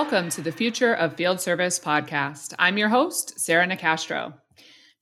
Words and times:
Welcome 0.00 0.28
to 0.28 0.42
the 0.42 0.52
Future 0.52 0.94
of 0.94 1.16
Field 1.16 1.40
Service 1.40 1.80
podcast. 1.80 2.54
I'm 2.56 2.78
your 2.78 2.88
host, 2.88 3.40
Sarah 3.40 3.66
Nicastro. 3.66 4.32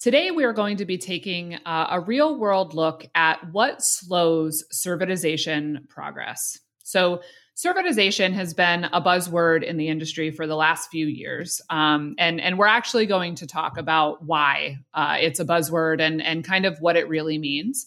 Today, 0.00 0.30
we 0.30 0.44
are 0.44 0.54
going 0.54 0.78
to 0.78 0.86
be 0.86 0.96
taking 0.96 1.56
uh, 1.66 1.88
a 1.90 2.00
real 2.00 2.38
world 2.38 2.72
look 2.72 3.04
at 3.14 3.52
what 3.52 3.82
slows 3.82 4.64
servitization 4.72 5.86
progress. 5.90 6.58
So, 6.82 7.20
servitization 7.62 8.32
has 8.32 8.54
been 8.54 8.84
a 8.84 9.02
buzzword 9.02 9.64
in 9.64 9.76
the 9.76 9.88
industry 9.88 10.30
for 10.30 10.46
the 10.46 10.56
last 10.56 10.88
few 10.88 11.06
years. 11.06 11.60
Um, 11.68 12.14
and, 12.16 12.40
and 12.40 12.58
we're 12.58 12.66
actually 12.66 13.04
going 13.04 13.34
to 13.34 13.46
talk 13.46 13.76
about 13.76 14.24
why 14.24 14.78
uh, 14.94 15.18
it's 15.20 15.40
a 15.40 15.44
buzzword 15.44 16.00
and, 16.00 16.22
and 16.22 16.42
kind 16.42 16.64
of 16.64 16.78
what 16.80 16.96
it 16.96 17.06
really 17.06 17.36
means. 17.36 17.84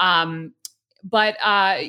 Um, 0.00 0.54
but 1.04 1.36
uh, 1.40 1.82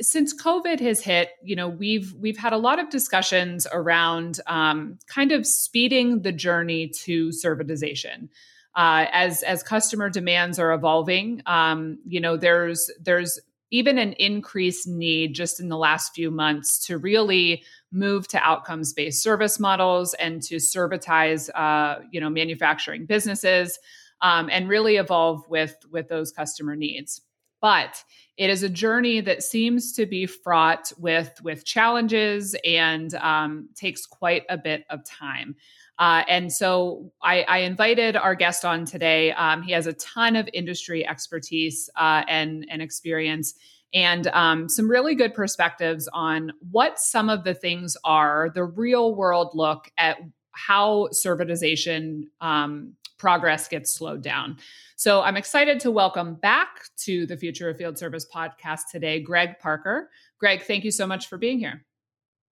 since 0.00 0.34
COVID 0.34 0.80
has 0.80 1.00
hit, 1.00 1.30
you 1.42 1.56
know, 1.56 1.68
we've 1.68 2.14
we've 2.14 2.38
had 2.38 2.52
a 2.52 2.58
lot 2.58 2.78
of 2.78 2.90
discussions 2.90 3.66
around 3.72 4.40
um, 4.46 4.98
kind 5.06 5.32
of 5.32 5.46
speeding 5.46 6.22
the 6.22 6.32
journey 6.32 6.88
to 6.88 7.28
servitization. 7.28 8.28
Uh, 8.74 9.06
as 9.12 9.42
as 9.42 9.62
customer 9.62 10.08
demands 10.08 10.58
are 10.58 10.72
evolving, 10.72 11.42
um, 11.46 11.98
you 12.06 12.20
know, 12.20 12.36
there's 12.36 12.90
there's 13.00 13.38
even 13.70 13.98
an 13.98 14.12
increased 14.14 14.86
need 14.86 15.34
just 15.34 15.58
in 15.58 15.68
the 15.68 15.76
last 15.76 16.14
few 16.14 16.30
months 16.30 16.78
to 16.86 16.98
really 16.98 17.62
move 17.90 18.28
to 18.28 18.38
outcomes 18.38 18.92
based 18.92 19.22
service 19.22 19.58
models 19.58 20.14
and 20.14 20.42
to 20.42 20.56
servitize, 20.56 21.48
uh, 21.50 22.00
you 22.10 22.20
know, 22.20 22.30
manufacturing 22.30 23.06
businesses 23.06 23.78
um, 24.20 24.48
and 24.50 24.68
really 24.68 24.96
evolve 24.96 25.46
with 25.48 25.76
with 25.90 26.08
those 26.08 26.30
customer 26.30 26.76
needs. 26.76 27.20
But 27.60 28.02
it 28.36 28.50
is 28.50 28.62
a 28.62 28.68
journey 28.68 29.20
that 29.20 29.42
seems 29.42 29.92
to 29.92 30.06
be 30.06 30.26
fraught 30.26 30.92
with 30.98 31.32
with 31.42 31.64
challenges 31.64 32.56
and 32.64 33.14
um, 33.14 33.68
takes 33.74 34.06
quite 34.06 34.44
a 34.48 34.56
bit 34.56 34.84
of 34.90 35.04
time. 35.04 35.54
Uh, 35.98 36.22
and 36.26 36.52
so 36.52 37.12
I, 37.22 37.42
I, 37.42 37.58
invited 37.58 38.16
our 38.16 38.34
guest 38.34 38.64
on 38.64 38.86
today. 38.86 39.30
Um, 39.32 39.62
he 39.62 39.72
has 39.72 39.86
a 39.86 39.92
ton 39.92 40.36
of 40.36 40.48
industry 40.54 41.06
expertise 41.06 41.90
uh, 41.96 42.22
and, 42.26 42.66
and 42.70 42.80
experience 42.80 43.54
and 43.94 44.26
um, 44.28 44.68
some 44.68 44.88
really 44.88 45.14
good 45.14 45.34
perspectives 45.34 46.08
on 46.12 46.52
what 46.70 46.98
some 46.98 47.28
of 47.28 47.44
the 47.44 47.54
things 47.54 47.96
are, 48.04 48.50
the 48.54 48.64
real 48.64 49.14
world 49.14 49.50
look 49.54 49.90
at 49.98 50.18
how 50.52 51.08
servitization 51.12 52.22
um, 52.40 52.94
progress 53.22 53.68
gets 53.68 53.94
slowed 53.94 54.20
down. 54.20 54.58
So 54.96 55.22
I'm 55.22 55.36
excited 55.36 55.78
to 55.80 55.92
welcome 55.92 56.34
back 56.34 56.86
to 57.04 57.24
the 57.24 57.36
Future 57.36 57.68
of 57.68 57.76
Field 57.76 57.96
Service 57.96 58.26
podcast 58.26 58.80
today, 58.90 59.20
Greg 59.20 59.60
Parker. 59.60 60.10
Greg, 60.40 60.64
thank 60.64 60.82
you 60.82 60.90
so 60.90 61.06
much 61.06 61.28
for 61.28 61.38
being 61.38 61.60
here. 61.60 61.84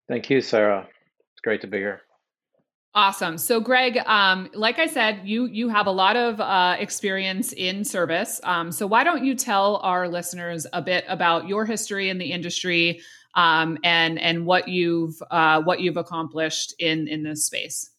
Thank 0.07 0.29
you, 0.29 0.41
Sarah. 0.41 0.87
It's 1.33 1.41
great 1.41 1.61
to 1.61 1.67
be 1.67 1.79
here. 1.79 2.01
Awesome. 2.93 3.39
So, 3.39 3.59
Greg, 3.59 3.97
um, 4.05 4.47
like 4.53 4.77
I 4.77 4.85
said, 4.85 5.21
you 5.23 5.45
you 5.45 5.69
have 5.69 5.87
a 5.87 5.91
lot 5.91 6.15
of 6.15 6.39
uh, 6.39 6.75
experience 6.77 7.51
in 7.51 7.83
service. 7.83 8.39
Um, 8.43 8.71
so, 8.71 8.85
why 8.85 9.03
don't 9.03 9.25
you 9.25 9.33
tell 9.33 9.77
our 9.77 10.07
listeners 10.07 10.67
a 10.71 10.83
bit 10.83 11.03
about 11.07 11.47
your 11.47 11.65
history 11.65 12.09
in 12.09 12.19
the 12.19 12.31
industry 12.31 13.01
um, 13.33 13.79
and 13.83 14.19
and 14.19 14.45
what 14.45 14.67
you've 14.67 15.15
uh, 15.31 15.61
what 15.63 15.79
you've 15.79 15.97
accomplished 15.97 16.75
in 16.77 17.07
in 17.07 17.23
this 17.23 17.45
space? 17.45 17.89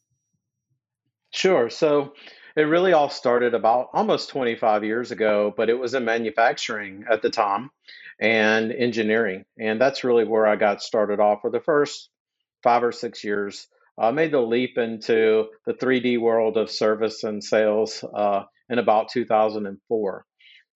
Sure. 1.32 1.70
So, 1.70 2.12
it 2.56 2.62
really 2.62 2.92
all 2.92 3.08
started 3.08 3.54
about 3.54 3.88
almost 3.92 4.30
25 4.30 4.84
years 4.84 5.10
ago, 5.10 5.52
but 5.56 5.70
it 5.70 5.78
was 5.78 5.94
in 5.94 6.04
manufacturing 6.04 7.04
at 7.10 7.22
the 7.22 7.30
time 7.30 7.70
and 8.20 8.72
engineering. 8.72 9.44
And 9.58 9.80
that's 9.80 10.04
really 10.04 10.24
where 10.24 10.46
I 10.46 10.56
got 10.56 10.82
started 10.82 11.20
off 11.20 11.40
for 11.40 11.50
the 11.50 11.60
first 11.60 12.10
five 12.62 12.82
or 12.82 12.92
six 12.92 13.24
years. 13.24 13.66
I 13.98 14.10
made 14.10 14.32
the 14.32 14.40
leap 14.40 14.78
into 14.78 15.48
the 15.66 15.74
3D 15.74 16.20
world 16.20 16.56
of 16.56 16.70
service 16.70 17.24
and 17.24 17.42
sales 17.42 18.04
uh, 18.14 18.44
in 18.68 18.78
about 18.78 19.10
2004. 19.10 20.24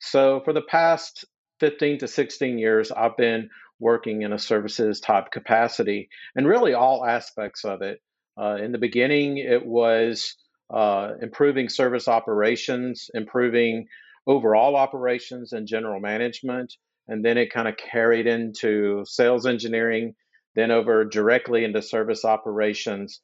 So 0.00 0.40
for 0.44 0.52
the 0.52 0.62
past 0.62 1.24
15 1.60 1.98
to 1.98 2.08
16 2.08 2.58
years, 2.58 2.90
I've 2.90 3.16
been 3.16 3.48
working 3.80 4.22
in 4.22 4.32
a 4.32 4.38
services 4.38 5.00
type 5.00 5.30
capacity 5.30 6.08
and 6.36 6.46
really 6.46 6.74
all 6.74 7.04
aspects 7.04 7.64
of 7.64 7.82
it. 7.82 8.00
Uh, 8.36 8.56
in 8.56 8.72
the 8.72 8.78
beginning, 8.78 9.38
it 9.38 9.64
was 9.64 10.36
uh, 10.74 11.12
improving 11.22 11.68
service 11.68 12.08
operations, 12.08 13.10
improving 13.14 13.86
overall 14.26 14.74
operations 14.76 15.52
and 15.52 15.68
general 15.68 16.00
management. 16.00 16.74
And 17.06 17.24
then 17.24 17.38
it 17.38 17.52
kind 17.52 17.68
of 17.68 17.76
carried 17.76 18.26
into 18.26 19.04
sales 19.06 19.46
engineering, 19.46 20.14
then 20.56 20.70
over 20.70 21.04
directly 21.04 21.64
into 21.64 21.82
service 21.82 22.24
operations. 22.24 23.20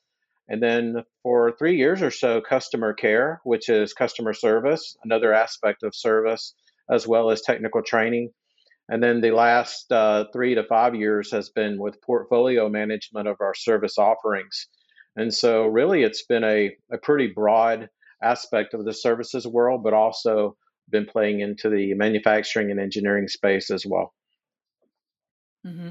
And 0.49 0.63
then 0.63 1.05
for 1.23 1.53
three 1.59 1.77
years 1.77 2.03
or 2.03 2.11
so, 2.11 2.41
customer 2.41 2.93
care, 2.93 3.41
which 3.45 3.69
is 3.69 3.95
customer 3.95 4.35
service, 4.35 4.97
another 5.05 5.33
aspect 5.33 5.83
of 5.83 5.95
service, 5.95 6.55
as 6.91 7.07
well 7.07 7.31
as 7.31 7.41
technical 7.41 7.83
training. 7.83 8.31
And 8.89 9.03
then 9.03 9.21
the 9.21 9.31
last 9.31 9.91
uh, 9.93 10.25
three 10.33 10.57
to 10.57 10.65
five 10.65 10.97
years 10.97 11.31
has 11.31 11.49
been 11.51 11.79
with 11.79 12.03
portfolio 12.03 12.69
management 12.69 13.29
of 13.29 13.37
our 13.41 13.55
service 13.55 13.97
offerings. 13.97 14.67
And 15.17 15.33
so, 15.35 15.67
really, 15.67 16.03
it's 16.03 16.25
been 16.25 16.45
a, 16.45 16.71
a 16.93 16.99
pretty 16.99 17.29
broad 17.29 17.89
aspect 18.23 18.75
of 18.75 18.85
the 18.85 18.93
services 18.93 19.47
world, 19.47 19.83
but 19.83 19.93
also 19.93 20.57
been 20.89 21.07
playing 21.07 21.41
into 21.41 21.69
the 21.69 21.95
manufacturing 21.95 22.71
and 22.71 22.81
engineering 22.81 23.29
space 23.29 23.71
as 23.71 23.85
well. 23.87 24.15
Mm-hmm. 25.67 25.91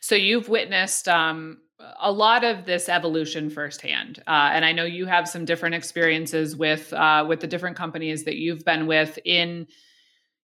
So, 0.00 0.14
you've 0.14 0.48
witnessed 0.48 1.08
um, 1.08 1.58
a 2.00 2.10
lot 2.10 2.44
of 2.44 2.66
this 2.66 2.88
evolution 2.88 3.50
firsthand, 3.50 4.22
uh, 4.26 4.50
and 4.52 4.64
I 4.64 4.72
know 4.72 4.84
you 4.84 5.06
have 5.06 5.28
some 5.28 5.44
different 5.44 5.76
experiences 5.76 6.56
with 6.56 6.92
uh, 6.92 7.24
with 7.26 7.40
the 7.40 7.46
different 7.46 7.76
companies 7.76 8.24
that 8.24 8.36
you've 8.36 8.64
been 8.64 8.86
with 8.86 9.18
in, 9.24 9.68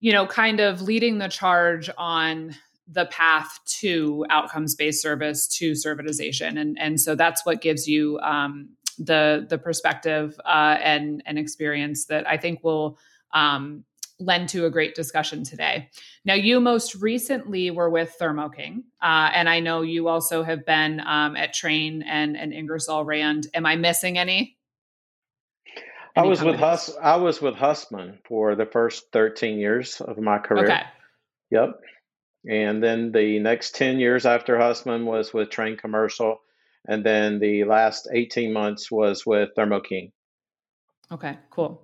you 0.00 0.12
know, 0.12 0.26
kind 0.26 0.60
of 0.60 0.82
leading 0.82 1.18
the 1.18 1.28
charge 1.28 1.88
on 1.96 2.56
the 2.90 3.06
path 3.06 3.58
to 3.66 4.24
outcomes 4.30 4.74
based 4.74 5.02
service 5.02 5.46
to 5.46 5.72
servitization 5.72 6.58
and 6.58 6.78
and 6.78 7.00
so 7.00 7.14
that's 7.14 7.44
what 7.44 7.60
gives 7.60 7.86
you 7.86 8.18
um, 8.20 8.70
the 8.98 9.46
the 9.48 9.58
perspective 9.58 10.38
uh, 10.44 10.76
and 10.82 11.22
and 11.26 11.38
experience 11.38 12.06
that 12.06 12.28
I 12.28 12.36
think 12.36 12.64
will 12.64 12.98
um, 13.32 13.84
lend 14.20 14.48
to 14.50 14.66
a 14.66 14.70
great 14.70 14.94
discussion 14.94 15.44
today. 15.44 15.90
Now, 16.24 16.34
you 16.34 16.60
most 16.60 16.96
recently 16.96 17.70
were 17.70 17.88
with 17.88 18.10
Thermo 18.18 18.48
King, 18.48 18.84
uh, 19.00 19.30
and 19.32 19.48
I 19.48 19.60
know 19.60 19.82
you 19.82 20.08
also 20.08 20.42
have 20.42 20.66
been 20.66 21.00
um, 21.00 21.36
at 21.36 21.54
Trane 21.54 22.02
and 22.04 22.36
and 22.36 22.52
Ingersoll 22.52 23.04
Rand. 23.04 23.46
Am 23.54 23.64
I 23.64 23.76
missing 23.76 24.18
any? 24.18 24.56
any 26.16 26.26
I 26.26 26.28
was 26.28 26.40
companies? 26.40 26.60
with 26.60 26.68
Hus. 26.68 26.96
I 27.00 27.16
was 27.16 27.40
with 27.40 27.54
Hussmann 27.54 28.18
for 28.24 28.56
the 28.56 28.66
first 28.66 29.12
thirteen 29.12 29.58
years 29.58 30.00
of 30.00 30.18
my 30.18 30.38
career. 30.38 30.64
Okay. 30.64 30.82
Yep. 31.50 31.80
And 32.46 32.82
then 32.82 33.12
the 33.12 33.38
next 33.38 33.74
10 33.74 33.98
years 33.98 34.26
after 34.26 34.58
Hussmann 34.58 35.06
was 35.06 35.32
with 35.32 35.50
Trane 35.50 35.78
Commercial. 35.78 36.40
And 36.86 37.04
then 37.04 37.38
the 37.38 37.64
last 37.64 38.08
18 38.12 38.52
months 38.52 38.90
was 38.90 39.26
with 39.26 39.50
Thermo 39.56 39.80
King. 39.80 40.12
Okay, 41.10 41.38
cool. 41.50 41.82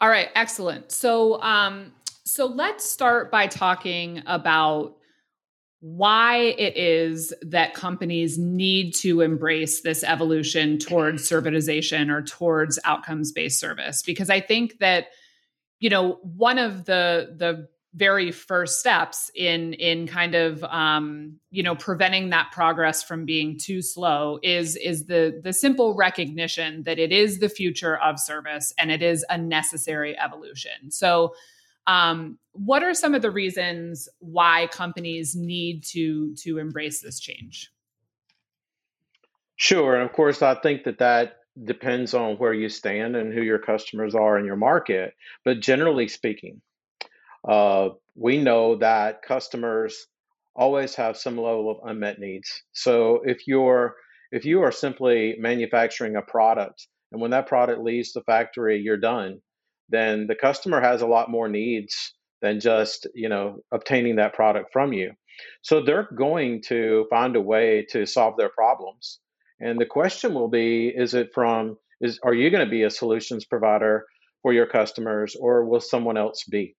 All 0.00 0.08
right, 0.08 0.28
excellent. 0.34 0.90
So, 0.90 1.40
um, 1.42 1.92
so 2.24 2.46
let's 2.46 2.84
start 2.84 3.30
by 3.30 3.46
talking 3.46 4.22
about 4.26 4.96
why 5.80 6.36
it 6.36 6.78
is 6.78 7.34
that 7.42 7.74
companies 7.74 8.38
need 8.38 8.94
to 8.94 9.20
embrace 9.20 9.82
this 9.82 10.02
evolution 10.02 10.78
towards 10.78 11.28
servitization 11.28 12.10
or 12.10 12.22
towards 12.22 12.78
outcomes 12.84 13.32
based 13.32 13.60
service 13.60 14.02
because 14.02 14.30
i 14.30 14.40
think 14.40 14.78
that 14.78 15.08
you 15.80 15.90
know 15.90 16.18
one 16.22 16.56
of 16.56 16.86
the 16.86 17.34
the 17.36 17.68
very 17.94 18.32
first 18.32 18.80
steps 18.80 19.30
in 19.34 19.72
in 19.74 20.06
kind 20.06 20.34
of 20.34 20.62
um, 20.64 21.36
you 21.50 21.62
know 21.62 21.74
preventing 21.74 22.30
that 22.30 22.50
progress 22.52 23.02
from 23.02 23.24
being 23.24 23.58
too 23.58 23.80
slow 23.80 24.38
is 24.42 24.76
is 24.76 25.06
the 25.06 25.40
the 25.42 25.52
simple 25.52 25.94
recognition 25.94 26.82
that 26.84 26.98
it 26.98 27.12
is 27.12 27.38
the 27.38 27.48
future 27.48 27.96
of 27.98 28.18
service 28.18 28.72
and 28.78 28.90
it 28.90 29.02
is 29.02 29.24
a 29.30 29.38
necessary 29.38 30.18
evolution. 30.18 30.90
So 30.90 31.34
um, 31.86 32.38
what 32.52 32.82
are 32.82 32.94
some 32.94 33.14
of 33.14 33.22
the 33.22 33.30
reasons 33.30 34.08
why 34.18 34.68
companies 34.72 35.36
need 35.36 35.84
to 35.84 36.34
to 36.36 36.58
embrace 36.58 37.00
this 37.00 37.20
change? 37.20 37.70
Sure 39.56 39.94
and 39.94 40.02
of 40.02 40.12
course 40.12 40.42
i 40.42 40.54
think 40.56 40.82
that 40.82 40.98
that 40.98 41.36
depends 41.64 42.12
on 42.12 42.34
where 42.38 42.52
you 42.52 42.68
stand 42.68 43.14
and 43.14 43.32
who 43.32 43.40
your 43.40 43.60
customers 43.60 44.16
are 44.16 44.36
in 44.36 44.44
your 44.44 44.56
market 44.56 45.14
but 45.44 45.60
generally 45.60 46.08
speaking 46.08 46.60
uh, 47.48 47.90
we 48.14 48.38
know 48.38 48.76
that 48.76 49.22
customers 49.22 50.06
always 50.56 50.94
have 50.94 51.16
some 51.16 51.36
level 51.36 51.70
of 51.70 51.88
unmet 51.88 52.18
needs. 52.18 52.62
So 52.72 53.20
if 53.24 53.46
you're 53.46 53.96
if 54.32 54.44
you 54.44 54.62
are 54.62 54.72
simply 54.72 55.36
manufacturing 55.38 56.16
a 56.16 56.22
product 56.22 56.86
and 57.14 57.20
when 57.20 57.30
that 57.30 57.46
product 57.46 57.80
leaves 57.80 58.12
the 58.12 58.22
factory 58.22 58.80
you're 58.80 58.96
done, 58.96 59.40
then 59.88 60.26
the 60.26 60.34
customer 60.34 60.80
has 60.80 61.00
a 61.00 61.06
lot 61.06 61.30
more 61.30 61.48
needs 61.48 62.12
than 62.42 62.58
just, 62.58 63.06
you 63.14 63.28
know, 63.28 63.58
obtaining 63.72 64.16
that 64.16 64.34
product 64.34 64.72
from 64.72 64.92
you. 64.92 65.12
So 65.62 65.80
they're 65.80 66.08
going 66.16 66.62
to 66.66 67.06
find 67.10 67.36
a 67.36 67.40
way 67.40 67.86
to 67.90 68.04
solve 68.04 68.36
their 68.36 68.48
problems. 68.48 69.20
And 69.60 69.80
the 69.80 69.86
question 69.86 70.34
will 70.34 70.48
be 70.48 70.88
is 70.88 71.14
it 71.14 71.30
from, 71.32 71.76
is 72.00 72.18
are 72.24 72.34
you 72.34 72.50
going 72.50 72.64
to 72.64 72.70
be 72.70 72.82
a 72.82 72.90
solutions 72.90 73.44
provider 73.44 74.04
for 74.42 74.52
your 74.52 74.66
customers 74.66 75.36
or 75.38 75.64
will 75.64 75.80
someone 75.80 76.16
else 76.16 76.42
be? 76.50 76.74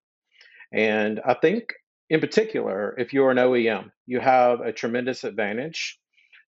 And 0.76 1.22
I 1.26 1.36
think 1.36 1.74
in 2.10 2.20
particular, 2.20 2.94
if 2.98 3.14
you're 3.14 3.32
an 3.32 3.38
OEM, 3.38 3.90
you 4.06 4.20
have 4.20 4.60
a 4.60 4.74
tremendous 4.74 5.24
advantage 5.24 5.98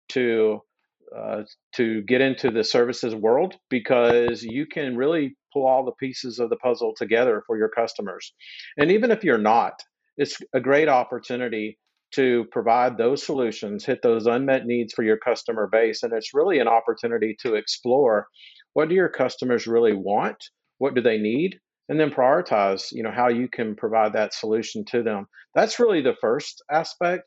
to 0.09 0.61
uh, 1.15 1.43
to 1.73 2.01
get 2.01 2.19
into 2.19 2.51
the 2.51 2.65
services 2.65 3.15
world 3.15 3.55
because 3.69 4.43
you 4.43 4.65
can 4.65 4.97
really 4.97 5.37
pull 5.53 5.65
all 5.65 5.85
the 5.85 5.93
pieces 5.93 6.37
of 6.37 6.49
the 6.49 6.57
puzzle 6.57 6.93
together 6.97 7.41
for 7.47 7.57
your 7.57 7.69
customers. 7.69 8.33
And 8.77 8.91
even 8.91 9.09
if 9.09 9.23
you're 9.23 9.37
not, 9.37 9.73
it's 10.17 10.37
a 10.53 10.59
great 10.59 10.89
opportunity 10.89 11.79
to 12.15 12.45
provide 12.51 12.97
those 12.97 13.25
solutions, 13.25 13.85
hit 13.85 14.01
those 14.01 14.27
unmet 14.27 14.65
needs 14.65 14.93
for 14.93 15.03
your 15.03 15.17
customer 15.17 15.69
base. 15.71 16.03
And 16.03 16.11
it's 16.11 16.33
really 16.33 16.59
an 16.59 16.67
opportunity 16.67 17.37
to 17.41 17.55
explore 17.55 18.27
what 18.73 18.89
do 18.89 18.95
your 18.95 19.09
customers 19.09 19.65
really 19.65 19.93
want? 19.93 20.37
What 20.77 20.93
do 20.93 21.01
they 21.01 21.17
need? 21.17 21.59
And 21.89 21.99
then 21.99 22.09
prioritize, 22.09 22.91
you 22.91 23.03
know, 23.03 23.11
how 23.11 23.29
you 23.29 23.47
can 23.47 23.75
provide 23.75 24.13
that 24.13 24.33
solution 24.33 24.83
to 24.85 25.03
them. 25.03 25.27
That's 25.55 25.79
really 25.79 26.01
the 26.01 26.15
first 26.19 26.61
aspect. 26.69 27.23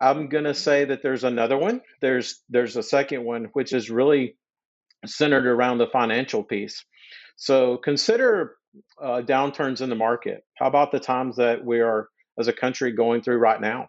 I'm 0.00 0.28
going 0.28 0.44
to 0.44 0.54
say 0.54 0.84
that 0.84 1.02
there's 1.02 1.24
another 1.24 1.56
one. 1.56 1.80
There's 2.00 2.42
there's 2.48 2.76
a 2.76 2.82
second 2.82 3.24
one 3.24 3.48
which 3.52 3.72
is 3.72 3.90
really 3.90 4.36
centered 5.06 5.46
around 5.46 5.78
the 5.78 5.88
financial 5.88 6.44
piece. 6.44 6.84
So 7.36 7.78
consider 7.78 8.56
uh, 9.02 9.22
downturns 9.24 9.80
in 9.80 9.88
the 9.88 9.94
market. 9.96 10.44
How 10.56 10.66
about 10.66 10.92
the 10.92 11.00
times 11.00 11.36
that 11.36 11.64
we 11.64 11.80
are 11.80 12.08
as 12.38 12.48
a 12.48 12.52
country 12.52 12.92
going 12.92 13.22
through 13.22 13.38
right 13.38 13.60
now. 13.60 13.88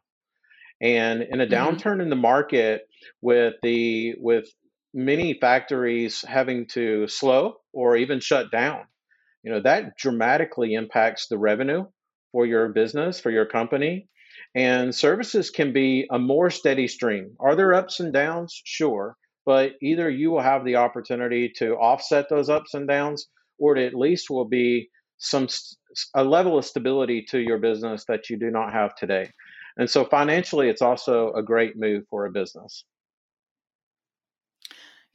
And 0.82 1.22
in 1.22 1.42
a 1.42 1.46
mm-hmm. 1.46 1.54
downturn 1.54 2.02
in 2.02 2.10
the 2.10 2.16
market 2.16 2.84
with 3.22 3.56
the 3.64 4.16
with 4.20 4.46
many 4.94 5.34
factories 5.40 6.24
having 6.28 6.68
to 6.68 7.08
slow 7.08 7.58
or 7.74 7.98
even 7.98 8.20
shut 8.20 8.52
down, 8.52 8.82
you 9.46 9.52
know, 9.52 9.62
that 9.62 9.96
dramatically 9.96 10.74
impacts 10.74 11.28
the 11.28 11.38
revenue 11.38 11.86
for 12.32 12.48
your 12.48 12.70
business, 12.70 13.20
for 13.20 13.30
your 13.30 13.46
company. 13.46 14.10
And 14.56 14.94
services 14.94 15.52
can 15.52 15.72
be 15.72 16.08
a 16.12 16.18
more 16.18 16.50
steady 16.50 16.88
stream. 16.88 17.36
Are 17.40 17.56
there 17.56 17.76
ups 17.76 18.00
and 18.00 18.12
downs? 18.12 18.60
Sure. 18.66 19.16
But 19.46 19.74
either 19.84 20.10
you 20.10 20.32
will 20.32 20.42
have 20.42 20.66
the 20.66 20.78
opportunity 20.78 21.54
to 21.58 21.76
offset 21.76 22.28
those 22.28 22.50
ups 22.50 22.74
and 22.74 22.88
downs, 22.88 23.28
or 23.60 23.78
it 23.78 23.86
at 23.86 23.94
least 23.94 24.32
will 24.32 24.46
be 24.46 24.90
some 25.20 25.48
a 26.16 26.24
level 26.24 26.58
of 26.58 26.66
stability 26.66 27.26
to 27.30 27.40
your 27.40 27.60
business 27.60 28.04
that 28.08 28.30
you 28.30 28.38
do 28.38 28.50
not 28.50 28.74
have 28.74 28.96
today. 28.96 29.30
And 29.78 29.90
so 29.90 30.06
financially, 30.06 30.70
it's 30.70 30.82
also 30.82 31.32
a 31.34 31.44
great 31.44 31.78
move 31.78 32.04
for 32.10 32.26
a 32.26 32.32
business. 32.32 32.84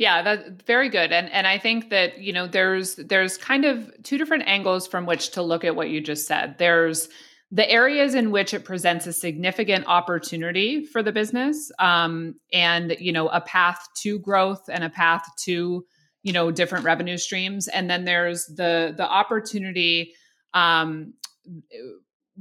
Yeah, 0.00 0.22
that's 0.22 0.48
very 0.66 0.88
good. 0.88 1.12
And 1.12 1.30
and 1.30 1.46
I 1.46 1.58
think 1.58 1.90
that, 1.90 2.22
you 2.22 2.32
know, 2.32 2.46
there's 2.46 2.96
there's 2.96 3.36
kind 3.36 3.66
of 3.66 3.92
two 4.02 4.16
different 4.16 4.44
angles 4.46 4.86
from 4.86 5.04
which 5.04 5.32
to 5.32 5.42
look 5.42 5.62
at 5.62 5.76
what 5.76 5.90
you 5.90 6.00
just 6.00 6.26
said. 6.26 6.56
There's 6.56 7.10
the 7.50 7.70
areas 7.70 8.14
in 8.14 8.30
which 8.30 8.54
it 8.54 8.64
presents 8.64 9.06
a 9.06 9.12
significant 9.12 9.84
opportunity 9.86 10.86
for 10.86 11.02
the 11.02 11.12
business 11.12 11.70
um, 11.80 12.34
and 12.50 12.96
you 12.98 13.12
know 13.12 13.28
a 13.28 13.42
path 13.42 13.86
to 13.98 14.18
growth 14.18 14.70
and 14.70 14.84
a 14.84 14.88
path 14.88 15.26
to 15.40 15.84
you 16.22 16.32
know 16.32 16.50
different 16.50 16.86
revenue 16.86 17.18
streams 17.18 17.68
and 17.68 17.90
then 17.90 18.06
there's 18.06 18.46
the 18.46 18.94
the 18.96 19.06
opportunity 19.06 20.14
um, 20.54 21.12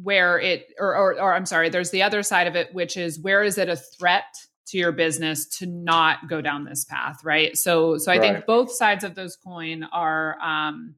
where 0.01 0.39
it 0.39 0.67
or, 0.79 0.95
or, 0.95 1.19
or 1.19 1.33
i'm 1.33 1.45
sorry 1.45 1.67
there's 1.67 1.91
the 1.91 2.03
other 2.03 2.23
side 2.23 2.47
of 2.47 2.56
it 2.56 2.73
which 2.73 2.95
is 2.95 3.19
where 3.19 3.44
is 3.44 3.57
it 3.57 3.67
a 3.67 3.75
threat 3.75 4.23
to 4.69 4.77
your 4.77 4.92
business 4.92 5.45
to 5.45 5.66
not 5.66 6.27
go 6.30 6.42
down 6.42 6.63
this 6.63 6.86
path 6.86 7.24
right 7.24 7.57
so 7.57 7.98
so 7.98 8.12
i 8.12 8.18
right. 8.18 8.33
think 8.33 8.45
both 8.45 8.71
sides 8.71 9.04
of 9.04 9.16
those 9.16 9.36
coin 9.36 9.83
are 9.92 10.39
um 10.42 10.95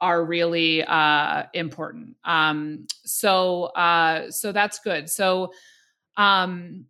are 0.00 0.24
really 0.24 0.82
uh 0.84 1.44
important 1.52 2.16
um 2.24 2.86
so 3.04 3.64
uh 3.76 4.30
so 4.30 4.52
that's 4.52 4.78
good 4.78 5.08
so 5.08 5.52
um 6.16 6.86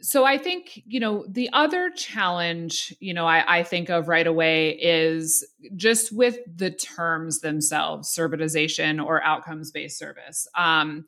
so 0.00 0.24
I 0.24 0.36
think, 0.36 0.82
you 0.86 0.98
know, 0.98 1.24
the 1.28 1.48
other 1.52 1.90
challenge, 1.90 2.94
you 2.98 3.14
know, 3.14 3.26
I, 3.26 3.60
I, 3.60 3.62
think 3.62 3.88
of 3.88 4.08
right 4.08 4.26
away 4.26 4.70
is 4.70 5.46
just 5.76 6.10
with 6.10 6.38
the 6.56 6.72
terms 6.72 7.38
themselves, 7.38 8.12
servitization 8.12 9.04
or 9.04 9.22
outcomes 9.22 9.70
based 9.70 9.96
service. 9.96 10.48
Um, 10.56 11.06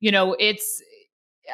you 0.00 0.10
know, 0.10 0.36
it's, 0.38 0.82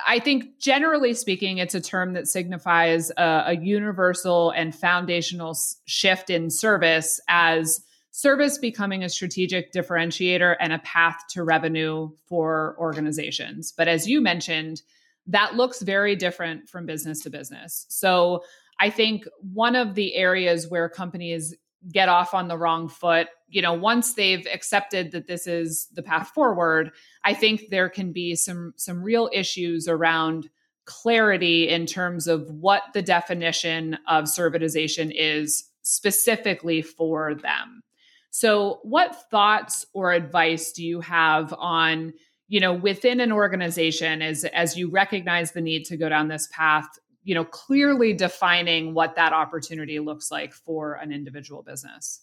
I 0.07 0.19
think 0.19 0.59
generally 0.59 1.15
speaking, 1.15 1.59
it's 1.59 1.75
a 1.75 1.81
term 1.81 2.13
that 2.13 2.29
signifies 2.29 3.11
a, 3.17 3.45
a 3.47 3.57
universal 3.57 4.51
and 4.51 4.75
foundational 4.75 5.57
shift 5.87 6.31
in 6.31 6.51
service 6.51 7.21
as 7.29 7.81
service 8.11 8.59
becoming 8.59 9.05
a 9.05 9.09
strategic 9.09 9.73
differentiator 9.73 10.57
and 10.61 10.73
a 10.73 10.79
path 10.81 11.17
to 11.31 11.43
revenue 11.43 12.11
for 12.27 12.77
organizations. 12.79 13.73
But 13.77 13.89
as 13.89 14.09
you 14.09 14.21
mentioned, 14.21 14.83
that 15.27 15.55
looks 15.55 15.83
very 15.83 16.17
different 16.17 16.69
from 16.69 16.87
business 16.87 17.23
to 17.23 17.31
business. 17.31 17.87
So 17.89 18.43
I 18.81 18.91
think 18.91 19.27
one 19.41 19.77
of 19.77 19.95
the 19.95 20.15
areas 20.15 20.69
where 20.69 20.89
companies 20.89 21.55
get 21.93 22.09
off 22.09 22.35
on 22.35 22.49
the 22.49 22.59
wrong 22.59 22.89
foot, 22.89 23.29
you 23.49 23.63
know, 23.63 23.73
once 23.73 24.15
they've 24.15 24.47
accepted 24.53 25.13
that 25.13 25.27
this 25.27 25.47
is 25.47 25.89
the 25.95 26.03
path 26.03 26.29
forward, 26.29 26.91
I 27.25 27.35
think 27.35 27.69
there 27.71 27.89
can 27.89 28.13
be 28.13 28.35
some 28.35 28.75
some 28.77 29.03
real 29.03 29.31
issues 29.33 29.89
around 29.89 30.49
clarity 30.85 31.69
in 31.69 31.87
terms 31.87 32.27
of 32.27 32.51
what 32.51 32.83
the 32.95 33.03
definition 33.03 33.99
of 34.09 34.25
servitization 34.25 35.13
is 35.15 35.65
specifically 35.83 36.83
for 36.83 37.35
them. 37.35 37.83
So, 38.31 38.81
what 38.83 39.29
thoughts 39.31 39.87
or 39.95 40.13
advice 40.13 40.73
do 40.73 40.85
you 40.85 41.01
have 41.01 41.55
on 41.59 42.13
you 42.49 42.61
know 42.61 42.73
within 42.73 43.21
an 43.21 43.33
organization 43.33 44.23
as 44.23 44.45
as 44.45 44.77
you 44.77 44.91
recognize 44.91 45.53
the 45.53 45.61
need 45.61 45.85
to 45.87 45.97
go 45.97 46.09
down 46.09 46.29
this 46.29 46.49
path 46.53 46.89
you 47.23 47.35
know 47.35 47.45
clearly 47.45 48.13
defining 48.13 48.95
what 48.95 49.17
that 49.17 49.33
opportunity 49.33 49.99
looks 49.99 50.31
like 50.31 50.53
for 50.53 50.95
an 50.95 51.13
individual 51.13 51.63
business? 51.63 52.23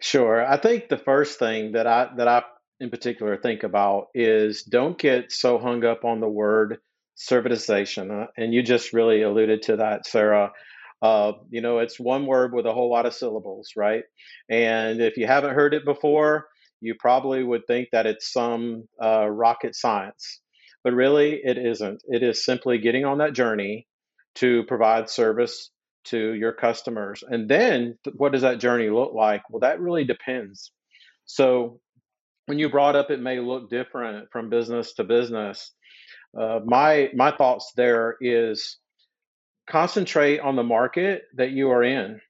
Sure. 0.00 0.46
I 0.46 0.58
think 0.58 0.88
the 0.88 0.98
first 0.98 1.38
thing 1.38 1.72
that 1.72 1.86
i 1.86 2.08
that 2.16 2.28
i 2.28 2.42
in 2.80 2.90
particular 2.90 3.36
think 3.36 3.62
about 3.62 4.08
is 4.14 4.62
don't 4.62 4.98
get 4.98 5.32
so 5.32 5.58
hung 5.58 5.84
up 5.84 6.04
on 6.04 6.20
the 6.20 6.28
word 6.28 6.78
servitization 7.16 8.24
uh, 8.24 8.26
and 8.36 8.52
you 8.52 8.62
just 8.62 8.92
really 8.92 9.22
alluded 9.22 9.62
to 9.62 9.76
that 9.76 10.06
sarah. 10.06 10.52
Uh, 11.02 11.32
you 11.50 11.60
know 11.60 11.78
it's 11.78 12.00
one 12.00 12.26
word 12.26 12.54
with 12.54 12.66
a 12.66 12.72
whole 12.72 12.90
lot 12.90 13.06
of 13.06 13.14
syllables 13.14 13.70
right? 13.76 14.04
And 14.50 15.00
if 15.00 15.16
you 15.16 15.26
haven't 15.26 15.54
heard 15.54 15.74
it 15.74 15.84
before 15.84 16.48
you 16.80 16.94
probably 16.94 17.42
would 17.42 17.66
think 17.66 17.88
that 17.92 18.06
it's 18.06 18.32
some 18.32 18.86
uh, 19.02 19.26
rocket 19.26 19.74
science. 19.74 20.40
But 20.86 20.94
really, 20.94 21.40
it 21.42 21.58
isn't. 21.58 22.04
It 22.06 22.22
is 22.22 22.44
simply 22.44 22.78
getting 22.78 23.04
on 23.04 23.18
that 23.18 23.32
journey 23.32 23.88
to 24.36 24.62
provide 24.68 25.10
service 25.10 25.72
to 26.04 26.34
your 26.34 26.52
customers. 26.52 27.24
And 27.28 27.48
then 27.48 27.98
what 28.14 28.30
does 28.30 28.42
that 28.42 28.60
journey 28.60 28.88
look 28.88 29.12
like? 29.12 29.42
Well, 29.50 29.58
that 29.62 29.80
really 29.80 30.04
depends. 30.04 30.70
So 31.24 31.80
when 32.44 32.60
you 32.60 32.70
brought 32.70 32.94
up 32.94 33.10
it 33.10 33.18
may 33.18 33.40
look 33.40 33.68
different 33.68 34.28
from 34.30 34.48
business 34.48 34.94
to 34.94 35.02
business, 35.02 35.72
uh, 36.40 36.60
my 36.64 37.10
my 37.16 37.32
thoughts 37.32 37.72
there 37.76 38.14
is 38.20 38.78
concentrate 39.68 40.38
on 40.38 40.54
the 40.54 40.62
market 40.62 41.22
that 41.34 41.50
you 41.50 41.72
are 41.72 41.82
in. 41.82 42.20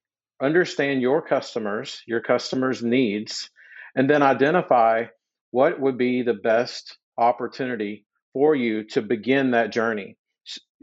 Understand 0.41 1.03
your 1.03 1.21
customers, 1.21 2.01
your 2.07 2.23
customers' 2.23 2.83
needs, 2.83 3.51
and 3.95 4.09
then 4.09 4.23
identify 4.23 5.05
what 5.51 5.79
would 5.79 5.99
be 5.99 6.23
the 6.23 6.33
best 6.33 6.97
opportunity 7.19 8.06
for 8.37 8.55
you 8.55 8.85
to 8.85 9.01
begin 9.01 9.53
that 9.53 9.73
journey. 9.73 10.19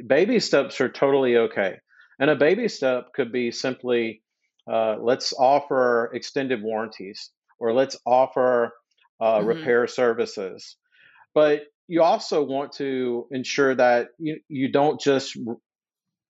Baby 0.08 0.40
steps 0.40 0.82
are 0.82 0.90
totally 0.90 1.38
okay. 1.38 1.76
And 2.18 2.32
a 2.32 2.36
baby 2.36 2.68
step 2.68 3.14
could 3.14 3.32
be 3.32 3.52
simply 3.52 4.24
uh, 4.68 4.96
let's 5.00 5.34
offer 5.34 6.10
extended 6.16 6.64
warranties 6.64 7.30
or 7.60 7.72
let's 7.72 7.96
offer 8.08 8.74
uh, 9.22 9.38
mm-hmm. 9.38 9.50
repair 9.50 9.86
services. 9.86 10.78
But 11.36 11.66
you 11.88 12.02
also 12.02 12.42
want 12.42 12.72
to 12.78 13.28
ensure 13.30 13.76
that 13.76 14.08
you, 14.18 14.40
you 14.48 14.72
don't 14.72 15.00
just 15.00 15.38
r- 15.48 15.58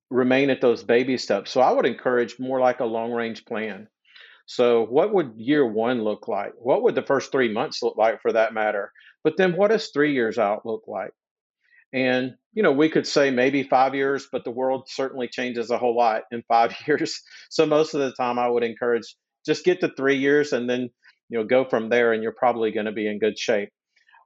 remain 0.09 0.49
at 0.49 0.59
those 0.59 0.83
baby 0.83 1.17
steps. 1.17 1.51
So 1.51 1.61
I 1.61 1.71
would 1.71 1.85
encourage 1.85 2.37
more 2.37 2.59
like 2.59 2.81
a 2.81 2.85
long 2.85 3.13
range 3.13 3.45
plan. 3.45 3.87
So, 4.45 4.85
what 4.85 5.13
would 5.13 5.35
year 5.37 5.65
one 5.65 6.03
look 6.03 6.27
like? 6.27 6.51
What 6.57 6.83
would 6.83 6.95
the 6.95 7.01
first 7.01 7.31
three 7.31 7.53
months 7.53 7.81
look 7.81 7.95
like 7.95 8.21
for 8.21 8.33
that 8.33 8.53
matter? 8.53 8.91
But 9.23 9.37
then, 9.37 9.55
what 9.55 9.71
does 9.71 9.89
three 9.89 10.13
years 10.13 10.37
out 10.37 10.65
look 10.65 10.83
like? 10.87 11.11
And, 11.93 12.33
you 12.53 12.63
know, 12.63 12.71
we 12.71 12.89
could 12.89 13.07
say 13.07 13.31
maybe 13.31 13.63
five 13.63 13.95
years, 13.95 14.27
but 14.31 14.43
the 14.43 14.51
world 14.51 14.87
certainly 14.89 15.27
changes 15.27 15.69
a 15.69 15.77
whole 15.77 15.95
lot 15.95 16.23
in 16.31 16.43
five 16.47 16.75
years. 16.87 17.21
So, 17.49 17.65
most 17.65 17.93
of 17.93 18.01
the 18.01 18.13
time, 18.13 18.39
I 18.39 18.49
would 18.49 18.63
encourage 18.63 19.15
just 19.45 19.65
get 19.65 19.81
to 19.81 19.89
three 19.95 20.17
years 20.17 20.53
and 20.53 20.69
then, 20.69 20.89
you 21.29 21.37
know, 21.39 21.43
go 21.43 21.65
from 21.65 21.89
there, 21.89 22.13
and 22.13 22.23
you're 22.23 22.33
probably 22.33 22.71
going 22.71 22.85
to 22.85 22.91
be 22.91 23.07
in 23.07 23.19
good 23.19 23.37
shape. 23.37 23.69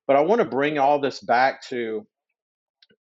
But 0.08 0.16
I 0.16 0.22
want 0.22 0.40
to 0.40 0.46
bring 0.46 0.78
all 0.78 1.02
this 1.02 1.20
back 1.20 1.64
to 1.70 2.08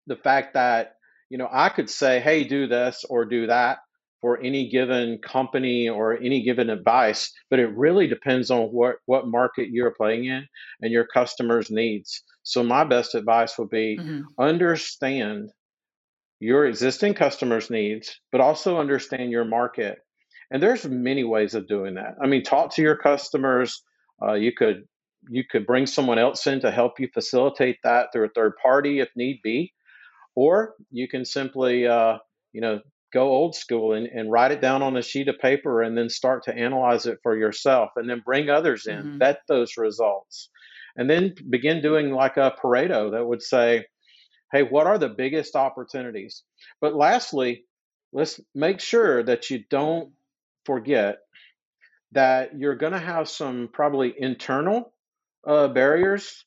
the 0.06 0.16
fact 0.16 0.54
that 0.54 0.94
you 1.30 1.38
know, 1.38 1.48
I 1.50 1.68
could 1.68 1.88
say, 1.88 2.20
hey, 2.20 2.44
do 2.44 2.66
this 2.66 3.04
or 3.08 3.24
do 3.24 3.46
that 3.46 3.78
for 4.20 4.40
any 4.42 4.68
given 4.68 5.18
company 5.18 5.88
or 5.88 6.18
any 6.18 6.42
given 6.42 6.70
advice, 6.70 7.32
but 7.48 7.58
it 7.58 7.74
really 7.76 8.06
depends 8.06 8.50
on 8.50 8.64
what, 8.68 8.96
what 9.06 9.26
market 9.26 9.68
you're 9.70 9.94
playing 9.94 10.26
in 10.26 10.46
and 10.82 10.92
your 10.92 11.06
customers' 11.06 11.70
needs. 11.70 12.22
So, 12.42 12.62
my 12.62 12.84
best 12.84 13.14
advice 13.14 13.58
would 13.58 13.70
be 13.70 13.98
mm-hmm. 13.98 14.22
understand 14.38 15.50
your 16.38 16.66
existing 16.66 17.14
customers' 17.14 17.70
needs, 17.70 18.18
but 18.32 18.40
also 18.40 18.78
understand 18.78 19.30
your 19.30 19.44
market. 19.44 19.98
And 20.50 20.62
there's 20.62 20.84
many 20.84 21.22
ways 21.22 21.54
of 21.54 21.68
doing 21.68 21.94
that. 21.94 22.16
I 22.22 22.26
mean, 22.26 22.42
talk 22.42 22.74
to 22.74 22.82
your 22.82 22.96
customers. 22.96 23.82
Uh, 24.22 24.34
you 24.34 24.52
could 24.52 24.84
you 25.28 25.44
could 25.48 25.66
bring 25.66 25.86
someone 25.86 26.18
else 26.18 26.46
in 26.46 26.60
to 26.60 26.70
help 26.70 26.98
you 26.98 27.08
facilitate 27.12 27.76
that 27.84 28.08
through 28.12 28.24
a 28.24 28.30
third 28.34 28.54
party 28.62 29.00
if 29.00 29.10
need 29.14 29.40
be, 29.44 29.72
or 30.34 30.74
you 30.90 31.08
can 31.08 31.24
simply 31.24 31.86
uh, 31.86 32.18
you 32.52 32.60
know 32.60 32.80
go 33.12 33.28
old 33.28 33.54
school 33.54 33.92
and, 33.92 34.06
and 34.06 34.30
write 34.30 34.52
it 34.52 34.60
down 34.60 34.82
on 34.82 34.96
a 34.96 35.02
sheet 35.02 35.28
of 35.28 35.38
paper 35.38 35.82
and 35.82 35.96
then 35.96 36.08
start 36.08 36.44
to 36.44 36.54
analyze 36.54 37.06
it 37.06 37.18
for 37.22 37.36
yourself 37.36 37.90
and 37.96 38.08
then 38.08 38.22
bring 38.24 38.48
others 38.48 38.86
in, 38.86 38.98
mm-hmm. 38.98 39.18
vet 39.18 39.40
those 39.48 39.76
results, 39.76 40.50
and 40.96 41.08
then 41.08 41.34
begin 41.48 41.82
doing 41.82 42.12
like 42.12 42.36
a 42.36 42.54
Pareto 42.62 43.12
that 43.12 43.26
would 43.26 43.42
say, 43.42 43.84
hey, 44.52 44.62
what 44.62 44.86
are 44.86 44.98
the 44.98 45.08
biggest 45.08 45.56
opportunities? 45.56 46.42
But 46.80 46.94
lastly, 46.94 47.64
let's 48.12 48.40
make 48.54 48.80
sure 48.80 49.22
that 49.22 49.50
you 49.50 49.64
don't 49.70 50.12
forget 50.64 51.18
that 52.12 52.58
you're 52.58 52.76
going 52.76 52.92
to 52.92 52.98
have 52.98 53.28
some 53.28 53.68
probably 53.72 54.12
internal 54.16 54.92
uh, 55.46 55.68
barriers 55.68 56.44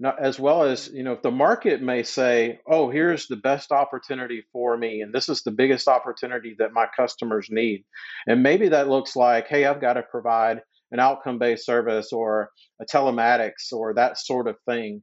not, 0.00 0.20
as 0.20 0.40
well 0.40 0.64
as 0.64 0.88
you 0.92 1.04
know 1.04 1.12
if 1.12 1.22
the 1.22 1.30
market 1.30 1.82
may 1.82 2.02
say 2.02 2.58
oh 2.66 2.90
here's 2.90 3.26
the 3.26 3.36
best 3.36 3.70
opportunity 3.70 4.42
for 4.52 4.76
me 4.76 5.02
and 5.02 5.12
this 5.14 5.28
is 5.28 5.42
the 5.42 5.50
biggest 5.50 5.86
opportunity 5.86 6.56
that 6.58 6.72
my 6.72 6.86
customers 6.96 7.48
need 7.50 7.84
and 8.26 8.42
maybe 8.42 8.68
that 8.68 8.88
looks 8.88 9.14
like 9.14 9.46
hey 9.46 9.64
i've 9.64 9.80
got 9.80 9.94
to 9.94 10.02
provide 10.02 10.60
an 10.90 10.98
outcome 10.98 11.38
based 11.38 11.64
service 11.64 12.12
or 12.12 12.50
a 12.80 12.84
telematics 12.84 13.72
or 13.72 13.94
that 13.94 14.18
sort 14.18 14.48
of 14.48 14.56
thing 14.66 15.02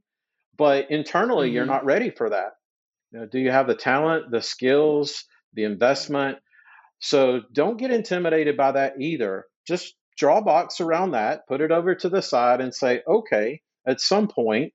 but 0.58 0.90
internally 0.90 1.46
mm-hmm. 1.46 1.54
you're 1.54 1.66
not 1.66 1.86
ready 1.86 2.10
for 2.10 2.28
that. 2.28 2.52
You 3.12 3.20
know, 3.20 3.26
do 3.26 3.38
you 3.38 3.50
have 3.50 3.66
the 3.66 3.74
talent 3.74 4.30
the 4.30 4.42
skills 4.42 5.24
the 5.54 5.64
investment? 5.64 6.38
So 6.98 7.40
don't 7.54 7.78
get 7.78 7.92
intimidated 7.92 8.56
by 8.56 8.72
that 8.72 9.00
either. 9.00 9.46
Just 9.66 9.94
draw 10.18 10.38
a 10.38 10.42
box 10.42 10.80
around 10.80 11.12
that 11.12 11.46
put 11.46 11.60
it 11.60 11.70
over 11.70 11.94
to 11.94 12.08
the 12.08 12.20
side 12.20 12.60
and 12.60 12.74
say 12.74 13.00
okay 13.06 13.60
at 13.88 14.00
some 14.00 14.28
point, 14.28 14.74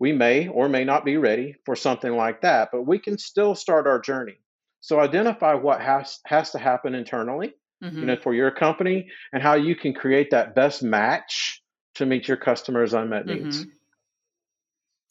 we 0.00 0.12
may 0.12 0.48
or 0.48 0.68
may 0.68 0.84
not 0.84 1.04
be 1.04 1.16
ready 1.16 1.54
for 1.64 1.76
something 1.76 2.16
like 2.16 2.40
that, 2.40 2.70
but 2.72 2.82
we 2.82 2.98
can 2.98 3.18
still 3.18 3.54
start 3.54 3.86
our 3.86 4.00
journey. 4.00 4.36
So 4.80 5.00
identify 5.00 5.54
what 5.54 5.80
has 5.80 6.18
has 6.26 6.50
to 6.50 6.58
happen 6.58 6.94
internally, 6.94 7.54
mm-hmm. 7.82 8.00
you 8.00 8.06
know, 8.06 8.16
for 8.16 8.34
your 8.34 8.50
company 8.50 9.08
and 9.32 9.42
how 9.42 9.54
you 9.54 9.76
can 9.76 9.94
create 9.94 10.30
that 10.32 10.54
best 10.54 10.82
match 10.82 11.62
to 11.94 12.06
meet 12.06 12.26
your 12.26 12.36
customers' 12.36 12.92
unmet 12.92 13.26
mm-hmm. 13.26 13.44
needs. 13.44 13.66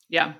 Yeah. 0.10 0.34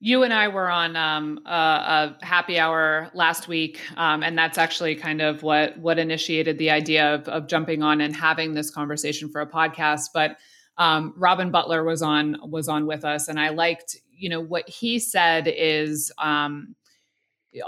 You 0.00 0.22
and 0.22 0.32
I 0.32 0.46
were 0.46 0.70
on 0.70 0.94
um, 0.94 1.40
a, 1.44 2.16
a, 2.22 2.24
happy 2.24 2.56
hour 2.56 3.10
last 3.14 3.48
week, 3.48 3.80
um, 3.96 4.22
and 4.22 4.38
that's 4.38 4.56
actually 4.56 4.94
kind 4.94 5.20
of 5.20 5.42
what 5.42 5.76
what 5.76 5.98
initiated 5.98 6.56
the 6.56 6.70
idea 6.70 7.14
of, 7.14 7.28
of 7.28 7.48
jumping 7.48 7.82
on 7.82 8.00
and 8.00 8.14
having 8.14 8.54
this 8.54 8.70
conversation 8.70 9.28
for 9.28 9.40
a 9.40 9.46
podcast. 9.46 10.10
But 10.14 10.38
um, 10.78 11.12
Robin 11.16 11.50
Butler 11.50 11.84
was 11.84 12.02
on 12.02 12.36
was 12.42 12.68
on 12.68 12.86
with 12.86 13.04
us, 13.04 13.28
and 13.28 13.38
I 13.38 13.50
liked 13.50 13.96
you 14.16 14.28
know 14.28 14.40
what 14.40 14.68
he 14.68 14.98
said 14.98 15.46
is 15.48 16.12
um, 16.18 16.74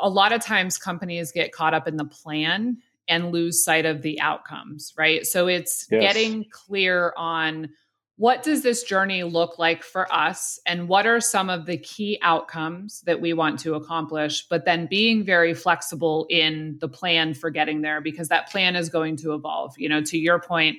a 0.00 0.08
lot 0.08 0.32
of 0.32 0.40
times 0.40 0.78
companies 0.78 1.32
get 1.32 1.52
caught 1.52 1.74
up 1.74 1.86
in 1.88 1.96
the 1.96 2.04
plan 2.04 2.78
and 3.08 3.32
lose 3.32 3.64
sight 3.64 3.86
of 3.86 4.02
the 4.02 4.20
outcomes, 4.20 4.92
right? 4.96 5.26
So 5.26 5.48
it's 5.48 5.86
yes. 5.90 6.00
getting 6.00 6.44
clear 6.50 7.12
on 7.16 7.70
what 8.20 8.42
does 8.42 8.62
this 8.62 8.82
journey 8.82 9.24
look 9.24 9.58
like 9.58 9.82
for 9.82 10.12
us 10.12 10.60
and 10.66 10.88
what 10.88 11.06
are 11.06 11.22
some 11.22 11.48
of 11.48 11.64
the 11.64 11.78
key 11.78 12.18
outcomes 12.20 13.00
that 13.06 13.18
we 13.18 13.32
want 13.32 13.58
to 13.58 13.74
accomplish 13.74 14.46
but 14.48 14.66
then 14.66 14.86
being 14.86 15.24
very 15.24 15.54
flexible 15.54 16.26
in 16.28 16.76
the 16.82 16.88
plan 16.88 17.32
for 17.32 17.48
getting 17.48 17.80
there 17.80 18.02
because 18.02 18.28
that 18.28 18.50
plan 18.50 18.76
is 18.76 18.90
going 18.90 19.16
to 19.16 19.32
evolve 19.32 19.74
you 19.78 19.88
know 19.88 20.02
to 20.02 20.18
your 20.18 20.38
point 20.38 20.76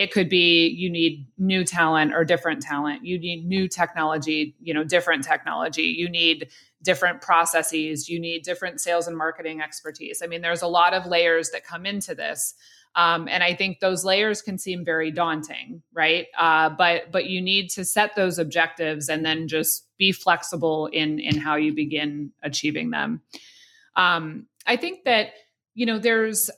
it 0.00 0.10
could 0.12 0.30
be 0.30 0.66
you 0.68 0.88
need 0.88 1.26
new 1.36 1.62
talent 1.62 2.14
or 2.14 2.24
different 2.24 2.62
talent. 2.62 3.04
You 3.04 3.18
need 3.18 3.46
new 3.46 3.68
technology 3.68 4.56
you 4.60 4.72
know 4.72 4.82
different 4.82 5.22
technology. 5.24 5.82
You 5.82 6.08
need 6.08 6.48
different 6.82 7.20
processes. 7.20 8.08
You 8.08 8.18
need 8.18 8.42
different 8.42 8.80
sales 8.80 9.06
and 9.06 9.16
marketing 9.16 9.60
expertise. 9.60 10.22
I 10.24 10.26
mean 10.26 10.40
there's 10.40 10.62
a 10.62 10.66
lot 10.66 10.94
of 10.94 11.04
layers 11.06 11.50
that 11.50 11.64
come 11.64 11.84
into 11.84 12.14
this 12.14 12.54
um, 12.96 13.28
and 13.28 13.44
i 13.44 13.54
think 13.54 13.78
those 13.78 14.04
layers 14.04 14.42
can 14.42 14.58
seem 14.58 14.84
very 14.84 15.10
daunting 15.10 15.82
right? 15.92 16.26
Uh, 16.38 16.70
but 16.70 17.12
but 17.12 17.26
you 17.26 17.40
need 17.42 17.68
to 17.70 17.84
set 17.84 18.16
those 18.16 18.38
objectives 18.38 19.08
and 19.08 19.24
then 19.24 19.48
just 19.48 19.86
be 19.98 20.12
flexible 20.12 20.86
in 20.86 21.18
in 21.18 21.36
how 21.36 21.56
you 21.56 21.74
begin 21.74 22.32
achieving 22.42 22.90
them. 22.90 23.20
Um, 23.96 24.46
i 24.66 24.76
think 24.76 25.04
that 25.04 25.28
you 25.74 25.84
know 25.86 25.98
there's 25.98 26.50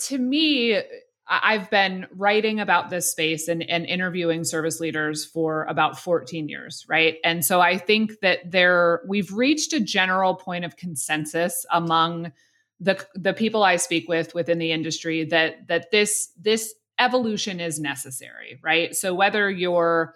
to 0.00 0.18
me 0.18 0.80
I've 1.26 1.70
been 1.70 2.06
writing 2.14 2.60
about 2.60 2.90
this 2.90 3.10
space 3.10 3.48
and, 3.48 3.62
and, 3.62 3.86
interviewing 3.86 4.44
service 4.44 4.78
leaders 4.78 5.24
for 5.24 5.64
about 5.64 5.98
14 5.98 6.48
years, 6.48 6.84
right? 6.86 7.16
And 7.24 7.42
so 7.42 7.62
I 7.62 7.78
think 7.78 8.20
that 8.20 8.50
there 8.50 9.02
we've 9.08 9.32
reached 9.32 9.72
a 9.72 9.80
general 9.80 10.34
point 10.34 10.66
of 10.66 10.76
consensus 10.76 11.64
among 11.72 12.32
the 12.80 13.02
the 13.14 13.32
people 13.32 13.62
I 13.62 13.76
speak 13.76 14.08
with 14.08 14.34
within 14.34 14.58
the 14.58 14.72
industry 14.72 15.24
that 15.24 15.66
that 15.68 15.90
this 15.90 16.30
this 16.38 16.74
evolution 16.98 17.58
is 17.58 17.80
necessary, 17.80 18.58
right? 18.62 18.94
So 18.94 19.14
whether 19.14 19.50
you're 19.50 20.14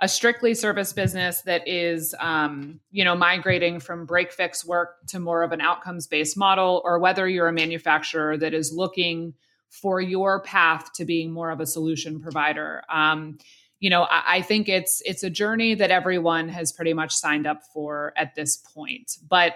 a 0.00 0.08
strictly 0.08 0.54
service 0.54 0.92
business 0.92 1.42
that 1.42 1.66
is 1.68 2.14
um, 2.18 2.80
you 2.90 3.04
know 3.04 3.14
migrating 3.14 3.78
from 3.78 4.06
break 4.06 4.32
fix 4.32 4.64
work 4.64 5.06
to 5.08 5.20
more 5.20 5.42
of 5.42 5.52
an 5.52 5.60
outcomes 5.60 6.06
based 6.06 6.36
model 6.36 6.82
or 6.84 6.98
whether 6.98 7.28
you're 7.28 7.48
a 7.48 7.52
manufacturer 7.52 8.36
that 8.36 8.54
is 8.54 8.72
looking 8.72 9.34
for 9.70 10.00
your 10.00 10.42
path 10.42 10.92
to 10.94 11.04
being 11.04 11.32
more 11.32 11.50
of 11.50 11.60
a 11.60 11.66
solution 11.66 12.20
provider. 12.20 12.82
Um, 12.92 13.38
you 13.78 13.88
know, 13.88 14.02
I, 14.02 14.22
I, 14.26 14.42
think 14.42 14.68
it's 14.68 15.00
it's 15.06 15.22
a 15.22 15.30
journey 15.30 15.74
that 15.74 15.90
everyone 15.90 16.48
has 16.48 16.72
pretty 16.72 16.92
much 16.92 17.14
signed 17.14 17.46
up 17.46 17.62
for 17.72 18.12
at 18.16 18.34
this 18.34 18.58
point. 18.58 19.16
But 19.26 19.54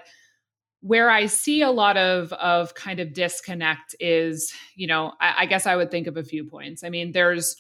where 0.80 1.10
I 1.10 1.26
see 1.26 1.62
a 1.62 1.70
lot 1.70 1.96
of 1.96 2.32
of 2.34 2.74
kind 2.74 3.00
of 3.00 3.12
disconnect 3.12 3.94
is, 4.00 4.52
you 4.76 4.86
know, 4.86 5.12
I, 5.20 5.34
I 5.38 5.46
guess 5.46 5.66
I 5.66 5.76
would 5.76 5.90
think 5.90 6.06
of 6.06 6.16
a 6.16 6.24
few 6.24 6.44
points. 6.44 6.84
I 6.84 6.90
mean, 6.90 7.12
there's 7.12 7.56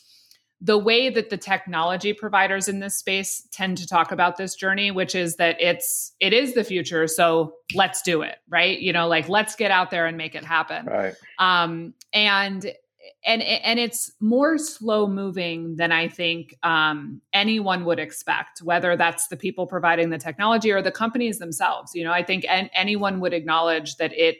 the 0.64 0.78
way 0.78 1.10
that 1.10 1.28
the 1.28 1.36
technology 1.36 2.14
providers 2.14 2.68
in 2.68 2.80
this 2.80 2.96
space 2.96 3.46
tend 3.52 3.76
to 3.76 3.86
talk 3.86 4.10
about 4.10 4.38
this 4.38 4.54
journey 4.54 4.90
which 4.90 5.14
is 5.14 5.36
that 5.36 5.60
it's 5.60 6.14
it 6.20 6.32
is 6.32 6.54
the 6.54 6.64
future 6.64 7.06
so 7.06 7.52
let's 7.74 8.00
do 8.00 8.22
it 8.22 8.38
right? 8.48 8.80
You 8.80 8.92
know 8.92 9.06
like 9.06 9.28
let's 9.28 9.54
get 9.54 9.70
out 9.70 9.90
there 9.90 10.06
and 10.06 10.16
make 10.16 10.34
it 10.34 10.44
happen. 10.44 10.86
Right. 10.86 11.14
Um 11.38 11.94
and 12.12 12.72
and 13.26 13.42
and 13.42 13.78
it's 13.78 14.12
more 14.20 14.56
slow 14.56 15.06
moving 15.06 15.76
than 15.76 15.92
i 15.92 16.08
think 16.08 16.54
um, 16.62 17.20
anyone 17.34 17.84
would 17.84 17.98
expect 17.98 18.60
whether 18.62 18.96
that's 18.96 19.28
the 19.28 19.36
people 19.36 19.66
providing 19.66 20.08
the 20.08 20.18
technology 20.18 20.70
or 20.72 20.80
the 20.80 20.90
companies 20.90 21.38
themselves. 21.38 21.94
You 21.94 22.04
know 22.04 22.12
i 22.12 22.22
think 22.22 22.46
an, 22.48 22.70
anyone 22.72 23.20
would 23.20 23.34
acknowledge 23.34 23.96
that 23.96 24.12
it 24.14 24.38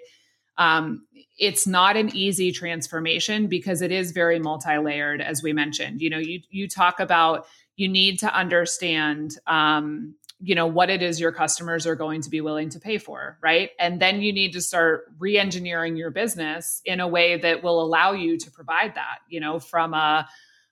um, 0.57 1.07
it's 1.37 1.67
not 1.67 1.97
an 1.97 2.15
easy 2.15 2.53
transformation 2.53 3.47
because 3.47 3.83
it 3.83 3.91
is 3.91 4.13
very 4.13 4.39
multi-layered 4.39 5.21
as 5.21 5.43
we 5.43 5.53
mentioned. 5.53 6.01
You 6.01 6.11
know 6.11 6.19
you 6.19 6.41
you 6.51 6.69
talk 6.69 7.01
about 7.01 7.47
you 7.77 7.89
need 7.89 8.21
to 8.21 8.33
understand 8.33 9.37
um, 9.47 10.15
you 10.41 10.55
know 10.55 10.67
what 10.67 10.91
it 10.91 11.03
is 11.03 11.21
your 11.21 11.33
customers 11.33 11.87
are 11.87 11.97
going 11.97 12.21
to 12.21 12.31
be 12.31 12.41
willing 12.41 12.69
to 12.71 12.81
pay 12.81 12.99
for 12.99 13.39
right? 13.43 13.71
And 13.79 14.01
then 14.01 14.21
you 14.21 14.33
need 14.33 14.53
to 14.53 14.61
start 14.61 15.05
re-engineering 15.19 15.97
your 15.97 16.11
business 16.11 16.81
in 16.85 17.01
a 17.01 17.09
way 17.09 17.37
that 17.39 17.63
will 17.63 17.83
allow 17.83 18.13
you 18.13 18.39
to 18.39 18.51
provide 18.51 18.95
that 18.95 19.19
you 19.29 19.41
know 19.41 19.59
from 19.59 19.95
a 19.95 20.29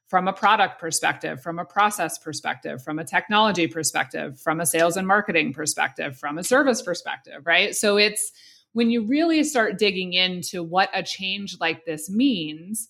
from 0.07 0.29
a 0.29 0.33
product 0.33 0.79
perspective 0.79 1.43
from 1.43 1.59
a 1.59 1.65
process 1.65 2.19
perspective 2.19 2.83
from 2.83 2.99
a 2.99 3.05
technology 3.05 3.67
perspective 3.67 4.39
from 4.39 4.61
a 4.61 4.67
sales 4.67 4.97
and 4.97 5.09
marketing 5.09 5.53
perspective 5.53 6.17
from 6.17 6.39
a 6.39 6.45
service 6.45 6.83
perspective 6.83 7.43
right? 7.47 7.75
So 7.75 7.97
it's 7.97 8.31
when 8.73 8.91
you 8.91 9.07
really 9.07 9.45
start 9.45 9.79
digging 9.79 10.13
into 10.15 10.63
what 10.63 10.91
a 10.95 11.03
change 11.03 11.59
like 11.61 11.85
this 11.85 12.09
means, 12.11 12.89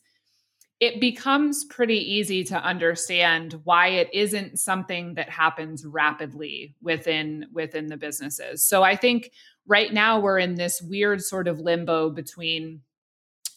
it 0.81 1.01
becomes 1.01 1.65
pretty 1.67 1.99
easy 1.99 2.43
to 2.43 2.57
understand 2.57 3.61
why 3.65 3.87
it 3.87 4.11
isn't 4.13 4.59
something 4.59 5.15
that 5.15 5.31
happens 5.31 5.87
rapidly 5.87 6.75
within 6.83 7.47
within 7.53 7.87
the 7.87 7.97
businesses. 7.97 8.67
So 8.67 8.83
I 8.83 8.97
think 8.97 9.31
right 9.67 9.93
now 9.93 10.19
we're 10.19 10.41
in 10.41 10.57
this 10.57 10.83
weird 10.83 11.23
sort 11.23 11.47
of 11.47 11.61
limbo 11.61 12.11
between 12.11 12.81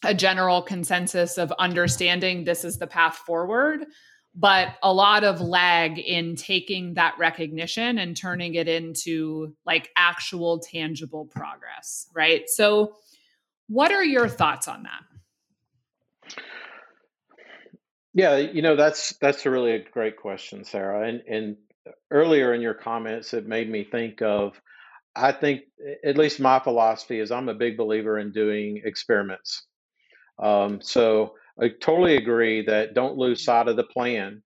a 0.04 0.14
general 0.14 0.62
consensus 0.62 1.40
of 1.40 1.52
understanding 1.58 2.44
this 2.44 2.64
is 2.64 2.78
the 2.78 2.86
path 2.86 3.16
forward 3.26 3.86
but 4.36 4.76
a 4.84 4.92
lot 4.94 5.24
of 5.24 5.40
lag 5.40 5.98
in 5.98 6.36
taking 6.36 6.96
that 6.96 7.16
recognition 7.18 7.98
and 7.98 8.18
turning 8.18 8.56
it 8.56 8.68
into 8.68 9.56
like 9.66 9.90
actual 9.96 10.60
tangible 10.60 11.26
progress, 11.26 12.08
right? 12.14 12.50
So, 12.50 12.96
what 13.68 13.92
are 13.92 14.04
your 14.04 14.28
thoughts 14.28 14.68
on 14.68 14.84
that? 14.84 16.36
Yeah, 18.14 18.38
you 18.38 18.62
know 18.62 18.76
that's 18.76 19.14
that's 19.18 19.46
a 19.46 19.50
really 19.50 19.72
a 19.72 19.80
great 19.80 20.18
question, 20.18 20.66
Sarah. 20.66 21.08
And 21.08 21.22
and 21.28 21.58
earlier 22.12 22.54
in 22.54 22.62
your 22.62 22.74
comments, 22.74 23.34
it 23.34 23.48
made 23.48 23.70
me 23.70 23.84
think 23.84 24.22
of. 24.22 24.60
I 25.18 25.32
think 25.32 25.62
at 26.04 26.18
least 26.18 26.42
my 26.42 26.60
philosophy 26.60 27.20
is 27.20 27.32
I'm 27.32 27.48
a 27.48 27.54
big 27.54 27.78
believer 27.78 28.20
in 28.20 28.34
doing 28.34 28.82
experiments. 28.84 29.64
Um, 30.38 30.82
so 30.82 31.36
I 31.62 31.70
totally 31.70 32.18
agree 32.18 32.66
that 32.66 32.94
don't 32.94 33.18
lose 33.18 33.44
sight 33.44 33.68
of 33.68 33.78
the 33.78 33.84
plan, 33.84 34.44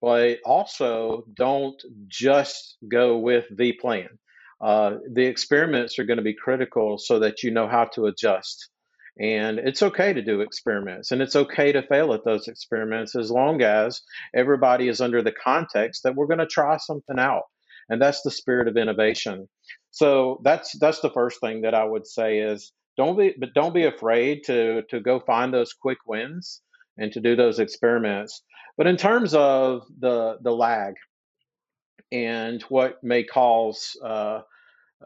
but 0.00 0.38
also 0.44 1.24
don't 1.34 1.80
just 2.08 2.76
go 2.90 3.18
with 3.18 3.46
the 3.56 3.72
plan. 3.74 4.08
Uh, 4.60 4.98
the 5.12 5.24
experiments 5.24 5.98
are 5.98 6.04
going 6.04 6.18
to 6.18 6.22
be 6.22 6.34
critical 6.34 6.98
so 6.98 7.18
that 7.20 7.42
you 7.42 7.50
know 7.50 7.66
how 7.66 7.84
to 7.94 8.06
adjust. 8.06 8.68
And 9.20 9.58
it's 9.58 9.82
okay 9.82 10.12
to 10.12 10.22
do 10.22 10.40
experiments 10.40 11.10
and 11.10 11.20
it's 11.20 11.36
okay 11.36 11.72
to 11.72 11.86
fail 11.86 12.14
at 12.14 12.24
those 12.24 12.48
experiments 12.48 13.14
as 13.14 13.30
long 13.30 13.60
as 13.60 14.00
everybody 14.34 14.88
is 14.88 15.02
under 15.02 15.20
the 15.22 15.32
context 15.32 16.02
that 16.04 16.14
we're 16.14 16.26
going 16.26 16.38
to 16.38 16.46
try 16.46 16.78
something 16.78 17.18
out. 17.18 17.42
And 17.90 18.00
that's 18.00 18.22
the 18.22 18.30
spirit 18.30 18.68
of 18.68 18.76
innovation. 18.78 19.48
So 19.90 20.40
that's 20.44 20.78
that's 20.78 21.00
the 21.00 21.10
first 21.10 21.40
thing 21.40 21.62
that 21.62 21.74
I 21.74 21.84
would 21.84 22.06
say 22.06 22.38
is 22.38 22.72
don't 22.96 23.16
be 23.16 23.34
but 23.38 23.54
don't 23.54 23.74
be 23.74 23.84
afraid 23.84 24.44
to 24.44 24.82
to 24.90 25.00
go 25.00 25.20
find 25.20 25.52
those 25.52 25.72
quick 25.72 25.98
wins 26.06 26.60
and 26.98 27.12
to 27.12 27.20
do 27.20 27.36
those 27.36 27.58
experiments. 27.58 28.42
But 28.76 28.86
in 28.86 28.96
terms 28.96 29.34
of 29.34 29.86
the 29.98 30.38
the 30.42 30.52
lag 30.52 30.94
and 32.12 32.62
what 32.64 33.02
may 33.02 33.24
cause 33.24 33.96
uh, 34.04 34.42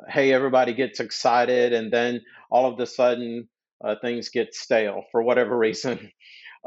hey 0.08 0.32
everybody 0.32 0.74
gets 0.74 1.00
excited 1.00 1.72
and 1.72 1.92
then 1.92 2.20
all 2.50 2.70
of 2.70 2.78
a 2.80 2.86
sudden 2.86 3.48
uh, 3.82 3.94
things 4.02 4.28
get 4.28 4.54
stale 4.54 5.04
for 5.12 5.22
whatever 5.22 5.56
reason 5.66 6.10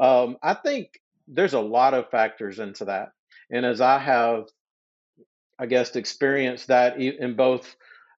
um, 0.00 0.36
i 0.42 0.54
think 0.54 0.88
there's 1.28 1.54
a 1.54 1.60
lot 1.60 1.94
of 1.94 2.10
factors 2.10 2.58
into 2.58 2.86
that. 2.86 3.10
And 3.50 3.64
as 3.64 3.80
i 3.80 3.98
have 3.98 4.44
i 5.58 5.66
guess 5.66 5.94
experienced 5.94 6.68
that 6.68 6.98
in 6.98 7.36
both 7.36 7.76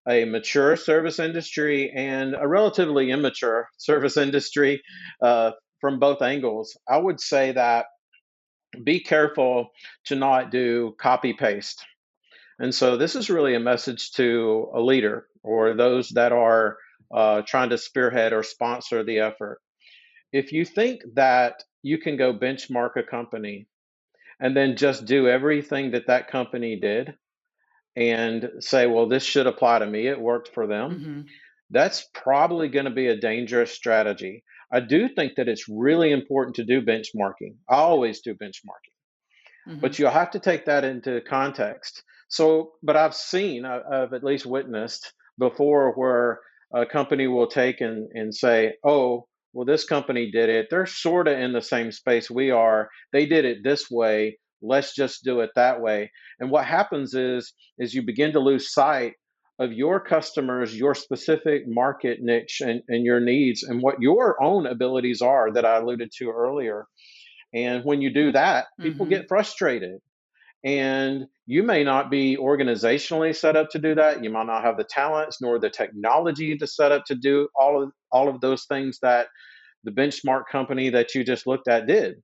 a 0.09 0.25
mature 0.25 0.76
service 0.76 1.18
industry 1.18 1.92
and 1.94 2.35
a 2.35 2.47
relatively 2.47 3.11
immature 3.11 3.68
service 3.78 4.16
industry 4.16 4.82
uh, 5.23 5.52
from 5.80 5.99
both 5.99 6.23
angles. 6.23 6.76
I 6.88 6.99
would 6.99 7.21
say 7.21 7.52
that 7.52 7.87
be 8.85 9.00
careful 9.00 9.71
to 10.06 10.14
not 10.14 10.50
do 10.50 10.94
copy 10.99 11.35
paste. 11.35 11.85
And 12.59 12.75
so 12.75 12.97
this 12.97 13.16
is 13.16 13.30
really 13.30 13.54
a 13.54 13.61
message 13.61 14.12
to 14.12 14.71
a 14.75 14.80
leader 14.80 15.26
or 15.42 15.75
those 15.75 16.11
that 16.11 16.32
are 16.32 16.76
uh, 17.12 17.42
trying 17.47 17.71
to 17.71 17.78
spearhead 17.78 18.32
or 18.32 18.42
sponsor 18.42 19.04
the 19.04 19.18
effort. 19.18 19.61
If 20.32 20.52
you 20.52 20.64
think 20.64 21.02
that 21.14 21.62
you 21.82 21.99
can 21.99 22.16
go 22.16 22.32
benchmark 22.32 22.97
a 22.97 23.02
company 23.02 23.66
and 24.40 24.56
then 24.56 24.76
just 24.76 25.04
do 25.04 25.28
everything 25.28 25.90
that 25.90 26.06
that 26.06 26.28
company 26.28 26.78
did, 26.80 27.14
and 27.96 28.50
say, 28.61 28.87
well, 28.87 29.08
this 29.08 29.22
should 29.22 29.46
apply 29.46 29.80
to 29.80 29.87
me. 29.87 30.06
It 30.06 30.20
worked 30.20 30.50
for 30.54 30.66
them. 30.66 30.90
Mm-hmm. 30.90 31.20
That's 31.70 32.06
probably 32.14 32.68
going 32.68 32.84
to 32.84 32.90
be 32.90 33.08
a 33.08 33.20
dangerous 33.20 33.72
strategy. 33.72 34.44
I 34.72 34.80
do 34.80 35.08
think 35.08 35.34
that 35.37 35.49
it's 35.49 35.68
really 35.68 36.11
important 36.11 36.56
to 36.56 36.64
do 36.64 36.80
benchmarking. 36.80 37.56
I 37.68 37.76
always 37.76 38.20
do 38.20 38.34
benchmarking, 38.34 39.68
mm-hmm. 39.68 39.80
but 39.80 39.99
you'll 39.99 40.10
have 40.10 40.30
to 40.32 40.38
take 40.38 40.67
that 40.67 40.84
into 40.84 41.21
context. 41.28 42.02
So, 42.28 42.73
but 42.82 42.97
I've 42.97 43.14
seen, 43.14 43.67
I've 43.67 44.14
at 44.14 44.25
least 44.25 44.47
witnessed 44.47 45.12
before 45.38 45.93
where 45.93 46.40
a 46.75 46.86
company 46.86 47.26
will 47.26 47.47
take 47.47 47.82
and, 47.82 48.08
and 48.14 48.34
say, 48.34 48.75
oh, 48.84 49.26
well, 49.52 49.67
this 49.67 49.84
company 49.84 50.30
did 50.30 50.49
it. 50.49 50.69
They're 50.71 50.86
sort 50.86 51.28
of 51.28 51.38
in 51.38 51.52
the 51.52 51.60
same 51.60 51.93
space 51.93 52.30
we 52.30 52.50
are. 52.50 52.88
They 53.12 53.26
did 53.26 53.45
it 53.45 53.58
this 53.62 53.90
way 53.90 54.38
let's 54.62 54.94
just 54.94 55.25
do 55.25 55.40
it 55.40 55.50
that 55.56 55.80
way. 55.80 56.10
And 56.40 56.50
what 56.50 56.64
happens 56.64 57.14
is 57.14 57.52
is 57.78 57.94
you 57.94 58.02
begin 58.02 58.32
to 58.32 58.40
lose 58.40 58.72
sight 58.72 59.14
of 59.58 59.72
your 59.72 60.00
customers 60.00 60.76
your 60.76 60.94
specific 60.94 61.62
market 61.66 62.18
niche 62.20 62.62
and, 62.64 62.82
and 62.88 63.04
your 63.04 63.20
needs 63.20 63.62
and 63.62 63.82
what 63.82 64.00
your 64.00 64.42
own 64.42 64.66
abilities 64.66 65.20
are 65.20 65.52
that 65.52 65.64
i 65.64 65.76
alluded 65.76 66.10
to 66.18 66.30
earlier. 66.30 66.86
And 67.54 67.84
when 67.84 68.00
you 68.00 68.12
do 68.12 68.32
that 68.32 68.66
people 68.80 69.06
mm-hmm. 69.06 69.14
get 69.14 69.28
frustrated. 69.28 70.00
And 70.64 71.26
you 71.46 71.64
may 71.64 71.82
not 71.82 72.08
be 72.08 72.36
organizationally 72.36 73.34
set 73.34 73.56
up 73.56 73.70
to 73.70 73.80
do 73.80 73.96
that. 73.96 74.22
You 74.22 74.30
might 74.30 74.46
not 74.46 74.62
have 74.62 74.76
the 74.76 74.84
talents 74.84 75.42
nor 75.42 75.58
the 75.58 75.70
technology 75.70 76.56
to 76.56 76.66
set 76.68 76.92
up 76.92 77.04
to 77.06 77.16
do 77.16 77.48
all 77.54 77.82
of 77.82 77.90
all 78.12 78.28
of 78.28 78.40
those 78.40 78.64
things 78.66 78.98
that 79.02 79.26
the 79.84 79.90
benchmark 79.90 80.44
company 80.50 80.90
that 80.90 81.14
you 81.14 81.25
just 81.25 81.46
looked 81.46 81.68
at 81.68 81.86
did. 81.86 82.22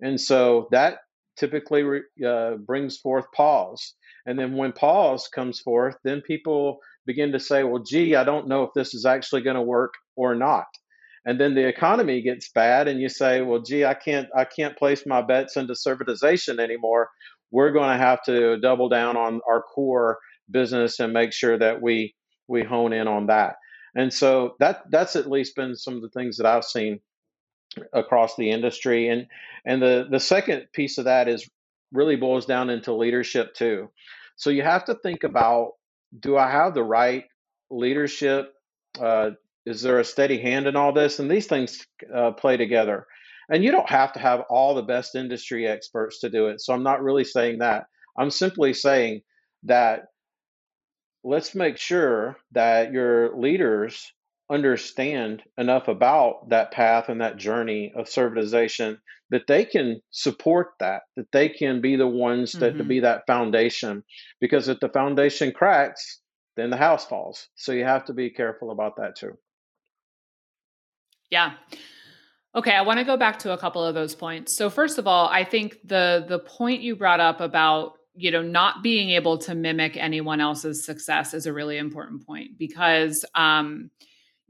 And 0.00 0.20
so 0.20 0.68
that 0.72 0.98
typically 1.40 1.82
uh, 2.24 2.52
brings 2.58 2.98
forth 2.98 3.24
pause. 3.34 3.94
And 4.26 4.38
then 4.38 4.56
when 4.56 4.72
pause 4.72 5.28
comes 5.34 5.58
forth, 5.60 5.96
then 6.04 6.20
people 6.20 6.78
begin 7.06 7.32
to 7.32 7.40
say, 7.40 7.64
well, 7.64 7.82
gee, 7.82 8.14
I 8.14 8.24
don't 8.24 8.46
know 8.46 8.62
if 8.62 8.70
this 8.74 8.94
is 8.94 9.06
actually 9.06 9.42
going 9.42 9.56
to 9.56 9.62
work 9.62 9.94
or 10.14 10.34
not. 10.34 10.66
And 11.24 11.40
then 11.40 11.54
the 11.54 11.66
economy 11.66 12.22
gets 12.22 12.50
bad, 12.50 12.88
and 12.88 13.00
you 13.00 13.08
say, 13.08 13.42
well, 13.42 13.60
gee, 13.60 13.84
I 13.84 13.94
can't, 13.94 14.28
I 14.36 14.44
can't 14.44 14.78
place 14.78 15.04
my 15.06 15.20
bets 15.20 15.56
into 15.56 15.74
servitization 15.74 16.58
anymore. 16.60 17.10
We're 17.50 17.72
going 17.72 17.90
to 17.90 18.04
have 18.04 18.22
to 18.24 18.58
double 18.58 18.88
down 18.88 19.16
on 19.16 19.40
our 19.48 19.62
core 19.62 20.18
business 20.50 21.00
and 21.00 21.12
make 21.12 21.32
sure 21.32 21.58
that 21.58 21.82
we 21.82 22.14
we 22.48 22.62
hone 22.64 22.92
in 22.92 23.06
on 23.06 23.26
that. 23.26 23.56
And 23.94 24.12
so 24.12 24.54
that 24.60 24.82
that's 24.90 25.16
at 25.16 25.30
least 25.30 25.56
been 25.56 25.76
some 25.76 25.96
of 25.96 26.02
the 26.02 26.10
things 26.10 26.36
that 26.36 26.46
I've 26.46 26.64
seen 26.64 27.00
across 27.92 28.36
the 28.36 28.50
industry. 28.50 29.08
And 29.08 29.26
and 29.64 29.82
the 29.82 30.06
the 30.10 30.20
second 30.20 30.66
piece 30.72 30.98
of 30.98 31.04
that 31.04 31.28
is 31.28 31.48
really 31.92 32.16
boils 32.16 32.46
down 32.46 32.70
into 32.70 32.94
leadership 32.94 33.54
too. 33.54 33.90
So 34.36 34.50
you 34.50 34.62
have 34.62 34.84
to 34.86 34.94
think 34.94 35.24
about 35.24 35.72
do 36.18 36.36
I 36.36 36.50
have 36.50 36.74
the 36.74 36.82
right 36.82 37.24
leadership? 37.70 38.52
Uh, 38.98 39.30
is 39.66 39.82
there 39.82 40.00
a 40.00 40.04
steady 40.04 40.40
hand 40.40 40.66
in 40.66 40.76
all 40.76 40.92
this? 40.92 41.18
And 41.18 41.30
these 41.30 41.46
things 41.46 41.84
uh, 42.12 42.32
play 42.32 42.56
together. 42.56 43.06
And 43.48 43.62
you 43.64 43.70
don't 43.72 43.88
have 43.88 44.12
to 44.14 44.18
have 44.20 44.44
all 44.48 44.74
the 44.74 44.82
best 44.82 45.14
industry 45.14 45.66
experts 45.66 46.20
to 46.20 46.30
do 46.30 46.48
it. 46.48 46.60
So 46.60 46.72
I'm 46.72 46.82
not 46.82 47.02
really 47.02 47.24
saying 47.24 47.58
that. 47.58 47.84
I'm 48.16 48.30
simply 48.30 48.74
saying 48.74 49.22
that 49.64 50.06
let's 51.22 51.54
make 51.54 51.76
sure 51.76 52.36
that 52.52 52.92
your 52.92 53.36
leaders 53.36 54.12
understand 54.50 55.42
enough 55.56 55.88
about 55.88 56.48
that 56.50 56.72
path 56.72 57.08
and 57.08 57.20
that 57.20 57.36
journey 57.36 57.92
of 57.96 58.06
servitization 58.06 58.98
that 59.30 59.46
they 59.46 59.64
can 59.64 60.00
support 60.10 60.68
that 60.80 61.02
that 61.16 61.30
they 61.32 61.48
can 61.48 61.80
be 61.80 61.96
the 61.96 62.06
ones 62.06 62.52
that 62.52 62.70
mm-hmm. 62.70 62.78
to 62.78 62.84
be 62.84 63.00
that 63.00 63.26
foundation. 63.26 64.02
Because 64.40 64.68
if 64.68 64.80
the 64.80 64.88
foundation 64.88 65.52
cracks 65.52 66.20
then 66.56 66.70
the 66.70 66.76
house 66.76 67.06
falls. 67.06 67.48
So 67.54 67.72
you 67.72 67.84
have 67.84 68.04
to 68.06 68.12
be 68.12 68.30
careful 68.30 68.70
about 68.70 68.96
that 68.96 69.16
too. 69.16 69.38
Yeah. 71.30 71.52
Okay 72.54 72.74
i 72.74 72.82
want 72.82 72.98
to 72.98 73.04
go 73.04 73.16
back 73.16 73.38
to 73.40 73.52
a 73.52 73.58
couple 73.58 73.84
of 73.84 73.94
those 73.94 74.14
points. 74.14 74.54
So 74.56 74.68
first 74.68 74.98
of 74.98 75.06
all 75.06 75.28
i 75.28 75.44
think 75.44 75.78
the 75.84 76.24
the 76.28 76.40
point 76.40 76.82
you 76.82 76.96
brought 76.96 77.20
up 77.20 77.40
about 77.40 77.92
you 78.14 78.30
know 78.30 78.42
not 78.42 78.82
being 78.82 79.10
able 79.10 79.38
to 79.38 79.54
mimic 79.54 79.96
anyone 79.96 80.40
else's 80.40 80.84
success 80.84 81.32
is 81.32 81.46
a 81.46 81.52
really 81.52 81.78
important 81.78 82.26
point 82.26 82.58
because 82.58 83.24
um 83.34 83.90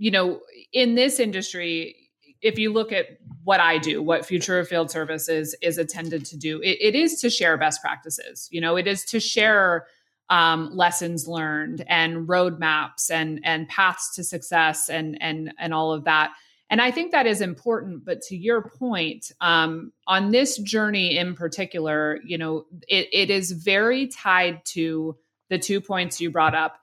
you 0.01 0.11
know, 0.11 0.41
in 0.73 0.95
this 0.95 1.21
industry, 1.21 1.95
if 2.41 2.59
you 2.59 2.73
look 2.73 2.91
at 2.91 3.07
what 3.45 3.61
I 3.61 3.77
do, 3.77 4.03
what 4.03 4.25
Future 4.25 4.59
of 4.59 4.67
Field 4.67 4.91
Services 4.91 5.55
is, 5.61 5.77
intended 5.77 6.25
to 6.25 6.39
do, 6.39 6.59
it, 6.63 6.79
it 6.81 6.95
is 6.95 7.21
to 7.21 7.29
share 7.29 7.59
best 7.59 7.83
practices. 7.83 8.49
You 8.51 8.63
know, 8.63 8.77
it 8.77 8.87
is 8.87 9.05
to 9.05 9.21
share 9.21 9.87
um, 10.31 10.75
lessons 10.75 11.29
learned 11.29 11.85
and 11.87 12.27
roadmaps 12.27 13.11
and 13.11 13.41
and 13.45 13.69
paths 13.69 14.15
to 14.15 14.25
success 14.25 14.89
and 14.89 15.21
and 15.21 15.53
and 15.59 15.75
all 15.75 15.93
of 15.93 16.05
that. 16.05 16.33
And 16.71 16.81
I 16.81 16.91
think 16.91 17.13
that 17.13 17.27
is 17.27 17.43
important. 17.43 18.07
But 18.07 18.23
to 18.23 18.37
your 18.37 18.63
point, 18.63 19.33
um, 19.43 19.93
on 20.07 20.31
this 20.31 20.57
journey 20.57 21.19
in 21.19 21.35
particular, 21.35 22.21
you 22.25 22.39
know, 22.39 22.65
it, 22.89 23.09
it 23.13 23.29
is 23.29 23.53
very 23.53 24.07
tied 24.07 24.65
to 24.67 25.19
the 25.51 25.59
two 25.59 25.83
points 25.83 26.23
you 26.23 26.31
brought 26.31 26.55
up. 26.55 26.79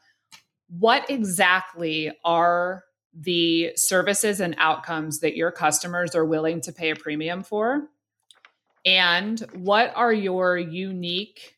What 0.70 1.10
exactly 1.10 2.12
are 2.24 2.84
the 3.14 3.72
services 3.76 4.40
and 4.40 4.56
outcomes 4.58 5.20
that 5.20 5.36
your 5.36 5.52
customers 5.52 6.16
are 6.16 6.26
willing 6.26 6.62
to 6.62 6.72
pay 6.72 6.92
a 6.92 6.96
premium 6.96 7.44
for? 7.44 7.90
And 8.86 9.40
what 9.54 9.92
are 9.96 10.14
your 10.14 10.58
unique 10.58 11.56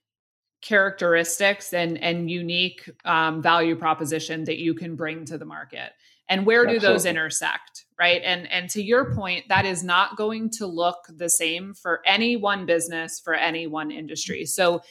characteristics 0.61 1.73
and, 1.73 1.97
and 1.97 2.29
unique 2.29 2.89
um, 3.05 3.41
value 3.41 3.75
proposition 3.75 4.45
that 4.45 4.57
you 4.57 4.73
can 4.73 4.95
bring 4.95 5.25
to 5.25 5.37
the 5.37 5.45
market? 5.45 5.91
and 6.29 6.45
where 6.45 6.65
do 6.65 6.75
Absolutely. 6.75 6.93
those 6.93 7.05
intersect 7.05 7.85
right 7.97 8.21
and 8.23 8.49
and 8.51 8.69
to 8.69 8.81
your 8.81 9.13
point 9.13 9.45
that 9.49 9.65
is 9.65 9.83
not 9.83 10.15
going 10.15 10.49
to 10.49 10.65
look 10.65 11.07
the 11.09 11.29
same 11.29 11.73
for 11.73 12.01
any 12.05 12.37
one 12.37 12.65
business 12.65 13.19
for 13.19 13.33
any 13.33 13.67
one 13.67 13.91
industry 13.91 14.45
so 14.45 14.81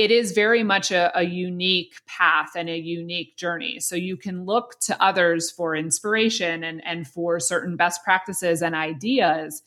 it 0.00 0.10
is 0.10 0.32
very 0.32 0.62
much 0.62 0.90
a, 0.90 1.12
a, 1.14 1.24
unique 1.24 1.92
path 2.06 2.52
and 2.56 2.70
a 2.70 2.78
unique 2.78 3.36
journey. 3.36 3.78
So 3.80 3.96
you 3.96 4.16
can 4.16 4.46
look 4.46 4.80
to 4.86 5.02
others 5.02 5.50
for 5.50 5.76
inspiration 5.76 6.64
and, 6.64 6.82
and 6.86 7.06
for 7.06 7.38
certain 7.38 7.76
best 7.76 8.02
practices 8.02 8.62
and 8.62 8.74
ideas, 8.74 9.62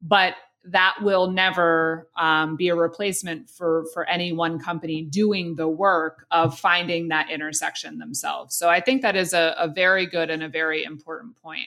but 0.00 0.34
that 0.66 0.94
will 1.02 1.32
never 1.32 2.08
um, 2.16 2.54
be 2.54 2.68
a 2.68 2.76
replacement 2.76 3.50
for 3.50 3.84
for 3.92 4.08
any 4.08 4.32
one 4.32 4.60
company 4.60 5.02
doing 5.02 5.56
the 5.56 5.66
work 5.66 6.26
of 6.30 6.56
finding 6.56 7.08
that 7.08 7.28
intersection 7.28 7.98
themselves. 7.98 8.54
So 8.54 8.70
I 8.70 8.78
think 8.78 9.02
that 9.02 9.16
is 9.16 9.32
a, 9.32 9.56
a 9.58 9.66
very 9.66 10.06
good 10.06 10.30
and 10.30 10.44
a 10.44 10.48
very 10.48 10.84
important 10.84 11.42
point. 11.42 11.66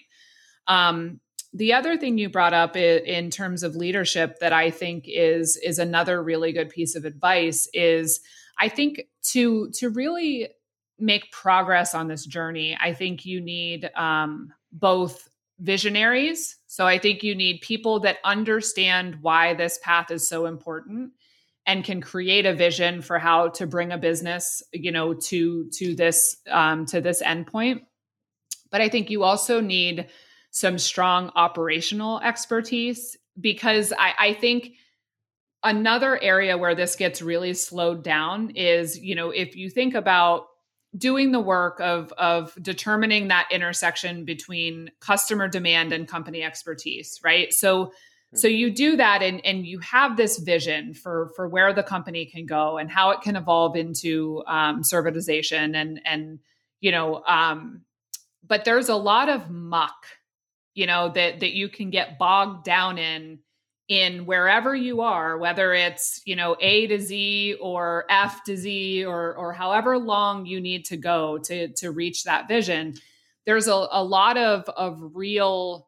Um, 0.68 1.20
the 1.56 1.72
other 1.72 1.96
thing 1.96 2.18
you 2.18 2.30
brought 2.30 2.54
up 2.54 2.76
in 2.76 3.30
terms 3.30 3.64
of 3.64 3.78
leadership 3.78 4.40
that 4.40 4.52
I 4.52 4.70
think 4.70 5.06
is 5.08 5.56
is 5.56 5.80
another 5.80 6.22
really 6.22 6.52
good 6.52 6.70
piece 6.70 6.96
of 6.96 7.06
advice 7.06 7.68
is 7.74 8.20
I 8.60 8.68
think 8.68 9.04
to 9.32 9.70
to 9.72 9.90
really 9.90 10.50
make 11.00 11.32
progress 11.32 11.96
on 11.96 12.10
this 12.10 12.26
journey, 12.26 12.78
I 12.80 12.94
think 12.94 13.26
you 13.26 13.40
need 13.40 13.90
um, 13.96 14.54
both 14.74 15.30
visionaries. 15.60 16.58
So 16.68 16.86
I 16.86 17.00
think 17.00 17.24
you 17.24 17.34
need 17.34 17.62
people 17.62 18.02
that 18.02 18.18
understand 18.26 19.20
why 19.22 19.54
this 19.54 19.80
path 19.82 20.12
is 20.12 20.28
so 20.28 20.48
important 20.48 21.12
and 21.66 21.86
can 21.86 22.02
create 22.02 22.46
a 22.46 22.54
vision 22.54 23.02
for 23.02 23.18
how 23.18 23.48
to 23.50 23.66
bring 23.66 23.94
a 23.94 23.98
business, 23.98 24.62
you 24.74 24.92
know, 24.92 25.14
to 25.14 25.70
to 25.70 25.96
this 25.96 26.36
um, 26.52 26.86
to 26.88 27.00
this 27.00 27.24
endpoint. 27.24 27.82
But 28.72 28.82
I 28.82 28.90
think 28.90 29.10
you 29.10 29.24
also 29.24 29.62
need 29.62 30.08
some 30.56 30.78
strong 30.78 31.30
operational 31.36 32.22
expertise 32.22 33.18
because 33.38 33.92
I, 33.92 34.14
I 34.18 34.34
think 34.36 34.72
another 35.64 36.18
area 36.24 36.58
where 36.58 36.74
this 36.74 36.96
gets 36.96 37.22
really 37.22 37.54
slowed 37.54 38.04
down 38.04 38.52
is 38.52 38.98
you 38.98 39.16
know 39.16 39.32
if 39.32 39.58
you 39.58 39.70
think 39.70 39.96
about 39.96 40.46
doing 40.98 41.34
the 41.34 41.42
work 41.42 41.82
of 41.82 42.14
of 42.14 42.58
determining 42.62 43.28
that 43.28 43.50
intersection 43.52 44.24
between 44.24 44.92
customer 45.02 45.50
demand 45.50 45.92
and 45.92 46.08
company 46.08 46.42
expertise 46.42 47.20
right 47.22 47.54
so 47.54 47.92
hmm. 48.32 48.38
so 48.38 48.48
you 48.48 48.72
do 48.72 48.96
that 48.96 49.22
and 49.22 49.46
and 49.46 49.68
you 49.68 49.80
have 49.80 50.16
this 50.16 50.38
vision 50.40 50.94
for 50.94 51.34
for 51.36 51.50
where 51.50 51.74
the 51.74 51.84
company 51.84 52.26
can 52.26 52.46
go 52.46 52.78
and 52.78 52.90
how 52.90 53.10
it 53.10 53.20
can 53.20 53.36
evolve 53.36 53.76
into 53.76 54.42
um, 54.48 54.84
servitization 54.84 55.76
and 55.76 56.00
and 56.06 56.40
you 56.80 56.94
know 56.94 57.22
um, 57.28 57.82
but 58.48 58.64
there's 58.64 58.88
a 58.88 58.96
lot 58.96 59.28
of 59.28 59.50
muck 59.50 60.06
you 60.76 60.86
know 60.86 61.10
that 61.10 61.40
that 61.40 61.54
you 61.54 61.70
can 61.70 61.90
get 61.90 62.20
bogged 62.20 62.64
down 62.64 63.00
in 63.00 63.40
in 63.88 64.26
wherever 64.26 64.76
you 64.76 65.02
are, 65.02 65.38
whether 65.38 65.72
it's, 65.74 66.20
you 66.26 66.36
know, 66.36 66.56
A 66.60 66.88
to 66.88 67.00
Z 67.00 67.58
or 67.62 68.06
F 68.10 68.44
to 68.46 68.58
Z 68.58 69.06
or 69.06 69.36
or 69.36 69.54
however 69.54 69.98
long 69.98 70.46
you 70.46 70.60
need 70.60 70.86
to 70.86 70.98
go 70.98 71.38
to 71.40 71.70
to 71.74 71.92
reach 71.92 72.24
that 72.24 72.48
vision, 72.48 72.96
there's 73.46 73.68
a, 73.68 73.88
a 73.92 74.04
lot 74.04 74.38
of 74.38 74.68
of 74.70 75.00
real, 75.14 75.88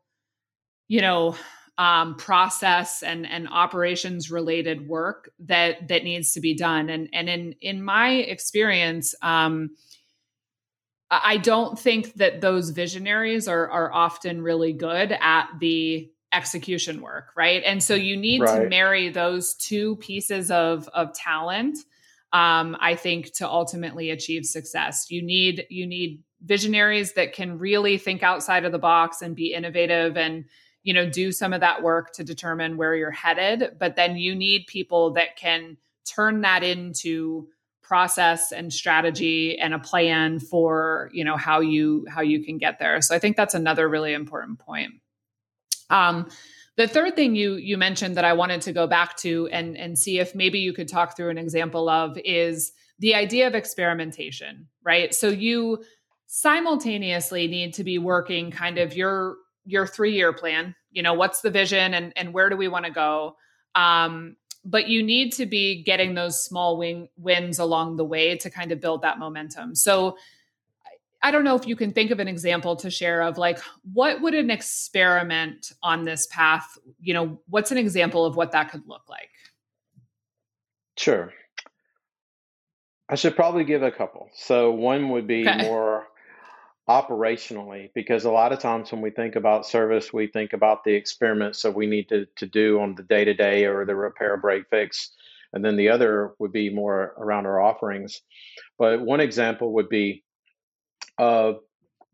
you 0.88 1.02
know, 1.02 1.36
um, 1.80 2.16
process 2.16 3.02
and 3.02 3.28
and 3.28 3.48
operations 3.50 4.30
related 4.30 4.88
work 4.88 5.32
that 5.40 5.88
that 5.88 6.04
needs 6.04 6.34
to 6.34 6.40
be 6.40 6.56
done. 6.56 6.90
And 6.90 7.10
and 7.14 7.28
in 7.28 7.56
in 7.62 7.84
my 7.84 8.12
experience, 8.12 9.16
um, 9.24 9.72
I 11.10 11.38
don't 11.38 11.80
think 11.80 12.16
that 12.16 12.42
those 12.42 12.72
visionaries 12.72 13.48
are 13.48 13.70
are 13.70 13.94
often 13.94 14.42
really 14.42 14.74
good 14.74 15.12
at 15.12 15.48
the 15.60 16.12
execution 16.34 17.02
work, 17.02 17.30
right? 17.36 17.64
And 17.66 17.82
so 17.82 17.96
you 17.96 18.18
need 18.18 18.42
right. 18.42 18.64
to 18.64 18.70
marry 18.70 19.10
those 19.10 19.54
two 19.54 19.96
pieces 19.98 20.52
of 20.52 20.88
of 20.90 21.14
talent 21.14 21.78
um, 22.34 22.76
I 22.80 22.96
think 22.96 23.32
to 23.36 23.48
ultimately 23.48 24.10
achieve 24.10 24.46
success. 24.46 25.10
You 25.10 25.22
need 25.22 25.66
you 25.70 25.88
need 25.88 26.24
visionaries 26.44 27.14
that 27.14 27.34
can 27.34 27.58
really 27.58 27.98
think 27.98 28.22
outside 28.22 28.66
of 28.66 28.72
the 28.72 28.80
box 28.80 29.22
and 29.22 29.36
be 29.36 29.54
innovative 29.54 30.18
and 30.18 30.46
you 30.84 30.94
know 30.94 31.10
do 31.10 31.32
some 31.32 31.54
of 31.54 31.62
that 31.62 31.84
work 31.84 32.14
to 32.14 32.24
determine 32.24 32.78
where 32.78 32.96
you're 32.96 33.12
headed, 33.12 33.78
but 33.80 33.96
then 33.96 34.18
you 34.18 34.36
need 34.36 34.68
people 34.68 35.14
that 35.14 35.38
can 35.38 35.78
turn 36.06 36.42
that 36.42 36.64
into 36.64 37.48
process 37.88 38.52
and 38.52 38.74
strategy 38.74 39.58
and 39.58 39.74
a 39.74 39.80
plan 39.80 40.40
for 40.40 41.10
you 41.14 41.24
know 41.24 41.38
how 41.38 41.62
you 41.62 42.06
how 42.10 42.22
you 42.22 42.44
can 42.44 42.58
get 42.58 42.80
there 42.80 43.02
so 43.02 43.16
i 43.16 43.20
think 43.20 43.38
that's 43.38 43.54
another 43.54 43.88
really 43.88 44.14
important 44.14 44.60
point 44.60 44.92
um, 45.90 46.28
the 46.78 46.88
third 46.88 47.16
thing 47.16 47.36
you 47.36 47.56
you 47.56 47.78
mentioned 47.78 48.18
that 48.18 48.26
I 48.26 48.34
wanted 48.34 48.62
to 48.62 48.72
go 48.72 48.88
back 48.88 49.18
to 49.18 49.48
and 49.52 49.76
and 49.76 49.98
see 49.98 50.20
if 50.20 50.36
maybe 50.36 50.60
you 50.60 50.74
could 50.74 50.88
talk 50.88 51.18
through 51.18 51.30
an 51.30 51.38
example 51.38 51.90
of 51.90 52.18
is 52.24 52.72
the 53.00 53.16
idea 53.16 53.48
of 53.48 53.56
experimentation, 53.56 54.68
right? 54.84 55.14
So 55.14 55.28
you 55.28 55.84
simultaneously 56.28 57.48
need 57.48 57.74
to 57.76 57.84
be 57.84 57.98
working 57.98 58.52
kind 58.52 58.78
of 58.78 58.96
your 58.96 59.38
your 59.66 59.88
three 59.88 60.14
year 60.14 60.34
plan. 60.34 60.76
You 60.92 61.02
know, 61.02 61.16
what's 61.16 61.42
the 61.42 61.52
vision 61.52 61.96
and 61.96 62.14
and 62.16 62.34
where 62.34 62.50
do 62.50 62.56
we 62.56 62.68
want 62.68 62.86
to 62.86 62.92
go? 62.92 63.36
Um, 63.74 64.36
but 64.68 64.90
you 64.90 65.02
need 65.02 65.32
to 65.32 65.46
be 65.46 65.82
getting 65.82 66.14
those 66.14 66.44
small 66.44 66.78
wing 66.78 67.08
wins 67.18 67.58
along 67.58 67.96
the 67.96 68.04
way 68.04 68.36
to 68.36 68.50
kind 68.50 68.74
of 68.74 68.82
build 68.82 69.02
that 69.02 69.18
momentum. 69.18 69.74
So 69.74 70.18
I 71.24 71.32
don't 71.32 71.46
know 71.46 71.56
if 71.56 71.66
you 71.66 71.76
can 71.76 71.94
think 71.94 72.12
of 72.12 72.20
an 72.20 72.28
example 72.28 72.76
to 72.78 72.92
share 72.92 73.22
of 73.22 73.38
like 73.38 73.60
what 73.94 74.22
would 74.22 74.34
an 74.34 74.52
experiment 74.52 75.72
on 75.82 76.04
this 76.04 76.28
path, 76.28 76.78
you 77.00 77.14
know, 77.14 77.40
what's 77.48 77.72
an 77.72 77.78
example 77.78 78.26
of 78.26 78.36
what 78.36 78.52
that 78.52 78.70
could 78.70 78.84
look 78.88 79.10
like? 79.10 79.30
Sure. 80.98 81.34
I 83.10 83.16
should 83.16 83.38
probably 83.38 83.64
give 83.64 83.84
a 83.84 83.92
couple. 83.92 84.30
So 84.36 84.72
one 84.72 85.10
would 85.12 85.28
be 85.28 85.48
okay. 85.48 85.62
more 85.62 86.08
operationally 86.90 87.90
because 87.94 88.24
a 88.24 88.32
lot 88.32 88.54
of 88.54 88.60
times 88.60 88.92
when 88.92 89.02
we 89.02 89.10
think 89.10 89.36
about 89.36 89.66
service 89.66 90.14
we 90.14 90.28
think 90.28 90.54
about 90.54 90.84
the 90.84 90.94
experiments 90.94 91.62
that 91.62 91.76
we 91.76 91.86
need 91.86 92.08
to, 92.08 92.26
to 92.38 92.46
do 92.46 92.80
on 92.80 92.96
the 92.96 93.04
day 93.04 93.26
to 93.26 93.34
day 93.34 93.66
or 93.66 93.86
the 93.86 93.96
repair 93.96 94.38
break 94.38 94.64
fix 94.70 95.12
and 95.52 95.66
then 95.66 95.76
the 95.76 95.90
other 95.90 96.34
would 96.40 96.54
be 96.54 96.70
more 96.70 97.14
around 97.18 97.46
our 97.46 97.60
offerings 97.60 98.22
but 98.80 99.02
one 99.02 99.20
example 99.20 99.74
would 99.74 99.90
be 99.90 100.24
uh, 101.18 101.54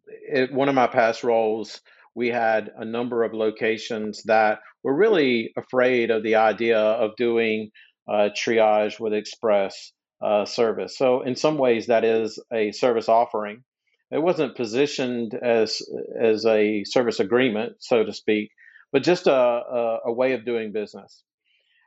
it, 0.08 0.52
one 0.54 0.70
of 0.70 0.76
my 0.76 0.88
past 0.88 1.24
roles, 1.24 1.82
we 2.16 2.28
had 2.30 2.72
a 2.78 2.86
number 2.86 3.24
of 3.24 3.34
locations 3.34 4.24
that 4.24 4.60
were 4.84 4.96
really 4.96 5.52
afraid 5.58 6.12
of 6.12 6.24
the 6.24 6.36
idea 6.36 6.80
of 6.80 7.16
doing 7.16 7.72
uh, 8.08 8.30
triage 8.36 9.00
with 9.00 9.14
express 9.14 9.92
uh, 10.22 10.46
service. 10.46 10.98
So, 10.98 11.22
in 11.22 11.36
some 11.36 11.58
ways, 11.58 11.88
that 11.88 12.04
is 12.04 12.40
a 12.52 12.72
service 12.72 13.10
offering. 13.10 13.64
It 14.14 14.22
wasn't 14.22 14.56
positioned 14.56 15.34
as 15.34 15.82
as 16.22 16.46
a 16.46 16.84
service 16.84 17.20
agreement, 17.20 17.78
so 17.80 18.04
to 18.04 18.14
speak, 18.14 18.52
but 18.92 19.04
just 19.04 19.28
a, 19.28 19.34
a, 19.34 20.00
a 20.06 20.14
way 20.14 20.34
of 20.34 20.46
doing 20.46 20.72
business. 20.72 21.24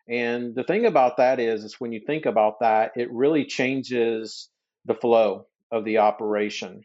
And 0.09 0.55
the 0.55 0.65
thing 0.65 0.87
about 0.87 1.17
that 1.19 1.41
is, 1.41 1.65
is 1.65 1.81
when 1.81 1.93
you 1.93 2.01
think 2.07 2.27
about 2.27 2.61
that, 2.61 2.93
it 2.97 3.13
really 3.13 3.45
changes 3.45 4.49
the 4.85 4.95
flow 4.95 5.47
of 5.73 5.85
the 5.85 5.99
operation. 5.99 6.83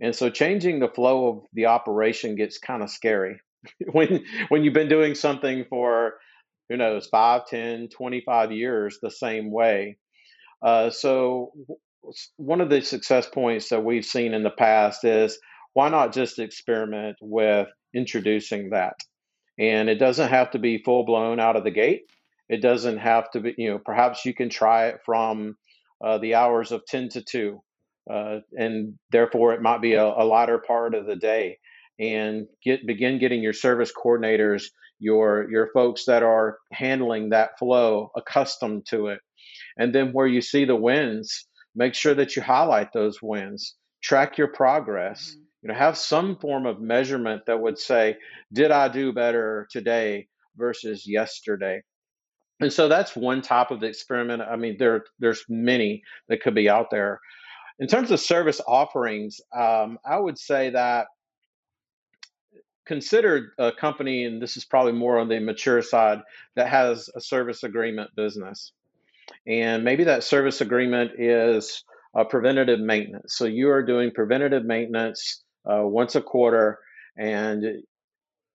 And 0.00 0.14
so 0.14 0.30
changing 0.30 0.80
the 0.80 0.88
flow 0.88 1.28
of 1.28 1.44
the 1.52 1.66
operation 1.66 2.36
gets 2.36 2.58
kind 2.58 2.82
of 2.82 2.90
scary 2.90 3.40
when 3.92 4.24
when 4.48 4.64
you've 4.64 4.74
been 4.74 4.88
doing 4.88 5.14
something 5.14 5.64
for 5.68 6.14
who 6.68 6.76
knows 6.76 7.06
5 7.08 7.46
10 7.46 7.88
25 7.88 8.52
years 8.52 8.98
the 9.00 9.10
same 9.10 9.50
way 9.50 9.98
uh, 10.62 10.90
so 10.90 11.52
one 12.36 12.60
of 12.60 12.70
the 12.70 12.82
success 12.82 13.28
points 13.28 13.68
that 13.68 13.84
we've 13.84 14.04
seen 14.04 14.34
in 14.34 14.42
the 14.42 14.50
past 14.50 15.04
is 15.04 15.38
why 15.74 15.88
not 15.88 16.12
just 16.12 16.38
experiment 16.38 17.16
with 17.20 17.68
introducing 17.94 18.70
that 18.70 18.94
and 19.58 19.88
it 19.88 19.96
doesn't 19.96 20.28
have 20.28 20.50
to 20.50 20.58
be 20.58 20.82
full 20.84 21.04
blown 21.04 21.40
out 21.40 21.56
of 21.56 21.64
the 21.64 21.70
gate 21.70 22.02
it 22.48 22.62
doesn't 22.62 22.98
have 22.98 23.30
to 23.30 23.40
be 23.40 23.54
you 23.58 23.70
know 23.70 23.78
perhaps 23.84 24.24
you 24.24 24.34
can 24.34 24.48
try 24.48 24.86
it 24.86 24.98
from 25.04 25.56
uh, 26.04 26.18
the 26.18 26.34
hours 26.34 26.72
of 26.72 26.84
10 26.86 27.08
to 27.10 27.22
2 27.22 27.60
uh, 28.10 28.38
and 28.56 28.94
therefore 29.10 29.52
it 29.52 29.62
might 29.62 29.82
be 29.82 29.94
a, 29.94 30.04
a 30.04 30.24
lighter 30.24 30.58
part 30.58 30.94
of 30.94 31.06
the 31.06 31.16
day. 31.16 31.58
And 31.98 32.46
get 32.62 32.86
begin 32.86 33.18
getting 33.18 33.42
your 33.42 33.54
service 33.54 33.90
coordinators, 33.92 34.64
your 34.98 35.50
your 35.50 35.70
folks 35.72 36.04
that 36.06 36.22
are 36.22 36.58
handling 36.72 37.30
that 37.30 37.58
flow, 37.58 38.10
accustomed 38.14 38.86
to 38.90 39.08
it. 39.08 39.20
And 39.78 39.94
then 39.94 40.12
where 40.12 40.26
you 40.26 40.42
see 40.42 40.66
the 40.66 40.76
wins, 40.76 41.46
make 41.76 41.94
sure 41.94 42.14
that 42.14 42.34
you 42.34 42.42
highlight 42.42 42.92
those 42.92 43.22
wins. 43.22 43.76
Track 44.02 44.38
your 44.38 44.48
progress. 44.48 45.30
Mm-hmm. 45.30 45.42
You 45.62 45.68
know, 45.68 45.78
have 45.78 45.98
some 45.98 46.36
form 46.36 46.66
of 46.66 46.80
measurement 46.80 47.42
that 47.46 47.60
would 47.60 47.78
say, 47.78 48.16
did 48.52 48.70
I 48.70 48.88
do 48.88 49.12
better 49.12 49.68
today 49.70 50.28
versus 50.56 51.06
yesterday? 51.06 51.82
And 52.60 52.72
so 52.72 52.88
that's 52.88 53.14
one 53.14 53.42
type 53.42 53.70
of 53.70 53.80
the 53.80 53.86
experiment. 53.86 54.42
I 54.42 54.56
mean, 54.56 54.76
there 54.78 55.04
there's 55.18 55.44
many 55.48 56.02
that 56.28 56.40
could 56.40 56.54
be 56.54 56.70
out 56.70 56.86
there. 56.90 57.20
In 57.78 57.88
terms 57.88 58.10
of 58.10 58.20
service 58.20 58.60
offerings, 58.66 59.40
um, 59.54 59.98
I 60.08 60.18
would 60.18 60.38
say 60.38 60.70
that 60.70 61.08
consider 62.86 63.52
a 63.58 63.72
company, 63.72 64.24
and 64.24 64.40
this 64.40 64.56
is 64.56 64.64
probably 64.64 64.92
more 64.92 65.18
on 65.18 65.28
the 65.28 65.40
mature 65.40 65.82
side, 65.82 66.20
that 66.54 66.68
has 66.68 67.10
a 67.14 67.20
service 67.20 67.62
agreement 67.64 68.10
business. 68.16 68.72
And 69.46 69.84
maybe 69.84 70.04
that 70.04 70.24
service 70.24 70.60
agreement 70.60 71.12
is 71.18 71.84
a 72.16 72.24
preventative 72.24 72.80
maintenance. 72.80 73.36
So 73.36 73.44
you 73.44 73.70
are 73.70 73.82
doing 73.84 74.10
preventative 74.14 74.64
maintenance 74.64 75.44
uh, 75.64 75.82
once 75.82 76.14
a 76.14 76.22
quarter, 76.22 76.78
and 77.18 77.64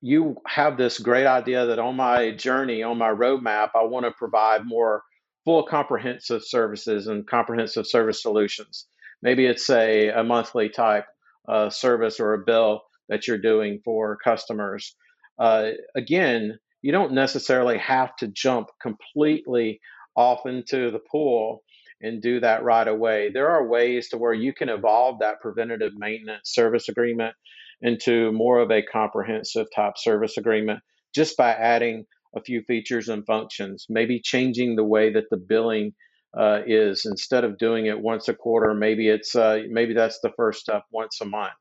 you 0.01 0.35
have 0.47 0.77
this 0.77 0.99
great 0.99 1.27
idea 1.27 1.67
that 1.67 1.79
on 1.79 1.95
my 1.95 2.31
journey, 2.31 2.83
on 2.83 2.97
my 2.97 3.09
roadmap, 3.09 3.69
I 3.75 3.83
want 3.83 4.05
to 4.05 4.11
provide 4.11 4.65
more 4.65 5.03
full 5.45 5.63
comprehensive 5.63 6.43
services 6.43 7.07
and 7.07 7.27
comprehensive 7.27 7.87
service 7.87 8.21
solutions. 8.21 8.87
Maybe 9.21 9.45
it's 9.45 9.69
a, 9.69 10.09
a 10.09 10.23
monthly 10.23 10.69
type 10.69 11.05
uh, 11.47 11.69
service 11.69 12.19
or 12.19 12.33
a 12.33 12.43
bill 12.45 12.81
that 13.09 13.27
you're 13.27 13.37
doing 13.37 13.81
for 13.85 14.17
customers. 14.23 14.95
Uh, 15.37 15.71
again, 15.95 16.57
you 16.81 16.91
don't 16.91 17.13
necessarily 17.13 17.77
have 17.77 18.15
to 18.17 18.27
jump 18.27 18.69
completely 18.81 19.79
off 20.15 20.45
into 20.45 20.91
the 20.91 20.99
pool 21.11 21.63
and 22.01 22.21
do 22.21 22.39
that 22.39 22.63
right 22.63 22.87
away. 22.87 23.29
There 23.31 23.49
are 23.49 23.67
ways 23.67 24.09
to 24.09 24.17
where 24.17 24.33
you 24.33 24.53
can 24.53 24.69
evolve 24.69 25.19
that 25.19 25.39
preventative 25.41 25.93
maintenance 25.95 26.51
service 26.51 26.89
agreement 26.89 27.35
into 27.81 28.31
more 28.31 28.59
of 28.59 28.71
a 28.71 28.83
comprehensive 28.83 29.67
type 29.75 29.93
service 29.97 30.37
agreement 30.37 30.79
just 31.13 31.37
by 31.37 31.51
adding 31.51 32.05
a 32.35 32.41
few 32.41 32.61
features 32.63 33.09
and 33.09 33.25
functions, 33.25 33.85
maybe 33.89 34.21
changing 34.21 34.75
the 34.75 34.83
way 34.83 35.11
that 35.11 35.25
the 35.29 35.37
billing 35.37 35.93
uh, 36.37 36.61
is 36.65 37.05
instead 37.05 37.43
of 37.43 37.57
doing 37.57 37.87
it 37.87 37.99
once 37.99 38.29
a 38.29 38.33
quarter. 38.33 38.73
Maybe 38.73 39.09
it's 39.09 39.35
uh, 39.35 39.63
maybe 39.69 39.93
that's 39.93 40.19
the 40.21 40.31
first 40.37 40.61
step 40.61 40.83
once 40.91 41.19
a 41.21 41.25
month. 41.25 41.51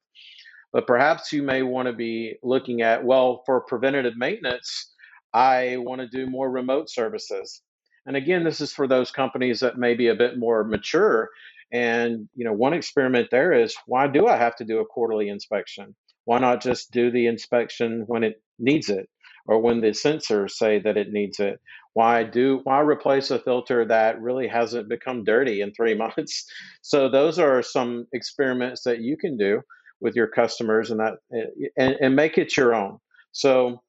But 0.72 0.86
perhaps 0.86 1.32
you 1.32 1.42
may 1.42 1.62
want 1.62 1.86
to 1.86 1.92
be 1.92 2.36
looking 2.44 2.82
at 2.82 3.04
well 3.04 3.42
for 3.44 3.62
preventative 3.62 4.16
maintenance. 4.16 4.94
I 5.34 5.76
want 5.78 6.00
to 6.00 6.08
do 6.08 6.30
more 6.30 6.48
remote 6.48 6.88
services. 6.88 7.62
And 8.06 8.16
again, 8.16 8.44
this 8.44 8.60
is 8.60 8.72
for 8.72 8.88
those 8.88 9.10
companies 9.10 9.60
that 9.60 9.78
may 9.78 9.94
be 9.94 10.08
a 10.08 10.14
bit 10.14 10.38
more 10.38 10.64
mature. 10.64 11.28
And 11.72 12.28
you 12.34 12.44
know, 12.44 12.52
one 12.52 12.72
experiment 12.72 13.28
there 13.30 13.52
is 13.52 13.74
why 13.86 14.06
do 14.08 14.26
I 14.26 14.36
have 14.36 14.56
to 14.56 14.64
do 14.64 14.80
a 14.80 14.86
quarterly 14.86 15.28
inspection? 15.28 15.94
Why 16.24 16.38
not 16.38 16.62
just 16.62 16.90
do 16.90 17.10
the 17.10 17.26
inspection 17.26 18.04
when 18.06 18.24
it 18.24 18.42
needs 18.58 18.88
it 18.88 19.08
or 19.46 19.60
when 19.60 19.80
the 19.80 19.88
sensors 19.88 20.50
say 20.52 20.80
that 20.80 20.96
it 20.96 21.12
needs 21.12 21.40
it? 21.40 21.60
Why 21.94 22.24
do 22.24 22.60
why 22.64 22.80
replace 22.80 23.30
a 23.30 23.38
filter 23.38 23.84
that 23.86 24.20
really 24.20 24.48
hasn't 24.48 24.88
become 24.88 25.24
dirty 25.24 25.60
in 25.60 25.72
3 25.72 25.94
months? 25.96 26.44
So 26.82 27.08
those 27.08 27.38
are 27.38 27.62
some 27.62 28.06
experiments 28.12 28.82
that 28.84 29.00
you 29.00 29.16
can 29.16 29.36
do 29.36 29.62
with 30.00 30.16
your 30.16 30.28
customers 30.28 30.90
and 30.90 31.00
that 31.00 31.14
eh, 31.34 31.38
eh, 31.38 31.68
and, 31.76 31.96
and 32.00 32.16
make 32.16 32.38
it 32.38 32.56
your 32.56 32.74
own. 32.74 32.98
So 33.32 33.82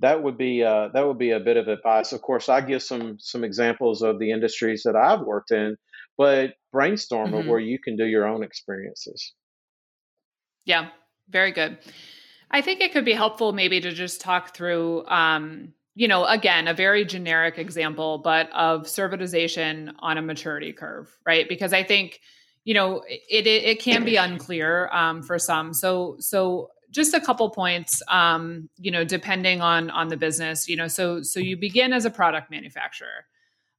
that 0.00 0.22
would 0.22 0.38
be 0.38 0.62
uh, 0.62 0.88
that 0.94 1.06
would 1.06 1.18
be 1.18 1.30
a 1.30 1.40
bit 1.40 1.56
of 1.56 1.68
advice. 1.68 2.12
Of 2.12 2.22
course, 2.22 2.48
I 2.48 2.60
give 2.60 2.82
some 2.82 3.16
some 3.18 3.44
examples 3.44 4.02
of 4.02 4.18
the 4.18 4.30
industries 4.30 4.82
that 4.84 4.96
I've 4.96 5.20
worked 5.20 5.50
in, 5.50 5.76
but 6.16 6.54
brainstorm 6.72 7.32
mm-hmm. 7.32 7.48
where 7.48 7.60
you 7.60 7.78
can 7.78 7.96
do 7.96 8.04
your 8.04 8.26
own 8.26 8.42
experiences. 8.42 9.34
Yeah, 10.64 10.88
very 11.28 11.52
good. 11.52 11.78
I 12.50 12.60
think 12.60 12.80
it 12.80 12.92
could 12.92 13.04
be 13.04 13.12
helpful 13.12 13.52
maybe 13.52 13.80
to 13.80 13.92
just 13.92 14.20
talk 14.20 14.54
through, 14.54 15.06
um, 15.06 15.74
you 15.94 16.08
know, 16.08 16.24
again, 16.24 16.68
a 16.68 16.74
very 16.74 17.04
generic 17.04 17.58
example, 17.58 18.18
but 18.18 18.50
of 18.52 18.82
servitization 18.82 19.92
on 19.98 20.16
a 20.16 20.22
maturity 20.22 20.72
curve, 20.72 21.14
right? 21.26 21.48
Because 21.48 21.72
I 21.72 21.82
think, 21.82 22.20
you 22.64 22.74
know, 22.74 23.02
it 23.08 23.46
it, 23.46 23.64
it 23.64 23.80
can 23.80 24.04
be 24.04 24.16
unclear 24.16 24.88
um, 24.92 25.22
for 25.22 25.38
some. 25.38 25.74
So 25.74 26.16
so 26.20 26.70
just 26.90 27.14
a 27.14 27.20
couple 27.20 27.48
points 27.50 28.02
um, 28.08 28.68
you 28.78 28.90
know 28.90 29.04
depending 29.04 29.60
on 29.60 29.90
on 29.90 30.08
the 30.08 30.16
business 30.16 30.68
you 30.68 30.76
know 30.76 30.88
so 30.88 31.22
so 31.22 31.40
you 31.40 31.56
begin 31.56 31.92
as 31.92 32.04
a 32.04 32.10
product 32.10 32.50
manufacturer 32.50 33.26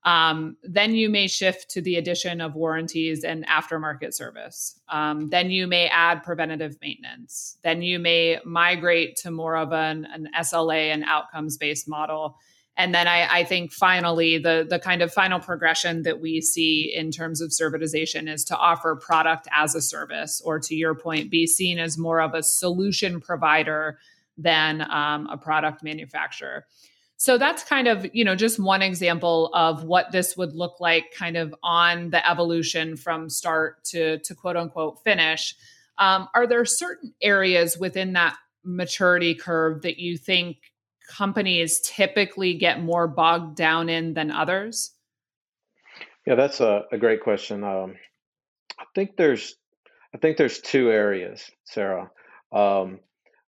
um, 0.04 0.56
then 0.64 0.96
you 0.96 1.10
may 1.10 1.28
shift 1.28 1.70
to 1.72 1.82
the 1.82 1.98
addition 1.98 2.40
of 2.40 2.56
warranties 2.56 3.24
and 3.24 3.46
aftermarket 3.48 4.14
service. 4.14 4.80
Um, 4.88 5.30
then 5.30 5.52
you 5.52 5.68
may 5.68 5.88
add 5.88 6.24
preventative 6.24 6.78
maintenance. 6.82 7.58
Then 7.64 7.82
you 7.82 8.00
may 8.00 8.40
migrate 8.46 9.18
to 9.18 9.32
more 9.32 9.58
of 9.58 9.74
an, 9.74 10.08
an 10.14 10.30
SLA 10.40 10.94
and 10.94 11.04
outcomes 11.04 11.58
based 11.58 11.90
model. 11.90 12.38
And 12.80 12.96
then 12.96 13.10
I, 13.10 13.40
I, 13.40 13.44
think 13.44 13.74
finally, 13.74 14.38
the, 14.38 14.66
the 14.68 14.80
kind 14.80 15.02
of 15.02 15.12
final 15.12 15.38
progression 15.38 16.04
that 16.04 16.22
we 16.22 16.40
see 16.40 16.94
in 16.96 17.12
terms 17.12 17.42
of 17.42 17.50
servitization 17.50 18.32
is 18.32 18.46
to 18.46 18.56
offer 18.56 18.96
product 18.96 19.50
as 19.52 19.76
a 19.76 19.82
service, 19.82 20.42
or 20.46 20.62
to 20.62 20.74
your 20.74 20.96
point, 20.96 21.30
be 21.30 21.46
seen 21.46 21.78
as 21.78 21.98
more 21.98 22.22
of 22.22 22.34
a 22.34 22.42
solution 22.42 23.20
provider 23.20 24.00
than 24.38 24.82
um, 24.90 25.28
a 25.28 25.38
product 25.38 25.84
manufacturer. 25.84 26.66
So 27.18 27.38
that's 27.38 27.66
kind 27.66 27.90
of, 27.90 28.08
you 28.14 28.24
know, 28.24 28.38
just 28.38 28.58
one 28.58 28.82
example 28.82 29.52
of 29.54 29.84
what 29.84 30.14
this 30.14 30.38
would 30.38 30.54
look 30.54 30.80
like 30.80 31.14
kind 31.14 31.36
of 31.36 31.54
on 31.62 32.12
the 32.12 32.26
evolution 32.26 32.96
from 32.96 33.30
start 33.30 33.84
to, 33.88 34.20
to 34.20 34.34
quote 34.34 34.56
unquote 34.56 35.04
finish. 35.04 35.54
Um, 35.98 36.30
are 36.34 36.48
there 36.48 36.64
certain 36.64 37.14
areas 37.22 37.78
within 37.78 38.14
that 38.14 38.38
maturity 38.64 39.36
curve 39.36 39.82
that 39.82 40.00
you 40.00 40.18
think 40.18 40.69
companies 41.10 41.82
typically 41.82 42.54
get 42.54 42.82
more 42.82 43.08
bogged 43.08 43.56
down 43.56 43.90
in 43.90 44.14
than 44.14 44.32
others? 44.32 44.94
Yeah, 46.26 46.36
that's 46.36 46.60
a, 46.60 46.84
a 46.92 46.98
great 46.98 47.22
question. 47.22 47.64
Um, 47.64 47.96
I 48.80 48.86
think 48.96 49.18
there's, 49.18 49.56
I 50.14 50.20
think 50.20 50.38
there's 50.38 50.60
two 50.60 50.92
areas, 50.92 51.50
Sarah. 51.66 52.12
Um, 52.52 53.00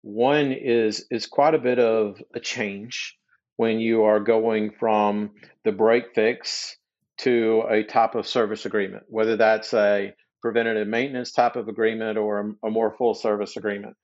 one 0.01 0.53
is 0.53 1.05
is 1.11 1.27
quite 1.27 1.53
a 1.53 1.59
bit 1.59 1.77
of 1.77 2.21
a 2.33 2.39
change 2.39 3.17
when 3.57 3.79
you 3.79 4.03
are 4.03 4.21
going 4.21 4.71
from 4.79 5.31
the 5.65 5.71
break 5.73 6.15
fix 6.15 6.77
to 7.17 7.63
a 7.69 7.83
type 7.83 8.15
of 8.15 8.25
service 8.25 8.65
agreement, 8.65 9.03
whether 9.09 9.35
that's 9.35 9.73
a 9.73 10.13
preventative 10.41 10.87
maintenance 10.87 11.33
type 11.33 11.57
of 11.57 11.67
agreement 11.67 12.17
or 12.17 12.39
a, 12.63 12.67
a 12.67 12.71
more 12.71 12.95
full 12.97 13.13
service 13.13 13.57
agreement. 13.57 13.97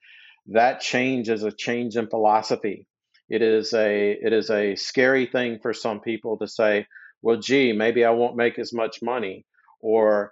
That 0.48 0.82
change 0.82 1.30
is 1.30 1.44
a 1.44 1.52
change 1.52 1.96
in 1.96 2.08
philosophy. 2.08 2.88
It 3.30 3.42
is 3.42 3.74
a 3.74 4.12
it 4.12 4.34
is 4.34 4.50
a 4.50 4.76
scary 4.76 5.26
thing 5.26 5.60
for 5.62 5.74
some 5.74 6.00
people 6.00 6.38
to 6.38 6.48
say, 6.48 6.86
well, 7.22 7.38
gee, 7.38 7.74
maybe 7.74 8.06
I 8.06 8.12
won't 8.12 8.36
make 8.36 8.60
as 8.60 8.72
much 8.74 9.02
money, 9.02 9.46
or 9.82 10.32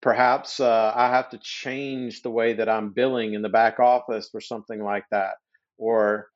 perhaps 0.00 0.58
uh, 0.58 0.92
I 0.94 1.10
have 1.10 1.30
to 1.30 1.38
change 1.42 2.22
the 2.22 2.30
way 2.30 2.54
that 2.54 2.68
I'm 2.68 2.92
billing 2.92 3.34
in 3.34 3.42
the 3.42 3.48
back 3.48 3.78
office 3.78 4.30
or 4.32 4.40
something 4.40 4.82
like 4.82 5.04
that, 5.10 5.34
or 5.78 6.28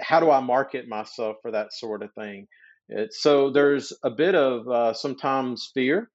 how 0.00 0.20
do 0.20 0.30
I 0.30 0.40
market 0.40 0.88
myself 0.88 1.36
for 1.42 1.50
that 1.50 1.72
sort 1.72 2.02
of 2.02 2.12
thing? 2.14 2.46
It's, 2.88 3.22
so 3.22 3.50
there's 3.50 3.92
a 4.04 4.10
bit 4.10 4.34
of 4.34 4.68
uh, 4.68 4.92
sometimes 4.92 5.70
fear 5.74 6.10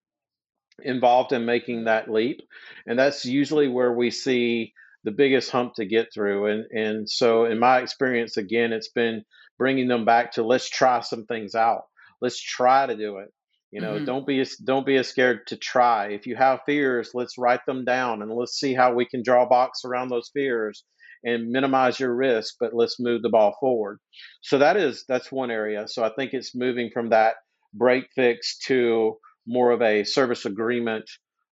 involved 0.84 1.32
in 1.34 1.46
making 1.46 1.86
that 1.86 2.10
leap, 2.10 2.40
and 2.86 2.98
that's 2.98 3.26
usually 3.26 3.68
where 3.68 3.92
we 3.92 4.12
see 4.12 4.74
the 5.04 5.12
biggest 5.12 5.52
hump 5.52 5.76
to 5.76 5.86
get 5.86 6.14
through. 6.14 6.48
And 6.48 6.66
and 6.72 7.10
so 7.10 7.46
in 7.46 7.60
my 7.60 7.80
experience, 7.80 8.38
again, 8.38 8.74
it's 8.74 8.90
been 8.90 9.24
bringing 9.58 9.88
them 9.88 10.06
back 10.06 10.34
to 10.34 10.44
let's 10.44 10.70
try 10.70 11.02
some 11.02 11.26
things 11.26 11.56
out. 11.56 11.84
Let's 12.22 12.42
try 12.42 12.86
to 12.86 12.96
do 12.96 13.18
it. 13.18 13.30
You 13.72 13.82
know, 13.82 13.96
mm-hmm. 13.96 14.06
don't 14.06 14.26
be 14.26 14.46
don't 14.66 14.86
be 14.86 14.98
as 14.98 15.10
scared 15.10 15.48
to 15.48 15.58
try. 15.58 16.08
If 16.08 16.26
you 16.26 16.36
have 16.36 16.62
fears, 16.66 17.12
let's 17.14 17.38
write 17.38 17.66
them 17.66 17.84
down 17.84 18.22
and 18.22 18.32
let's 18.32 18.58
see 18.58 18.74
how 18.74 18.94
we 18.94 19.06
can 19.06 19.24
draw 19.24 19.44
a 19.44 19.50
box 19.50 19.82
around 19.84 20.10
those 20.10 20.30
fears 20.34 20.84
and 21.24 21.50
minimize 21.50 22.00
your 22.00 22.16
risk, 22.16 22.56
but 22.60 22.74
let's 22.74 23.00
move 23.00 23.22
the 23.22 23.30
ball 23.30 23.58
forward. 23.60 24.00
So 24.42 24.60
that 24.60 24.78
is 24.78 25.04
that's 25.08 25.32
one 25.32 25.52
area. 25.52 25.88
So 25.88 26.04
I 26.04 26.12
think 26.16 26.34
it's 26.34 26.56
moving 26.56 26.92
from 26.94 27.10
that 27.10 27.36
break 27.74 28.06
fix 28.16 28.58
to 28.68 29.18
more 29.46 29.72
of 29.72 29.82
a 29.82 30.04
service 30.04 30.46
agreement 30.46 31.10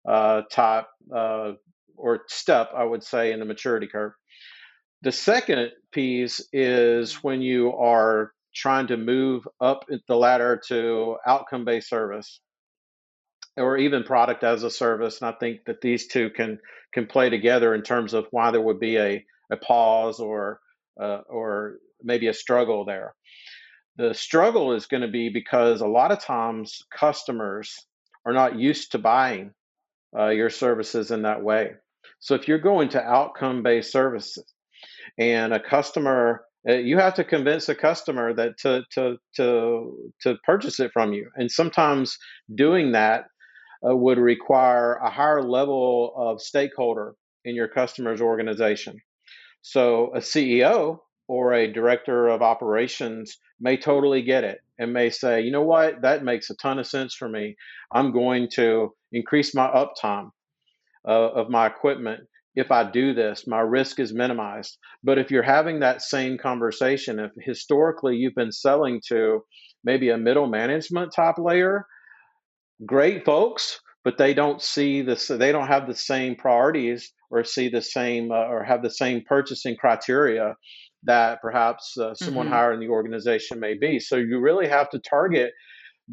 uh, 0.07 0.43
type 0.51 0.85
uh, 1.13 1.53
or 2.05 2.21
step, 2.27 2.69
I 2.77 2.83
would 2.83 3.03
say, 3.03 3.31
in 3.31 3.39
the 3.39 3.45
maturity 3.45 3.87
curve. 3.87 4.11
The 5.01 5.11
second 5.11 5.71
piece 5.91 6.39
is 6.53 7.15
when 7.23 7.41
you 7.41 7.73
are 7.73 8.31
trying 8.53 8.87
to 8.87 8.97
move 8.97 9.47
up 9.59 9.85
the 10.07 10.15
ladder 10.15 10.61
to 10.67 11.17
outcome 11.25 11.65
based 11.65 11.89
service 11.89 12.39
or 13.57 13.77
even 13.77 14.03
product 14.03 14.43
as 14.43 14.61
a 14.61 14.69
service. 14.69 15.19
And 15.19 15.33
I 15.33 15.37
think 15.39 15.61
that 15.65 15.81
these 15.81 16.07
two 16.07 16.29
can 16.29 16.59
can 16.93 17.07
play 17.07 17.29
together 17.31 17.73
in 17.73 17.81
terms 17.81 18.13
of 18.13 18.27
why 18.29 18.51
there 18.51 18.61
would 18.61 18.79
be 18.79 18.97
a 18.97 19.25
a 19.51 19.57
pause 19.57 20.19
or 20.19 20.59
uh, 21.01 21.21
or 21.27 21.77
maybe 22.03 22.27
a 22.27 22.33
struggle 22.33 22.85
there. 22.85 23.15
The 23.97 24.13
struggle 24.13 24.73
is 24.73 24.85
going 24.85 25.01
to 25.01 25.07
be 25.07 25.29
because 25.29 25.81
a 25.81 25.87
lot 25.87 26.11
of 26.11 26.19
times 26.19 26.83
customers 26.95 27.73
are 28.27 28.33
not 28.33 28.59
used 28.59 28.91
to 28.91 28.99
buying 28.99 29.53
uh, 30.17 30.29
your 30.29 30.51
services 30.51 31.09
in 31.09 31.23
that 31.23 31.41
way. 31.41 31.71
So 32.25 32.33
if 32.33 32.47
you're 32.47 32.57
going 32.57 32.89
to 32.89 33.03
outcome 33.03 33.61
based 33.61 33.91
services 33.91 34.51
and 35.19 35.53
a 35.53 35.59
customer 35.59 36.43
uh, 36.67 36.73
you 36.73 36.97
have 36.97 37.13
to 37.13 37.23
convince 37.23 37.69
a 37.69 37.75
customer 37.75 38.33
that 38.33 38.57
to 38.57 38.81
to 38.93 39.17
to 39.35 40.11
to 40.21 40.35
purchase 40.43 40.79
it 40.79 40.89
from 40.91 41.13
you. 41.13 41.29
And 41.35 41.51
sometimes 41.51 42.17
doing 42.55 42.93
that 42.93 43.25
uh, 43.87 43.95
would 43.95 44.17
require 44.17 44.95
a 44.95 45.11
higher 45.11 45.43
level 45.43 46.15
of 46.17 46.41
stakeholder 46.41 47.13
in 47.43 47.53
your 47.53 47.67
customer's 47.67 48.21
organization. 48.21 48.97
So 49.61 50.11
a 50.15 50.19
CEO 50.19 50.97
or 51.27 51.53
a 51.53 51.71
director 51.71 52.27
of 52.29 52.41
operations 52.41 53.37
may 53.59 53.77
totally 53.77 54.23
get 54.23 54.43
it 54.43 54.61
and 54.79 54.93
may 54.93 55.11
say, 55.11 55.41
you 55.41 55.51
know 55.51 55.61
what, 55.61 56.01
that 56.01 56.23
makes 56.23 56.49
a 56.49 56.55
ton 56.55 56.79
of 56.79 56.87
sense 56.87 57.13
for 57.13 57.29
me. 57.29 57.55
I'm 57.91 58.11
going 58.11 58.49
to 58.55 58.95
increase 59.11 59.53
my 59.53 59.67
uptime 59.67 60.31
uh, 61.07 61.29
of 61.31 61.49
my 61.49 61.67
equipment. 61.67 62.21
If 62.55 62.71
I 62.71 62.89
do 62.89 63.13
this, 63.13 63.45
my 63.47 63.59
risk 63.59 63.99
is 63.99 64.13
minimized. 64.13 64.77
But 65.03 65.19
if 65.19 65.29
you're 65.29 65.43
having 65.43 65.79
that 65.79 66.01
same 66.01 66.37
conversation, 66.37 67.19
if 67.19 67.31
historically 67.39 68.15
you've 68.15 68.35
been 68.35 68.51
selling 68.51 69.01
to 69.09 69.41
maybe 69.83 70.09
a 70.09 70.17
middle 70.17 70.47
management 70.47 71.11
type 71.13 71.35
layer, 71.37 71.85
great 72.85 73.25
folks, 73.25 73.79
but 74.05 74.17
they 74.17 74.33
don't 74.33 74.61
see 74.61 75.01
this, 75.01 75.27
they 75.27 75.51
don't 75.51 75.67
have 75.67 75.87
the 75.87 75.95
same 75.95 76.35
priorities 76.35 77.11
or 77.29 77.43
see 77.43 77.67
the 77.67 77.81
same 77.81 78.31
uh, 78.31 78.47
or 78.47 78.63
have 78.63 78.81
the 78.81 78.89
same 78.89 79.21
purchasing 79.27 79.75
criteria 79.75 80.55
that 81.03 81.41
perhaps 81.41 81.97
uh, 81.97 82.13
someone 82.13 82.45
mm-hmm. 82.45 82.55
higher 82.55 82.73
in 82.73 82.79
the 82.79 82.87
organization 82.87 83.59
may 83.59 83.75
be. 83.75 83.99
So 83.99 84.15
you 84.15 84.39
really 84.39 84.67
have 84.67 84.89
to 84.91 84.99
target 84.99 85.51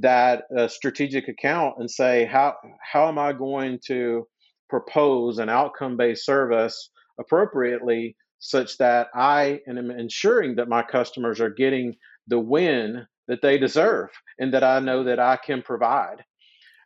that 0.01 0.45
uh, 0.57 0.69
strategic 0.69 1.29
account 1.29 1.75
and 1.79 1.91
say 1.91 2.25
how 2.25 2.55
how 2.81 3.09
am 3.09 3.19
I 3.19 3.33
going 3.33 3.79
to 3.87 4.27
propose 4.73 5.39
an 5.39 5.51
outcome 5.51 5.99
based 5.99 6.25
service 6.25 6.89
appropriately 7.21 8.17
such 8.39 8.79
that 8.79 9.09
I 9.15 9.61
am 9.69 9.91
ensuring 9.91 10.57
that 10.57 10.71
my 10.71 10.83
customers 10.83 11.43
are 11.43 11.51
getting 11.51 11.95
the 12.27 12.39
win 12.39 13.07
that 13.29 13.43
they 13.43 13.59
deserve 13.59 14.09
and 14.39 14.55
that 14.55 14.65
I 14.65 14.81
know 14.81 15.05
that 15.05 15.21
I 15.21 15.37
can 15.37 15.61
provide. 15.61 16.25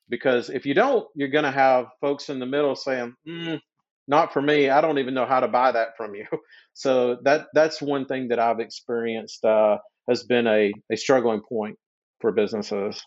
Because 0.08 0.50
if 0.50 0.66
you 0.66 0.74
don't, 0.74 1.06
you're 1.14 1.28
going 1.28 1.44
to 1.44 1.52
have 1.52 1.86
folks 2.00 2.28
in 2.28 2.40
the 2.40 2.46
middle 2.46 2.74
saying, 2.74 3.14
mm, 3.26 3.60
not 4.08 4.32
for 4.32 4.42
me. 4.42 4.68
I 4.68 4.80
don't 4.80 4.98
even 4.98 5.14
know 5.14 5.26
how 5.26 5.38
to 5.38 5.48
buy 5.48 5.70
that 5.72 5.96
from 5.96 6.14
you. 6.14 6.26
So 6.78 7.16
that 7.22 7.46
that's 7.54 7.80
one 7.80 8.04
thing 8.04 8.28
that 8.28 8.38
I've 8.38 8.60
experienced 8.60 9.42
uh, 9.46 9.78
has 10.10 10.24
been 10.24 10.46
a, 10.46 10.74
a 10.92 10.96
struggling 10.96 11.40
point 11.40 11.78
for 12.20 12.32
businesses. 12.32 13.02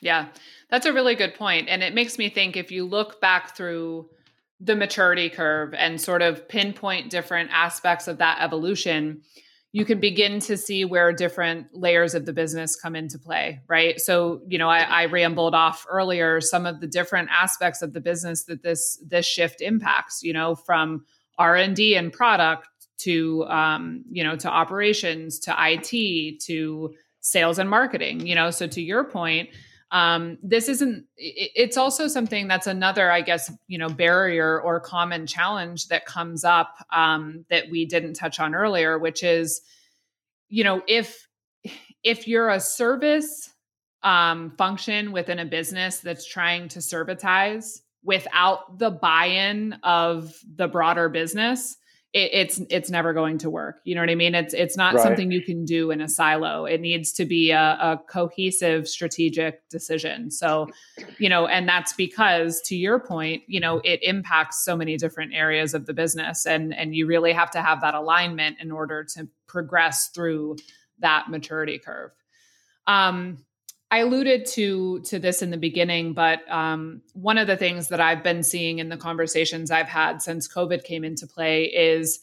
Yeah, 0.00 0.28
that's 0.70 0.86
a 0.86 0.92
really 0.92 1.14
good 1.14 1.34
point. 1.34 1.68
And 1.68 1.82
it 1.82 1.94
makes 1.94 2.18
me 2.18 2.28
think 2.28 2.56
if 2.56 2.70
you 2.70 2.84
look 2.84 3.20
back 3.20 3.56
through 3.56 4.08
the 4.60 4.76
maturity 4.76 5.28
curve 5.28 5.74
and 5.74 6.00
sort 6.00 6.22
of 6.22 6.48
pinpoint 6.48 7.10
different 7.10 7.50
aspects 7.52 8.08
of 8.08 8.18
that 8.18 8.40
evolution, 8.40 9.22
you 9.72 9.84
can 9.84 10.00
begin 10.00 10.40
to 10.40 10.56
see 10.56 10.84
where 10.84 11.12
different 11.12 11.66
layers 11.72 12.14
of 12.14 12.24
the 12.24 12.32
business 12.32 12.74
come 12.74 12.96
into 12.96 13.18
play, 13.18 13.60
right? 13.68 14.00
So, 14.00 14.40
you 14.48 14.58
know, 14.58 14.68
I, 14.68 14.80
I, 14.80 15.04
rambled 15.06 15.54
off 15.54 15.86
earlier 15.88 16.40
some 16.40 16.64
of 16.64 16.80
the 16.80 16.86
different 16.86 17.28
aspects 17.30 17.82
of 17.82 17.92
the 17.92 18.00
business 18.00 18.44
that 18.44 18.62
this 18.62 18.98
this 19.06 19.26
shift 19.26 19.60
impacts. 19.60 20.22
You 20.22 20.32
know, 20.32 20.54
from 20.54 21.04
R 21.36 21.54
and 21.54 21.76
D 21.76 21.94
and 21.96 22.12
product 22.12 22.68
to 23.00 23.44
um, 23.44 24.04
you 24.10 24.24
know 24.24 24.36
to 24.36 24.48
operations 24.48 25.38
to 25.40 25.54
IT 25.56 26.40
to 26.46 26.94
sales 27.20 27.58
and 27.58 27.68
marketing. 27.68 28.26
You 28.26 28.36
know, 28.36 28.50
so 28.50 28.66
to 28.68 28.80
your 28.80 29.04
point, 29.04 29.50
um, 29.90 30.36
this 30.42 30.68
isn't 30.68 31.06
it's 31.16 31.76
also 31.76 32.08
something 32.08 32.46
that's 32.46 32.66
another 32.66 33.10
i 33.10 33.20
guess 33.20 33.50
you 33.68 33.78
know 33.78 33.88
barrier 33.88 34.60
or 34.60 34.80
common 34.80 35.26
challenge 35.26 35.88
that 35.88 36.04
comes 36.04 36.44
up 36.44 36.74
um, 36.92 37.44
that 37.50 37.64
we 37.70 37.86
didn't 37.86 38.14
touch 38.14 38.38
on 38.38 38.54
earlier 38.54 38.98
which 38.98 39.22
is 39.22 39.62
you 40.48 40.64
know 40.64 40.82
if 40.86 41.26
if 42.04 42.28
you're 42.28 42.50
a 42.50 42.60
service 42.60 43.50
um, 44.02 44.52
function 44.56 45.10
within 45.10 45.38
a 45.38 45.44
business 45.44 45.98
that's 45.98 46.26
trying 46.26 46.68
to 46.68 46.80
servitize 46.80 47.82
without 48.04 48.78
the 48.78 48.90
buy-in 48.90 49.72
of 49.82 50.32
the 50.54 50.68
broader 50.68 51.08
business 51.08 51.76
it, 52.12 52.30
it's 52.32 52.60
it's 52.70 52.90
never 52.90 53.12
going 53.12 53.38
to 53.38 53.50
work. 53.50 53.80
You 53.84 53.94
know 53.94 54.00
what 54.00 54.10
I 54.10 54.14
mean? 54.14 54.34
It's 54.34 54.54
it's 54.54 54.76
not 54.76 54.94
right. 54.94 55.02
something 55.02 55.30
you 55.30 55.42
can 55.42 55.64
do 55.64 55.90
in 55.90 56.00
a 56.00 56.08
silo. 56.08 56.64
It 56.64 56.80
needs 56.80 57.12
to 57.14 57.26
be 57.26 57.50
a, 57.50 57.60
a 57.80 58.00
cohesive 58.08 58.88
strategic 58.88 59.68
decision. 59.68 60.30
So, 60.30 60.68
you 61.18 61.28
know, 61.28 61.46
and 61.46 61.68
that's 61.68 61.92
because 61.92 62.60
to 62.66 62.76
your 62.76 62.98
point, 62.98 63.42
you 63.46 63.60
know, 63.60 63.80
it 63.84 64.00
impacts 64.02 64.64
so 64.64 64.76
many 64.76 64.96
different 64.96 65.34
areas 65.34 65.74
of 65.74 65.86
the 65.86 65.92
business, 65.92 66.46
and 66.46 66.74
and 66.74 66.94
you 66.94 67.06
really 67.06 67.32
have 67.32 67.50
to 67.52 67.62
have 67.62 67.82
that 67.82 67.94
alignment 67.94 68.56
in 68.60 68.72
order 68.72 69.04
to 69.16 69.28
progress 69.46 70.08
through 70.14 70.56
that 71.00 71.28
maturity 71.28 71.78
curve. 71.78 72.10
Um, 72.86 73.44
I 73.90 73.98
alluded 73.98 74.44
to 74.46 75.00
to 75.00 75.18
this 75.18 75.40
in 75.40 75.50
the 75.50 75.56
beginning, 75.56 76.12
but 76.12 76.40
um, 76.50 77.00
one 77.14 77.38
of 77.38 77.46
the 77.46 77.56
things 77.56 77.88
that 77.88 78.00
I've 78.00 78.22
been 78.22 78.42
seeing 78.42 78.80
in 78.80 78.90
the 78.90 78.98
conversations 78.98 79.70
I've 79.70 79.88
had 79.88 80.20
since 80.20 80.46
COVID 80.46 80.84
came 80.84 81.04
into 81.04 81.26
play 81.26 81.64
is 81.64 82.20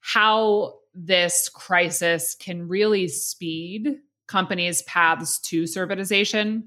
how 0.00 0.74
this 0.94 1.48
crisis 1.48 2.34
can 2.38 2.68
really 2.68 3.08
speed 3.08 3.96
companies' 4.26 4.82
paths 4.82 5.38
to 5.38 5.62
servitization. 5.64 6.64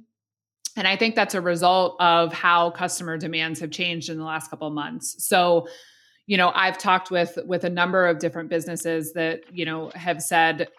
And 0.75 0.88
I 0.88 0.95
think 0.95 1.15
that's 1.15 1.35
a 1.35 1.41
result 1.41 1.97
of 1.99 2.33
how 2.33 2.71
customer 2.71 3.17
demands 3.17 3.59
have 3.59 3.71
changed 3.71 4.09
in 4.09 4.17
the 4.17 4.23
last 4.23 4.49
couple 4.49 4.67
of 4.67 4.73
months. 4.73 5.27
So, 5.27 5.67
you 6.25 6.38
know, 6.38 6.51
I've 6.55 6.77
talked 6.77 7.12
with 7.12 7.38
with 7.45 7.65
a 7.65 7.69
number 7.69 8.07
of 8.07 8.19
different 8.19 8.49
businesses 8.49 9.13
that 9.13 9.41
you 9.51 9.65
know 9.65 9.91
have 9.93 10.23
said 10.23 10.69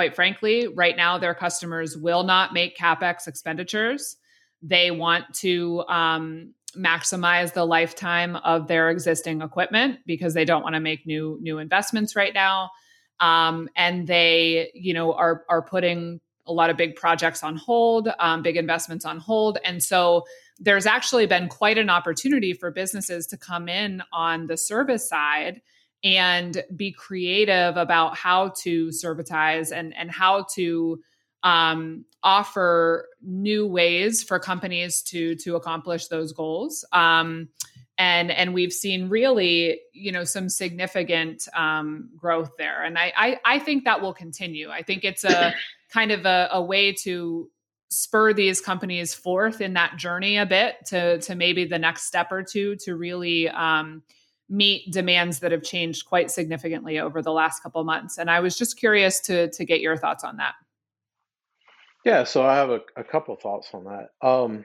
quite 0.00 0.14
frankly, 0.14 0.66
right 0.66 0.96
now 0.96 1.18
their 1.18 1.34
customers 1.34 1.94
will 1.94 2.22
not 2.22 2.54
make 2.54 2.74
capex 2.74 3.28
expenditures. 3.28 4.16
They 4.62 4.90
want 4.90 5.26
to 5.40 5.84
um, 5.90 6.54
maximize 6.74 7.52
the 7.52 7.66
lifetime 7.66 8.34
of 8.36 8.66
their 8.66 8.88
existing 8.88 9.42
equipment 9.42 9.98
because 10.06 10.32
they 10.32 10.46
don't 10.46 10.62
want 10.62 10.74
to 10.74 10.80
make 10.80 11.06
new 11.06 11.38
new 11.42 11.58
investments 11.58 12.16
right 12.16 12.32
now. 12.32 12.70
Um, 13.20 13.68
and 13.76 14.06
they, 14.06 14.70
you 14.72 14.94
know, 14.94 15.12
are 15.12 15.44
are 15.50 15.60
putting 15.60 16.22
a 16.46 16.52
lot 16.54 16.70
of 16.70 16.78
big 16.78 16.96
projects 16.96 17.44
on 17.44 17.56
hold, 17.56 18.08
um, 18.18 18.40
big 18.40 18.56
investments 18.56 19.04
on 19.04 19.18
hold, 19.18 19.58
and 19.66 19.82
so 19.82 20.24
there's 20.58 20.86
actually 20.86 21.26
been 21.26 21.46
quite 21.48 21.76
an 21.76 21.90
opportunity 21.90 22.54
for 22.54 22.70
businesses 22.70 23.26
to 23.26 23.36
come 23.36 23.68
in 23.68 24.02
on 24.14 24.46
the 24.46 24.56
service 24.56 25.06
side 25.06 25.60
and 26.02 26.62
be 26.74 26.92
creative 26.92 27.76
about 27.76 28.16
how 28.16 28.52
to 28.62 28.90
servitize 28.90 29.72
and 29.72 29.94
and 29.96 30.10
how 30.10 30.46
to 30.54 31.00
um, 31.42 32.04
offer 32.22 33.08
new 33.22 33.66
ways 33.66 34.22
for 34.22 34.38
companies 34.38 35.02
to 35.02 35.34
to 35.36 35.56
accomplish 35.56 36.06
those 36.08 36.32
goals. 36.32 36.84
Um, 36.92 37.48
and 37.98 38.30
and 38.30 38.54
we've 38.54 38.72
seen 38.72 39.08
really 39.08 39.80
you 39.92 40.10
know 40.10 40.24
some 40.24 40.48
significant 40.48 41.46
um, 41.54 42.10
growth 42.16 42.52
there, 42.56 42.82
and 42.82 42.98
I, 42.98 43.12
I, 43.16 43.40
I 43.44 43.58
think 43.58 43.84
that 43.84 44.00
will 44.00 44.14
continue. 44.14 44.70
I 44.70 44.82
think 44.82 45.04
it's 45.04 45.24
a 45.24 45.54
kind 45.92 46.10
of 46.12 46.24
a, 46.24 46.48
a 46.52 46.62
way 46.62 46.92
to 46.92 47.50
spur 47.90 48.32
these 48.32 48.60
companies 48.60 49.12
forth 49.12 49.60
in 49.60 49.74
that 49.74 49.96
journey 49.96 50.38
a 50.38 50.46
bit 50.46 50.76
to 50.86 51.18
to 51.20 51.34
maybe 51.34 51.64
the 51.64 51.78
next 51.78 52.04
step 52.04 52.32
or 52.32 52.42
two 52.42 52.76
to 52.76 52.96
really 52.96 53.48
um, 53.48 54.02
meet 54.50 54.92
demands 54.92 55.38
that 55.38 55.52
have 55.52 55.62
changed 55.62 56.04
quite 56.04 56.30
significantly 56.30 56.98
over 56.98 57.22
the 57.22 57.32
last 57.32 57.62
couple 57.62 57.82
months. 57.84 58.18
And 58.18 58.30
I 58.30 58.40
was 58.40 58.58
just 58.58 58.76
curious 58.76 59.20
to 59.20 59.48
to 59.50 59.64
get 59.64 59.80
your 59.80 59.96
thoughts 59.96 60.24
on 60.24 60.36
that. 60.36 60.54
Yeah, 62.04 62.24
so 62.24 62.44
I 62.44 62.56
have 62.56 62.70
a, 62.70 62.80
a 62.96 63.04
couple 63.04 63.36
thoughts 63.36 63.68
on 63.72 63.84
that. 63.84 64.26
Um, 64.26 64.64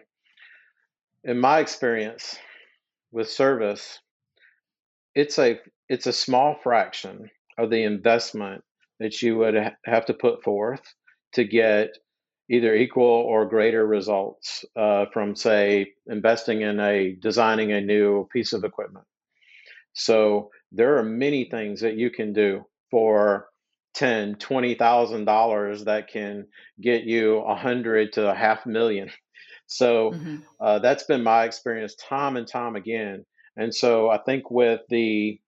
in 1.23 1.39
my 1.39 1.59
experience 1.59 2.37
with 3.11 3.29
service, 3.29 3.99
it's 5.13 5.37
a 5.37 5.59
it's 5.87 6.07
a 6.07 6.13
small 6.13 6.55
fraction 6.63 7.29
of 7.57 7.69
the 7.69 7.83
investment 7.83 8.63
that 8.99 9.21
you 9.21 9.37
would 9.37 9.55
ha- 9.55 9.75
have 9.85 10.05
to 10.05 10.13
put 10.13 10.43
forth 10.43 10.81
to 11.33 11.43
get 11.43 11.89
either 12.49 12.75
equal 12.75 13.05
or 13.05 13.45
greater 13.45 13.85
results 13.85 14.63
uh, 14.75 15.05
from, 15.11 15.35
say, 15.35 15.93
investing 16.07 16.61
in 16.61 16.79
a 16.79 17.15
designing 17.21 17.71
a 17.71 17.81
new 17.81 18.27
piece 18.31 18.53
of 18.53 18.63
equipment. 18.63 19.05
So 19.95 20.51
there 20.71 20.97
are 20.97 21.03
many 21.03 21.45
things 21.45 21.81
that 21.81 21.95
you 21.97 22.11
can 22.11 22.33
do 22.33 22.65
for 22.91 23.47
ten, 23.93 24.35
twenty 24.35 24.75
thousand 24.75 25.25
dollars 25.25 25.85
that 25.85 26.09
can 26.09 26.47
get 26.79 27.03
you 27.03 27.37
a 27.39 27.55
hundred 27.55 28.13
to 28.13 28.29
a 28.29 28.35
half 28.35 28.65
million. 28.65 29.09
So 29.67 30.11
mm-hmm. 30.11 30.35
uh, 30.59 30.77
that's 30.77 31.05
been 31.05 31.23
my 31.23 31.45
experience 31.45 31.95
time 31.95 32.37
and 32.37 32.47
time 32.47 32.75
again. 32.75 33.25
And 33.57 33.73
so 33.73 34.11
I 34.11 34.19
think 34.19 34.51
with 34.51 34.81
the 34.89 35.39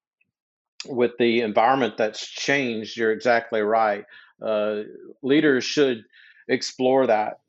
with 0.88 1.12
the 1.20 1.42
environment 1.42 1.98
that's 1.98 2.26
changed, 2.26 2.98
you're 2.98 3.12
exactly 3.12 3.62
right. 3.62 4.06
Uh, 4.42 4.82
leaders 5.22 5.66
should 5.66 6.04
explore 6.48 7.06
that 7.06 7.40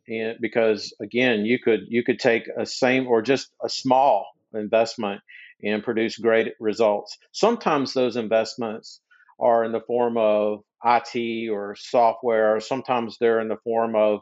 because 0.40 0.92
again 1.01 1.44
you 1.44 1.59
could 1.59 1.86
you 1.88 2.03
could 2.03 2.18
take 2.18 2.49
a 2.59 2.66
same 2.66 3.07
or 3.07 3.22
just 3.22 3.51
a 3.62 3.68
small 3.68 4.26
investment 4.55 5.20
and 5.63 5.83
produce 5.83 6.19
great 6.19 6.49
results. 6.61 7.17
Sometimes 7.33 7.93
those 7.93 8.17
investments 8.17 9.01
are 9.41 9.65
in 9.65 9.73
the 9.73 9.81
form 9.81 10.17
of 10.17 10.61
IT 10.85 11.51
or 11.51 11.77
software, 11.79 12.57
or 12.57 12.61
sometimes 12.61 13.17
they're 13.19 13.41
in 13.41 13.49
the 13.49 13.59
form 13.65 13.95
of 13.95 14.21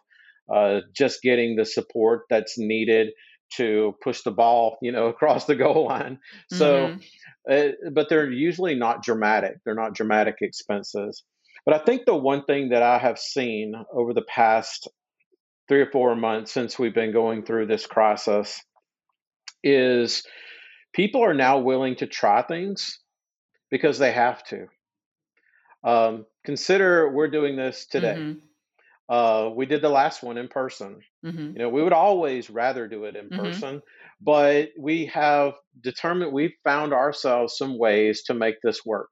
uh, 0.53 0.81
just 0.95 1.23
getting 1.23 1.57
the 1.57 1.65
support 1.65 2.23
that's 2.31 2.59
needed 2.59 3.09
to 3.55 3.95
push 4.03 4.23
the 4.23 4.31
ball, 4.31 4.79
you 4.83 4.93
know, 4.93 5.07
across 5.09 5.47
the 5.47 5.57
goal 5.57 5.87
line. 5.87 6.19
So, 6.51 6.99
mm-hmm. 7.49 7.53
uh, 7.53 7.91
but 7.93 8.09
they're 8.09 8.31
usually 8.31 8.75
not 8.75 9.03
dramatic. 9.03 9.57
They're 9.65 9.75
not 9.75 9.95
dramatic 9.95 10.37
expenses. 10.41 11.23
But 11.65 11.75
I 11.75 11.85
think 11.85 12.07
the 12.07 12.15
one 12.15 12.45
thing 12.45 12.69
that 12.71 12.83
I 12.83 12.99
have 12.99 13.19
seen 13.19 13.75
over 13.93 14.15
the 14.15 14.23
past 14.23 14.89
three 15.69 15.81
or 15.81 15.91
four 15.91 16.15
months 16.15 16.53
since 16.53 16.79
we've 16.79 16.95
been 16.95 17.13
going 17.13 17.45
through 17.45 17.67
this 17.67 17.87
crisis 17.87 18.63
is 19.65 20.23
people 20.97 21.23
are 21.23 21.35
now 21.35 21.59
willing 21.59 21.95
to 21.95 22.07
try 22.07 22.41
things 22.41 22.99
because 23.71 23.99
they 23.99 24.13
have 24.13 24.43
to. 24.45 24.67
Um, 25.85 26.25
consider 26.45 27.11
we're 27.13 27.31
doing 27.31 27.55
this 27.55 27.87
today. 27.87 28.17
Mm-hmm. 28.19 28.39
Uh, 29.09 29.51
we 29.51 29.67
did 29.67 29.83
the 29.83 29.91
last 29.91 30.23
one 30.23 30.39
in 30.39 30.49
person. 30.49 31.01
Mm-hmm. 31.25 31.53
You 31.53 31.59
know, 31.59 31.69
we 31.69 31.83
would 31.83 31.93
always 31.93 32.51
rather 32.51 32.89
do 32.89 33.05
it 33.05 33.15
in 33.15 33.27
mm-hmm. 33.29 33.39
person, 33.39 33.83
but 34.21 34.71
we 34.77 35.07
have 35.07 35.53
determined 35.81 36.33
we've 36.33 36.57
found 36.65 36.93
ourselves 36.93 37.57
some 37.57 37.79
ways 37.79 38.23
to 38.25 38.35
make 38.35 38.57
this 38.63 38.85
work. 38.85 39.11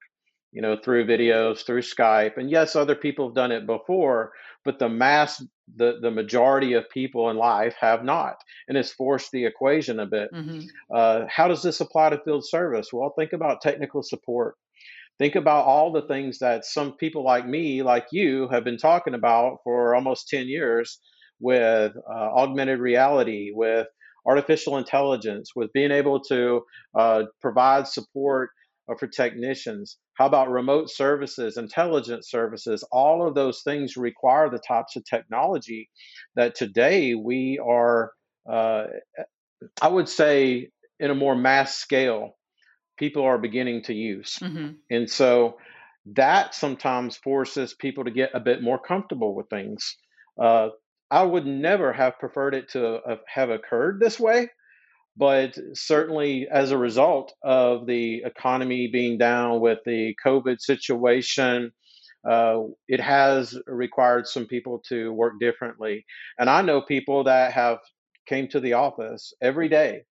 You 0.54 0.62
know, 0.62 0.78
through 0.82 1.06
videos, 1.06 1.66
through 1.66 1.82
Skype, 1.82 2.38
and 2.38 2.48
yes, 2.48 2.76
other 2.76 2.94
people 2.94 3.28
have 3.28 3.34
done 3.34 3.52
it 3.52 3.66
before, 3.66 4.32
but 4.64 4.78
the 4.78 4.88
mass, 4.88 5.44
the 5.76 5.98
the 6.00 6.10
majority 6.10 6.74
of 6.74 6.88
people 6.88 7.28
in 7.28 7.36
life 7.36 7.74
have 7.80 8.04
not, 8.04 8.36
and 8.68 8.78
it's 8.78 8.92
forced 8.92 9.32
the 9.32 9.44
equation 9.44 10.00
a 10.00 10.06
bit. 10.06 10.32
Mm-hmm. 10.32 10.60
Uh, 10.94 11.24
how 11.28 11.48
does 11.48 11.62
this 11.62 11.80
apply 11.80 12.10
to 12.10 12.22
field 12.24 12.46
service? 12.46 12.88
Well, 12.92 13.12
think 13.18 13.32
about 13.32 13.60
technical 13.60 14.02
support 14.02 14.54
think 15.18 15.36
about 15.36 15.64
all 15.64 15.92
the 15.92 16.02
things 16.02 16.38
that 16.38 16.64
some 16.64 16.92
people 16.96 17.24
like 17.24 17.46
me, 17.46 17.82
like 17.82 18.06
you, 18.10 18.48
have 18.48 18.64
been 18.64 18.78
talking 18.78 19.14
about 19.14 19.58
for 19.64 19.94
almost 19.94 20.28
10 20.28 20.48
years 20.48 20.98
with 21.40 21.92
uh, 21.96 22.12
augmented 22.12 22.80
reality, 22.80 23.50
with 23.54 23.86
artificial 24.26 24.78
intelligence, 24.78 25.50
with 25.54 25.72
being 25.72 25.90
able 25.90 26.20
to 26.20 26.62
uh, 26.98 27.24
provide 27.40 27.86
support 27.86 28.50
for 28.98 29.06
technicians. 29.06 29.98
How 30.14 30.26
about 30.26 30.50
remote 30.50 30.90
services, 30.90 31.56
intelligence 31.56 32.30
services? 32.30 32.84
All 32.92 33.26
of 33.26 33.34
those 33.34 33.62
things 33.62 33.96
require 33.96 34.50
the 34.50 34.58
types 34.58 34.96
of 34.96 35.04
technology 35.04 35.88
that 36.36 36.54
today 36.54 37.14
we 37.14 37.58
are, 37.64 38.12
uh, 38.50 38.84
I 39.80 39.88
would 39.88 40.08
say, 40.08 40.68
in 41.00 41.10
a 41.10 41.14
more 41.14 41.34
mass 41.34 41.74
scale 41.74 42.36
people 42.98 43.24
are 43.24 43.38
beginning 43.38 43.82
to 43.82 43.94
use. 43.94 44.38
Mm-hmm. 44.40 44.72
And 44.90 45.10
so 45.10 45.58
that 46.14 46.54
sometimes 46.54 47.16
forces 47.16 47.74
people 47.74 48.04
to 48.04 48.10
get 48.10 48.30
a 48.34 48.40
bit 48.40 48.62
more 48.62 48.78
comfortable 48.78 49.34
with 49.34 49.48
things. 49.48 49.96
Uh, 50.40 50.68
I 51.10 51.22
would 51.22 51.46
never 51.46 51.92
have 51.92 52.18
preferred 52.18 52.54
it 52.54 52.70
to 52.70 53.00
have 53.26 53.50
occurred 53.50 54.00
this 54.00 54.18
way, 54.18 54.48
but 55.16 55.56
certainly 55.74 56.48
as 56.50 56.70
a 56.70 56.78
result 56.78 57.34
of 57.42 57.86
the 57.86 58.22
economy 58.24 58.88
being 58.88 59.18
down 59.18 59.60
with 59.60 59.78
the 59.84 60.16
COVID 60.24 60.60
situation, 60.60 61.72
uh, 62.28 62.62
it 62.88 63.00
has 63.00 63.58
required 63.66 64.26
some 64.26 64.46
people 64.46 64.82
to 64.88 65.12
work 65.12 65.34
differently. 65.40 66.04
And 66.38 66.48
I 66.48 66.62
know 66.62 66.80
people 66.80 67.24
that 67.24 67.52
have 67.52 67.78
came 68.26 68.48
to 68.48 68.60
the 68.60 68.72
office 68.72 69.32
every 69.42 69.68
day 69.68 70.02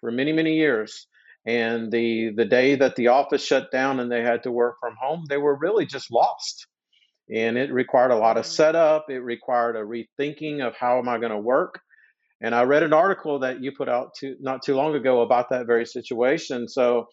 for 0.00 0.10
many, 0.10 0.32
many 0.32 0.56
years 0.56 1.06
and 1.44 1.90
the 1.90 2.30
the 2.36 2.44
day 2.44 2.76
that 2.76 2.94
the 2.96 3.08
office 3.08 3.44
shut 3.44 3.72
down 3.72 3.98
and 3.98 4.10
they 4.10 4.22
had 4.22 4.44
to 4.44 4.52
work 4.52 4.76
from 4.80 4.94
home, 5.00 5.24
they 5.28 5.38
were 5.38 5.56
really 5.56 5.86
just 5.86 6.10
lost. 6.12 6.66
And 7.34 7.56
it 7.56 7.72
required 7.72 8.10
a 8.10 8.16
lot 8.16 8.36
of 8.36 8.44
mm-hmm. 8.44 8.52
setup. 8.52 9.10
It 9.10 9.20
required 9.20 9.76
a 9.76 9.80
rethinking 9.80 10.64
of 10.66 10.74
how 10.76 10.98
am 10.98 11.08
I 11.08 11.18
going 11.18 11.32
to 11.32 11.38
work. 11.38 11.80
And 12.42 12.54
I 12.54 12.64
read 12.64 12.82
an 12.82 12.92
article 12.92 13.38
that 13.40 13.62
you 13.62 13.70
put 13.72 13.88
out 13.88 14.14
to, 14.16 14.36
not 14.40 14.62
too 14.62 14.74
long 14.74 14.96
ago 14.96 15.22
about 15.22 15.50
that 15.50 15.66
very 15.66 15.86
situation. 15.86 16.68
So, 16.68 17.06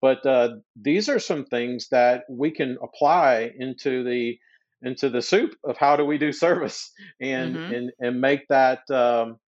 but 0.00 0.24
uh, 0.24 0.50
these 0.80 1.08
are 1.08 1.18
some 1.18 1.44
things 1.44 1.88
that 1.90 2.22
we 2.30 2.52
can 2.52 2.76
apply 2.82 3.50
into 3.58 4.04
the 4.04 4.38
into 4.82 5.08
the 5.08 5.22
soup 5.22 5.54
of 5.64 5.76
how 5.78 5.96
do 5.96 6.04
we 6.04 6.18
do 6.18 6.30
service 6.32 6.92
and 7.20 7.56
mm-hmm. 7.56 7.74
and 7.74 7.92
and 7.98 8.20
make 8.20 8.46
that 8.48 8.88
um, 8.90 9.38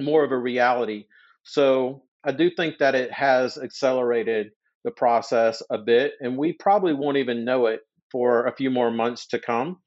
more 0.00 0.24
of 0.24 0.32
a 0.32 0.38
reality. 0.38 1.04
So 1.44 2.02
I 2.24 2.32
do 2.32 2.50
think 2.50 2.78
that 2.78 2.94
it 2.94 3.12
has 3.12 3.58
accelerated 3.58 4.48
the 4.84 4.90
process 4.90 5.62
a 5.70 5.78
bit, 5.78 6.12
and 6.20 6.36
we 6.36 6.54
probably 6.54 6.92
won't 6.92 7.18
even 7.18 7.44
know 7.44 7.66
it 7.66 7.80
for 8.10 8.46
a 8.46 8.54
few 8.54 8.70
more 8.70 8.90
months 8.90 9.28
to 9.28 9.38
come. 9.38 9.78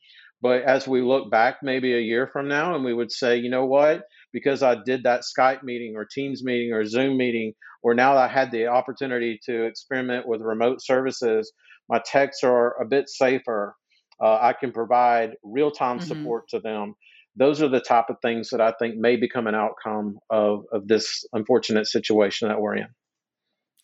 But 0.41 0.63
as 0.63 0.87
we 0.87 1.01
look 1.01 1.31
back 1.31 1.57
maybe 1.63 1.93
a 1.93 1.99
year 2.01 2.29
from 2.31 2.47
now, 2.47 2.75
and 2.75 2.85
we 2.85 2.93
would 2.93 3.11
say, 3.11 3.37
you 3.37 3.49
know 3.49 3.65
what, 3.65 4.03
because 4.35 4.61
I 4.61 4.75
did 4.83 5.03
that 5.03 5.21
Skype 5.21 5.63
meeting 5.63 5.95
or 5.95 6.05
Teams 6.05 6.43
meeting 6.43 6.73
or 6.73 6.85
Zoom 6.85 7.17
meeting, 7.17 7.53
or 7.81 7.95
now 7.95 8.17
I 8.17 8.27
had 8.27 8.51
the 8.51 8.67
opportunity 8.67 9.39
to 9.45 9.63
experiment 9.63 10.27
with 10.27 10.41
remote 10.41 10.83
services, 10.83 11.51
my 11.87 12.01
texts 12.05 12.43
are 12.43 12.75
a 12.81 12.85
bit 12.85 13.07
safer. 13.07 13.75
Uh, 14.21 14.37
I 14.41 14.53
can 14.59 14.73
provide 14.73 15.35
real 15.43 15.71
time 15.71 15.99
mm-hmm. 15.99 16.07
support 16.07 16.49
to 16.49 16.59
them 16.59 16.95
those 17.35 17.61
are 17.61 17.67
the 17.67 17.81
type 17.81 18.05
of 18.09 18.17
things 18.21 18.49
that 18.49 18.61
I 18.61 18.73
think 18.79 18.95
may 18.95 19.17
become 19.17 19.47
an 19.47 19.55
outcome 19.55 20.19
of, 20.29 20.63
of 20.71 20.87
this 20.87 21.25
unfortunate 21.33 21.87
situation 21.87 22.47
that 22.47 22.59
we're 22.59 22.75
in. 22.75 22.87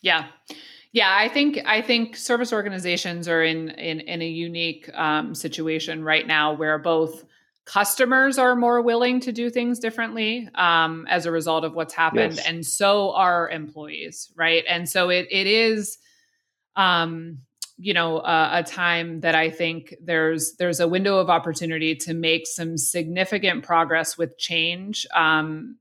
Yeah. 0.02 0.28
Yeah, 0.94 1.14
I 1.16 1.30
think 1.30 1.60
I 1.66 1.82
think 1.82 2.18
service 2.18 2.52
organizations 2.52 3.30
are 3.30 3.42
in 3.42 3.70
in, 3.70 4.02
in 4.02 4.22
a 4.22 4.28
unique 4.28 4.90
um, 4.94 5.34
situation 5.34 6.04
right 6.04 6.28
now 6.28 6.54
where 6.54 6.78
both 6.78 7.24
customers 7.66 8.38
are 8.38 8.56
more 8.56 8.82
willing 8.82 9.20
to 9.22 9.32
do 9.32 9.50
things 9.50 9.80
differently 9.80 10.50
um, 10.56 11.06
as 11.10 11.26
a 11.26 11.32
result 11.32 11.64
of 11.64 11.74
what's 11.74 11.94
happened, 11.94 12.36
yes. 12.36 12.46
and 12.46 12.66
so 12.66 13.14
are 13.14 13.50
employees, 13.50 14.32
right? 14.36 14.64
And 14.68 14.90
so 14.90 15.10
it 15.10 15.28
it 15.32 15.48
is 15.48 15.98
um, 16.76 17.40
you 17.82 17.96
know 17.96 18.20
uh, 18.20 18.50
a 18.54 18.64
time 18.64 19.22
that 19.22 19.34
i 19.34 19.50
think 19.50 19.96
there's 20.02 20.56
there's 20.58 20.80
a 20.80 20.88
window 20.88 21.18
of 21.18 21.30
opportunity 21.30 21.96
to 21.96 22.14
make 22.14 22.46
some 22.46 22.78
significant 22.78 23.64
progress 23.64 24.18
with 24.18 24.38
change 24.38 25.08
um, 25.16 25.78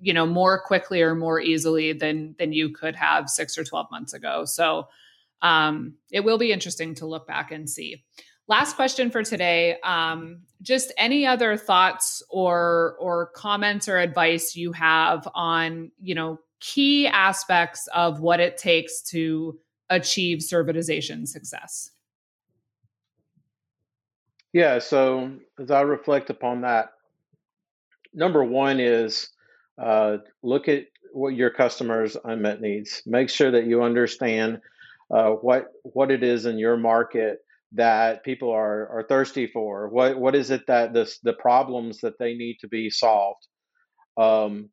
you 0.00 0.12
know 0.12 0.26
more 0.26 0.60
quickly 0.60 1.02
or 1.02 1.14
more 1.14 1.40
easily 1.40 1.92
than 1.92 2.34
than 2.38 2.52
you 2.52 2.70
could 2.70 2.96
have 2.96 3.30
6 3.30 3.58
or 3.58 3.64
12 3.64 3.86
months 3.90 4.12
ago 4.12 4.44
so 4.44 4.88
um, 5.42 5.94
it 6.10 6.24
will 6.24 6.38
be 6.38 6.50
interesting 6.50 6.94
to 6.96 7.06
look 7.06 7.26
back 7.26 7.52
and 7.52 7.70
see 7.70 8.02
last 8.48 8.76
question 8.76 9.10
for 9.10 9.22
today 9.22 9.78
um, 9.82 10.40
just 10.62 10.92
any 10.96 11.26
other 11.26 11.56
thoughts 11.56 12.22
or 12.30 12.96
or 12.98 13.26
comments 13.34 13.88
or 13.88 13.98
advice 13.98 14.56
you 14.56 14.72
have 14.72 15.28
on 15.34 15.90
you 16.00 16.14
know 16.14 16.38
key 16.60 17.06
aspects 17.06 17.88
of 17.94 18.20
what 18.20 18.40
it 18.40 18.56
takes 18.56 19.02
to 19.02 19.58
achieve 19.90 20.38
servitization 20.38 21.26
success? 21.26 21.90
Yeah, 24.52 24.78
so 24.78 25.32
as 25.60 25.70
I 25.70 25.82
reflect 25.82 26.30
upon 26.30 26.62
that, 26.62 26.92
number 28.14 28.42
one 28.42 28.80
is 28.80 29.28
uh, 29.78 30.18
look 30.42 30.68
at 30.68 30.86
what 31.12 31.34
your 31.34 31.50
customers' 31.50 32.16
unmet 32.24 32.60
needs. 32.60 33.02
Make 33.04 33.28
sure 33.28 33.50
that 33.50 33.66
you 33.66 33.82
understand 33.82 34.60
uh, 35.10 35.30
what 35.30 35.72
what 35.82 36.10
it 36.10 36.22
is 36.22 36.46
in 36.46 36.58
your 36.58 36.76
market 36.76 37.44
that 37.72 38.24
people 38.24 38.50
are 38.50 38.88
are 38.88 39.06
thirsty 39.08 39.46
for. 39.46 39.88
What 39.88 40.18
what 40.18 40.34
is 40.34 40.50
it 40.50 40.66
that 40.68 40.92
this 40.92 41.18
the 41.20 41.32
problems 41.32 42.00
that 42.00 42.18
they 42.18 42.34
need 42.34 42.58
to 42.60 42.68
be 42.68 42.90
solved? 42.90 43.46
Um, 44.16 44.70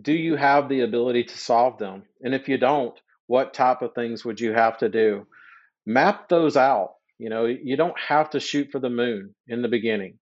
do 0.00 0.12
you 0.12 0.36
have 0.36 0.68
the 0.68 0.82
ability 0.82 1.24
to 1.24 1.38
solve 1.38 1.78
them? 1.78 2.04
And 2.22 2.34
if 2.34 2.48
you 2.48 2.58
don't, 2.58 2.94
what 3.26 3.54
type 3.54 3.82
of 3.82 3.94
things 3.94 4.24
would 4.24 4.40
you 4.40 4.52
have 4.52 4.78
to 4.78 4.88
do? 4.88 5.26
Map 5.86 6.28
those 6.28 6.56
out. 6.56 6.94
You 7.18 7.28
know, 7.28 7.46
you 7.46 7.76
don't 7.76 7.98
have 7.98 8.30
to 8.30 8.40
shoot 8.40 8.68
for 8.70 8.78
the 8.78 8.88
moon 8.90 9.34
in 9.48 9.62
the 9.62 9.68
beginning. 9.68 10.18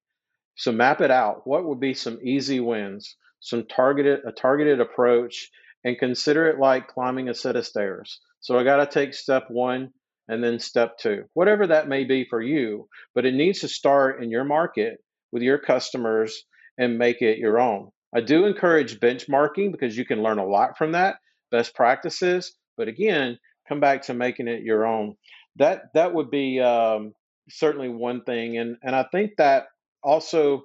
So 0.57 0.73
map 0.73 1.01
it 1.01 1.11
out. 1.11 1.47
What 1.47 1.65
would 1.67 1.81
be 1.81 1.95
some 1.95 2.19
easy 2.23 2.61
wins, 2.61 3.17
some 3.41 3.67
targeted 3.67 4.21
a 4.27 4.33
targeted 4.33 4.81
approach, 4.81 5.51
and 5.85 5.99
consider 5.99 6.49
it 6.49 6.59
like 6.59 6.89
climbing 6.89 7.29
a 7.29 7.35
set 7.35 7.57
of 7.57 7.67
stairs. 7.67 8.21
So 8.41 8.59
I 8.59 8.65
got 8.65 8.79
to 8.79 8.87
take 8.87 9.15
step 9.15 9.45
one 9.49 9.93
and 10.29 10.43
then 10.43 10.59
step 10.59 10.99
two, 10.99 11.25
whatever 11.35 11.67
that 11.67 11.89
may 11.89 12.05
be 12.05 12.25
for 12.29 12.41
you. 12.41 12.89
But 13.15 13.27
it 13.27 13.35
needs 13.35 13.61
to 13.61 13.69
start 13.69 14.23
in 14.23 14.31
your 14.31 14.45
market 14.45 14.99
with 15.33 15.43
your 15.43 15.59
customers 15.59 16.45
and 16.79 16.99
make 16.99 17.23
it 17.23 17.39
your 17.39 17.59
own. 17.59 17.91
I 18.15 18.21
do 18.21 18.47
encourage 18.47 19.01
benchmarking 19.01 19.73
because 19.73 19.97
you 19.97 20.07
can 20.07 20.23
learn 20.23 20.39
a 20.39 20.47
lot 20.47 20.79
from 20.79 20.93
that, 20.93 21.17
best 21.51 21.75
practices, 21.75 22.55
but 22.77 22.89
again, 22.89 23.39
come 23.69 23.81
back 23.81 24.03
to 24.03 24.15
making 24.15 24.49
it 24.49 24.63
your 24.63 24.87
own. 24.87 25.17
That 25.57 25.83
that 25.95 26.15
would 26.15 26.31
be 26.31 26.61
um, 26.61 27.13
certainly 27.51 27.89
one 27.89 28.23
thing, 28.25 28.57
and 28.57 28.77
and 28.83 28.95
I 28.95 29.05
think 29.11 29.33
that 29.39 29.67
also 30.03 30.63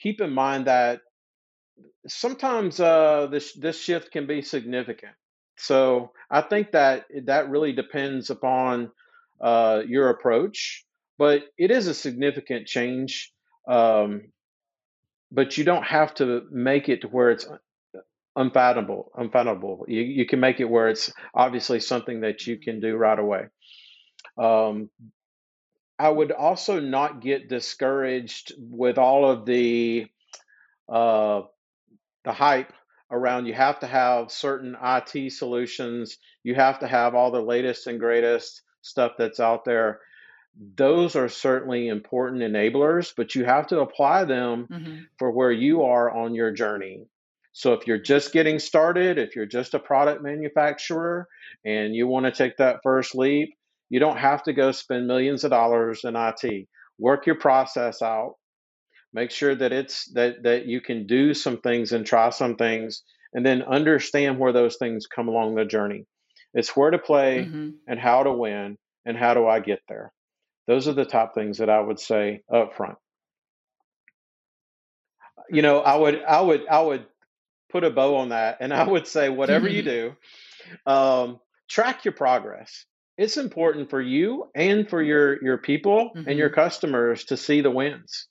keep 0.00 0.20
in 0.20 0.32
mind 0.32 0.66
that 0.66 1.00
sometimes 2.06 2.80
uh, 2.80 3.26
this 3.30 3.52
this 3.54 3.80
shift 3.80 4.12
can 4.12 4.26
be 4.26 4.42
significant. 4.42 5.12
So 5.58 6.12
I 6.30 6.40
think 6.40 6.72
that 6.72 7.06
that 7.24 7.50
really 7.50 7.72
depends 7.72 8.30
upon 8.30 8.90
uh, 9.40 9.82
your 9.86 10.10
approach, 10.10 10.84
but 11.18 11.44
it 11.58 11.70
is 11.70 11.86
a 11.86 11.94
significant 11.94 12.66
change. 12.66 13.32
Um, 13.68 14.32
but 15.30 15.58
you 15.58 15.64
don't 15.64 15.84
have 15.84 16.14
to 16.14 16.42
make 16.50 16.88
it 16.88 17.02
to 17.02 17.08
where 17.08 17.30
it's 17.30 17.46
unfathomable. 18.34 19.12
Unfathomable. 19.16 19.84
You 19.88 20.00
you 20.00 20.26
can 20.26 20.40
make 20.40 20.60
it 20.60 20.64
where 20.70 20.88
it's 20.88 21.12
obviously 21.34 21.80
something 21.80 22.20
that 22.20 22.46
you 22.46 22.58
can 22.58 22.80
do 22.80 22.96
right 22.96 23.18
away. 23.18 23.46
Um, 24.38 24.90
I 25.98 26.08
would 26.08 26.30
also 26.30 26.80
not 26.80 27.20
get 27.20 27.48
discouraged 27.48 28.52
with 28.56 28.98
all 28.98 29.28
of 29.28 29.44
the 29.44 30.06
uh, 30.88 31.42
the 32.24 32.32
hype 32.32 32.72
around 33.10 33.46
you 33.46 33.54
have 33.54 33.80
to 33.80 33.86
have 33.86 34.30
certain 34.30 34.76
IT 34.82 35.32
solutions, 35.32 36.18
you 36.42 36.54
have 36.54 36.78
to 36.80 36.86
have 36.86 37.14
all 37.14 37.30
the 37.30 37.40
latest 37.40 37.86
and 37.86 37.98
greatest 37.98 38.62
stuff 38.82 39.12
that's 39.18 39.40
out 39.40 39.64
there. 39.64 40.00
Those 40.76 41.14
are 41.16 41.28
certainly 41.28 41.88
important 41.88 42.42
enablers, 42.42 43.12
but 43.16 43.34
you 43.34 43.44
have 43.44 43.68
to 43.68 43.80
apply 43.80 44.24
them 44.24 44.66
mm-hmm. 44.70 44.96
for 45.18 45.30
where 45.30 45.52
you 45.52 45.82
are 45.82 46.10
on 46.10 46.34
your 46.34 46.50
journey. 46.50 47.04
So 47.52 47.72
if 47.72 47.86
you're 47.86 47.98
just 47.98 48.32
getting 48.32 48.58
started, 48.58 49.18
if 49.18 49.34
you're 49.34 49.46
just 49.46 49.74
a 49.74 49.78
product 49.78 50.22
manufacturer 50.22 51.26
and 51.64 51.94
you 51.94 52.06
want 52.06 52.26
to 52.26 52.32
take 52.32 52.56
that 52.58 52.80
first 52.82 53.14
leap, 53.14 53.54
you 53.90 54.00
don't 54.00 54.18
have 54.18 54.42
to 54.44 54.52
go 54.52 54.70
spend 54.72 55.06
millions 55.06 55.44
of 55.44 55.50
dollars 55.50 56.04
in 56.04 56.14
IT. 56.14 56.68
Work 56.98 57.26
your 57.26 57.36
process 57.36 58.02
out. 58.02 58.34
Make 59.18 59.32
sure 59.32 59.52
that 59.52 59.72
it's 59.72 60.04
that 60.12 60.44
that 60.44 60.66
you 60.66 60.80
can 60.80 61.08
do 61.08 61.34
some 61.34 61.60
things 61.60 61.90
and 61.90 62.06
try 62.06 62.30
some 62.30 62.54
things 62.54 63.02
and 63.32 63.44
then 63.44 63.62
understand 63.62 64.38
where 64.38 64.52
those 64.52 64.76
things 64.76 65.08
come 65.08 65.26
along 65.26 65.56
the 65.56 65.64
journey. 65.64 66.06
It's 66.54 66.76
where 66.76 66.92
to 66.92 67.00
play 67.00 67.44
mm-hmm. 67.44 67.70
and 67.88 67.98
how 67.98 68.22
to 68.22 68.32
win 68.32 68.78
and 69.04 69.16
how 69.16 69.34
do 69.34 69.44
I 69.44 69.58
get 69.58 69.80
there. 69.88 70.12
Those 70.68 70.86
are 70.86 70.92
the 70.92 71.04
top 71.04 71.34
things 71.34 71.58
that 71.58 71.68
I 71.68 71.80
would 71.80 71.98
say 71.98 72.42
up 72.48 72.76
front. 72.76 72.94
You 75.50 75.62
know, 75.62 75.80
I 75.80 75.96
would 75.96 76.22
I 76.22 76.40
would 76.40 76.68
I 76.68 76.80
would 76.80 77.04
put 77.70 77.82
a 77.82 77.90
bow 77.90 78.18
on 78.18 78.28
that 78.28 78.58
and 78.60 78.72
I 78.72 78.86
would 78.86 79.08
say 79.08 79.30
whatever 79.30 79.68
you 79.68 79.82
do, 79.96 80.16
um, 80.86 81.40
track 81.68 82.04
your 82.04 82.14
progress. 82.14 82.84
It's 83.16 83.36
important 83.36 83.90
for 83.90 84.00
you 84.00 84.48
and 84.54 84.88
for 84.88 85.02
your 85.02 85.42
your 85.42 85.58
people 85.58 86.12
mm-hmm. 86.14 86.28
and 86.28 86.38
your 86.38 86.50
mm-hmm. 86.50 86.60
customers 86.60 87.24
to 87.24 87.36
see 87.36 87.62
the 87.62 87.72
wins. 87.72 88.28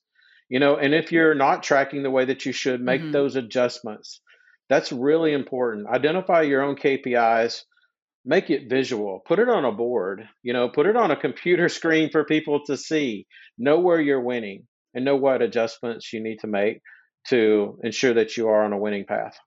You 0.49 0.59
know, 0.59 0.77
and 0.77 0.93
if 0.93 1.11
you're 1.11 1.35
not 1.35 1.63
tracking 1.63 2.03
the 2.03 2.11
way 2.11 2.25
that 2.25 2.45
you 2.45 2.51
should, 2.51 2.81
make 2.81 3.01
mm-hmm. 3.01 3.11
those 3.11 3.35
adjustments. 3.35 4.21
That's 4.69 4.91
really 4.91 5.33
important. 5.33 5.87
Identify 5.87 6.43
your 6.43 6.61
own 6.61 6.75
KPIs, 6.75 7.63
make 8.25 8.49
it 8.49 8.69
visual, 8.69 9.21
put 9.25 9.39
it 9.39 9.49
on 9.49 9.65
a 9.65 9.71
board, 9.71 10.27
you 10.43 10.53
know, 10.53 10.69
put 10.69 10.85
it 10.85 10.95
on 10.95 11.11
a 11.11 11.15
computer 11.15 11.69
screen 11.77 12.09
for 12.11 12.25
people 12.25 12.61
to 12.65 12.77
see, 12.77 13.27
know 13.57 13.79
where 13.79 14.01
you're 14.01 14.21
winning 14.21 14.67
and 14.93 15.05
know 15.05 15.15
what 15.15 15.41
adjustments 15.41 16.11
you 16.11 16.21
need 16.21 16.39
to 16.39 16.47
make 16.47 16.81
to 17.27 17.79
ensure 17.83 18.13
that 18.13 18.37
you 18.37 18.47
are 18.47 18.63
on 18.63 18.73
a 18.73 18.77
winning 18.77 19.05
path. 19.05 19.37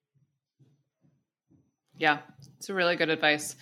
Yeah, 1.96 2.18
it's 2.56 2.70
a 2.70 2.74
really 2.74 2.96
good 2.96 3.10
advice. 3.10 3.56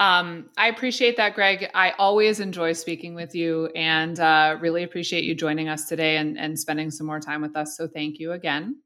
Um, 0.00 0.48
I 0.56 0.66
appreciate 0.68 1.18
that, 1.18 1.34
Greg. 1.34 1.68
I 1.74 1.90
always 1.98 2.40
enjoy 2.40 2.72
speaking 2.72 3.14
with 3.14 3.34
you 3.34 3.66
and 3.76 4.18
uh, 4.18 4.56
really 4.58 4.82
appreciate 4.82 5.24
you 5.24 5.34
joining 5.34 5.68
us 5.68 5.84
today 5.84 6.16
and, 6.16 6.38
and 6.38 6.58
spending 6.58 6.90
some 6.90 7.06
more 7.06 7.20
time 7.20 7.42
with 7.42 7.54
us. 7.54 7.76
So 7.76 7.86
thank 7.86 8.18
you 8.18 8.32
again. 8.32 8.76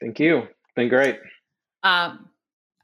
Thank 0.00 0.20
you. 0.20 0.46
Been 0.76 0.88
great. 0.88 1.18
Um, 1.82 2.28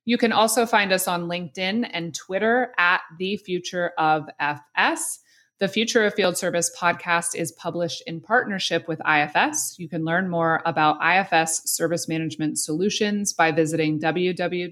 You 0.08 0.18
can 0.18 0.32
also 0.32 0.66
find 0.66 0.94
us 0.94 1.06
on 1.06 1.28
LinkedIn 1.28 1.90
and 1.92 2.16
Twitter 2.16 2.72
at 2.78 3.02
the 3.20 3.36
Future 3.36 3.92
of 3.98 4.30
FS. 4.40 5.20
The 5.60 5.68
Future 5.68 6.06
of 6.06 6.14
Field 6.14 6.38
Service 6.38 6.72
podcast 6.80 7.36
is 7.36 7.52
published 7.52 8.04
in 8.08 8.22
partnership 8.22 8.88
with 8.88 9.02
IFS. 9.06 9.76
You 9.78 9.90
can 9.90 10.06
learn 10.06 10.30
more 10.30 10.62
about 10.66 11.00
IFS 11.04 11.70
service 11.70 12.08
management 12.08 12.58
solutions 12.58 13.34
by 13.34 13.52
visiting 13.52 14.00
www.ifs.com. 14.00 14.72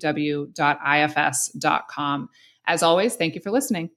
As 2.67 2.81
always, 2.81 3.15
thank 3.17 3.35
you 3.35 3.41
for 3.41 3.51
listening. 3.51 3.89